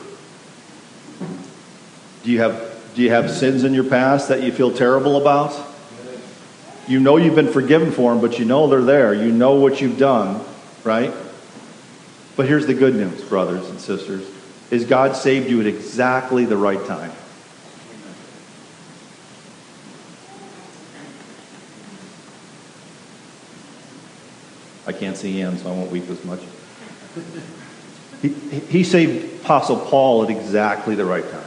Do 2.23 2.31
you 2.31 2.39
have, 2.39 2.93
do 2.95 3.01
you 3.01 3.09
have 3.09 3.29
sins 3.29 3.63
in 3.63 3.73
your 3.73 3.83
past 3.83 4.29
that 4.29 4.41
you 4.41 4.51
feel 4.51 4.71
terrible 4.71 5.17
about? 5.17 5.76
You 6.87 7.01
know 7.01 7.17
you've 7.17 7.35
been 7.35 7.51
forgiven 7.51 7.91
for 7.91 8.11
them, 8.11 8.21
but 8.21 8.39
you 8.39 8.45
know 8.45 8.67
they're 8.67 8.81
there. 8.81 9.13
You 9.13 9.31
know 9.31 9.55
what 9.55 9.81
you've 9.81 9.97
done, 9.97 10.43
right? 10.85 11.13
But 12.37 12.47
here's 12.47 12.65
the 12.65 12.73
good 12.73 12.95
news, 12.95 13.23
brothers 13.23 13.69
and 13.69 13.79
sisters, 13.79 14.25
is 14.71 14.85
God 14.85 15.15
saved 15.15 15.49
you 15.49 15.59
at 15.59 15.67
exactly 15.67 16.45
the 16.45 16.55
right 16.55 16.83
time. 16.85 17.11
I 24.85 24.93
can't 24.93 25.17
see 25.17 25.41
Ann, 25.41 25.57
so 25.57 25.69
I 25.69 25.73
won't 25.73 25.91
weep 25.91 26.09
as 26.09 26.23
much. 26.23 26.39
He, 28.21 28.29
he 28.29 28.83
saved 28.85 29.41
Apostle 29.41 29.77
Paul 29.77 30.23
at 30.23 30.29
exactly 30.29 30.95
the 30.95 31.03
right 31.03 31.29
time. 31.29 31.46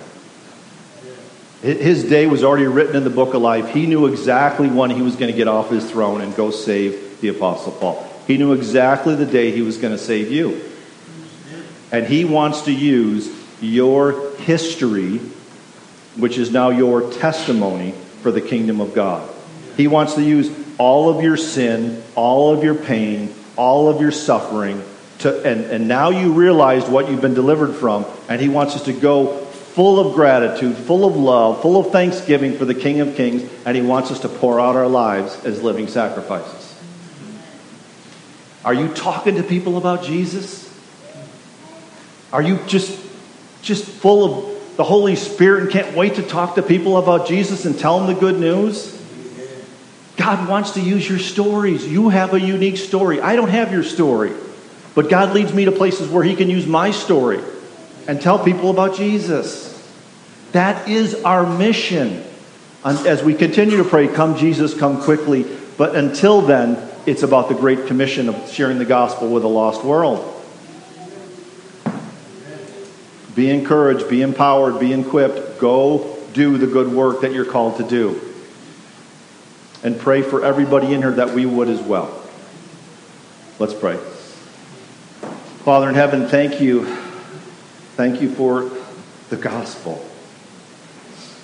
His 1.62 2.04
day 2.04 2.26
was 2.26 2.42
already 2.42 2.66
written 2.66 2.96
in 2.96 3.04
the 3.04 3.10
book 3.10 3.34
of 3.34 3.42
life. 3.42 3.68
He 3.68 3.86
knew 3.86 4.06
exactly 4.06 4.68
when 4.68 4.88
he 4.90 5.02
was 5.02 5.16
going 5.16 5.30
to 5.30 5.36
get 5.36 5.46
off 5.46 5.68
his 5.68 5.90
throne 5.90 6.22
and 6.22 6.34
go 6.34 6.50
save 6.50 7.20
the 7.20 7.28
Apostle 7.28 7.72
Paul. 7.72 8.06
He 8.26 8.38
knew 8.38 8.54
exactly 8.54 9.14
the 9.14 9.26
day 9.26 9.50
he 9.50 9.60
was 9.60 9.76
going 9.76 9.92
to 9.92 10.02
save 10.02 10.30
you. 10.32 10.62
And 11.92 12.06
he 12.06 12.24
wants 12.24 12.62
to 12.62 12.72
use 12.72 13.30
your 13.60 14.34
history, 14.36 15.18
which 16.16 16.38
is 16.38 16.50
now 16.50 16.70
your 16.70 17.12
testimony, 17.12 17.92
for 18.22 18.30
the 18.30 18.40
kingdom 18.40 18.80
of 18.80 18.94
God. 18.94 19.28
He 19.76 19.86
wants 19.86 20.14
to 20.14 20.22
use 20.22 20.50
all 20.78 21.10
of 21.10 21.22
your 21.22 21.36
sin, 21.36 22.02
all 22.14 22.54
of 22.54 22.64
your 22.64 22.74
pain, 22.74 23.34
all 23.56 23.88
of 23.88 24.00
your 24.00 24.12
suffering, 24.12 24.82
to, 25.18 25.42
and, 25.42 25.64
and 25.66 25.88
now 25.88 26.08
you 26.08 26.32
realized 26.32 26.88
what 26.88 27.10
you've 27.10 27.20
been 27.20 27.34
delivered 27.34 27.74
from, 27.74 28.06
and 28.28 28.40
he 28.40 28.48
wants 28.48 28.76
us 28.76 28.84
to 28.84 28.94
go 28.94 29.46
full 29.74 30.00
of 30.00 30.14
gratitude, 30.14 30.76
full 30.76 31.04
of 31.04 31.16
love, 31.16 31.62
full 31.62 31.76
of 31.76 31.92
thanksgiving 31.92 32.58
for 32.58 32.64
the 32.64 32.74
King 32.74 33.00
of 33.00 33.14
Kings, 33.14 33.48
and 33.64 33.76
He 33.76 33.82
wants 33.82 34.10
us 34.10 34.18
to 34.20 34.28
pour 34.28 34.58
out 34.58 34.74
our 34.74 34.88
lives 34.88 35.44
as 35.44 35.62
living 35.62 35.86
sacrifices. 35.86 36.74
Are 38.64 38.74
you 38.74 38.88
talking 38.88 39.36
to 39.36 39.44
people 39.44 39.76
about 39.76 40.02
Jesus? 40.02 40.68
Are 42.32 42.42
you 42.42 42.58
just 42.66 42.98
just 43.62 43.84
full 43.84 44.24
of 44.24 44.76
the 44.76 44.84
Holy 44.84 45.14
Spirit 45.14 45.62
and 45.62 45.70
can't 45.70 45.96
wait 45.96 46.16
to 46.16 46.22
talk 46.22 46.56
to 46.56 46.62
people 46.62 46.96
about 46.96 47.28
Jesus 47.28 47.64
and 47.64 47.78
tell 47.78 47.98
them 47.98 48.12
the 48.12 48.20
good 48.20 48.40
news? 48.40 48.96
God 50.16 50.48
wants 50.48 50.72
to 50.72 50.80
use 50.80 51.08
your 51.08 51.18
stories. 51.18 51.86
You 51.86 52.08
have 52.08 52.34
a 52.34 52.40
unique 52.40 52.76
story. 52.76 53.20
I 53.20 53.36
don't 53.36 53.48
have 53.48 53.72
your 53.72 53.84
story. 53.84 54.32
But 54.94 55.08
God 55.08 55.32
leads 55.32 55.54
me 55.54 55.66
to 55.66 55.72
places 55.72 56.10
where 56.10 56.24
He 56.24 56.34
can 56.34 56.50
use 56.50 56.66
my 56.66 56.90
story 56.90 57.40
and 58.06 58.20
tell 58.20 58.38
people 58.38 58.70
about 58.70 58.96
Jesus. 58.96 59.68
That 60.52 60.88
is 60.88 61.22
our 61.22 61.46
mission. 61.46 62.24
As 62.84 63.22
we 63.22 63.34
continue 63.34 63.76
to 63.76 63.84
pray, 63.84 64.08
come 64.08 64.36
Jesus, 64.36 64.74
come 64.74 65.02
quickly. 65.02 65.46
But 65.76 65.94
until 65.94 66.40
then, 66.40 66.90
it's 67.06 67.22
about 67.22 67.48
the 67.48 67.54
Great 67.54 67.86
Commission 67.86 68.28
of 68.28 68.50
sharing 68.50 68.78
the 68.78 68.84
gospel 68.84 69.28
with 69.28 69.44
a 69.44 69.48
lost 69.48 69.84
world. 69.84 70.36
Be 73.34 73.48
encouraged, 73.48 74.08
be 74.08 74.22
empowered, 74.22 74.80
be 74.80 74.92
equipped. 74.92 75.60
Go 75.60 76.18
do 76.32 76.58
the 76.58 76.66
good 76.66 76.92
work 76.92 77.20
that 77.22 77.32
you're 77.32 77.44
called 77.44 77.76
to 77.78 77.84
do. 77.84 78.20
And 79.82 79.98
pray 79.98 80.22
for 80.22 80.44
everybody 80.44 80.92
in 80.92 81.00
here 81.00 81.12
that 81.12 81.30
we 81.30 81.46
would 81.46 81.68
as 81.68 81.80
well. 81.80 82.22
Let's 83.58 83.74
pray. 83.74 83.96
Father 85.64 85.88
in 85.88 85.94
heaven, 85.94 86.28
thank 86.28 86.60
you. 86.60 86.99
Thank 88.00 88.22
you 88.22 88.30
for 88.30 88.70
the 89.28 89.36
gospel. 89.36 89.96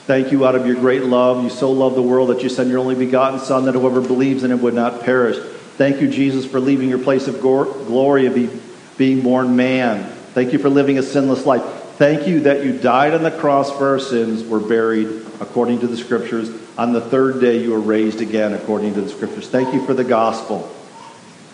Thank 0.06 0.32
you 0.32 0.46
out 0.46 0.54
of 0.54 0.66
your 0.66 0.76
great 0.76 1.02
love. 1.02 1.44
You 1.44 1.50
so 1.50 1.70
love 1.70 1.94
the 1.94 2.00
world 2.00 2.30
that 2.30 2.42
you 2.42 2.48
sent 2.48 2.70
your 2.70 2.78
only 2.78 2.94
begotten 2.94 3.40
Son 3.40 3.66
that 3.66 3.74
whoever 3.74 4.00
believes 4.00 4.42
in 4.42 4.50
him 4.50 4.62
would 4.62 4.72
not 4.72 5.02
perish. 5.02 5.36
Thank 5.76 6.00
you, 6.00 6.08
Jesus, 6.08 6.46
for 6.46 6.58
leaving 6.58 6.88
your 6.88 6.98
place 6.98 7.28
of 7.28 7.42
glory 7.42 8.24
and 8.24 8.34
be, 8.34 8.48
being 8.96 9.20
born 9.20 9.54
man. 9.54 10.04
Thank 10.32 10.54
you 10.54 10.58
for 10.58 10.70
living 10.70 10.96
a 10.96 11.02
sinless 11.02 11.44
life. 11.44 11.62
Thank 11.98 12.26
you 12.26 12.40
that 12.40 12.64
you 12.64 12.72
died 12.72 13.12
on 13.12 13.22
the 13.22 13.32
cross 13.32 13.70
for 13.70 13.88
our 13.88 13.98
sins, 13.98 14.42
were 14.42 14.58
buried 14.58 15.08
according 15.42 15.80
to 15.80 15.86
the 15.86 15.98
scriptures. 15.98 16.48
On 16.78 16.94
the 16.94 17.02
third 17.02 17.38
day, 17.38 17.62
you 17.62 17.72
were 17.72 17.80
raised 17.80 18.22
again 18.22 18.54
according 18.54 18.94
to 18.94 19.02
the 19.02 19.10
scriptures. 19.10 19.46
Thank 19.46 19.74
you 19.74 19.84
for 19.84 19.92
the 19.92 20.04
gospel. 20.04 20.74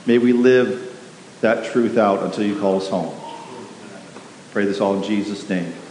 May 0.07 0.19
we 0.19 0.33
live 0.33 0.97
that 1.41 1.73
truth 1.73 1.99
out 1.99 2.23
until 2.23 2.45
you 2.45 2.61
call 2.61 2.77
us 2.77 2.89
home. 2.89 3.19
Pray 4.53 4.67
this 4.67 4.83
all 4.83 4.95
in 4.97 5.03
Jesus' 5.03 5.49
name. 5.49 5.82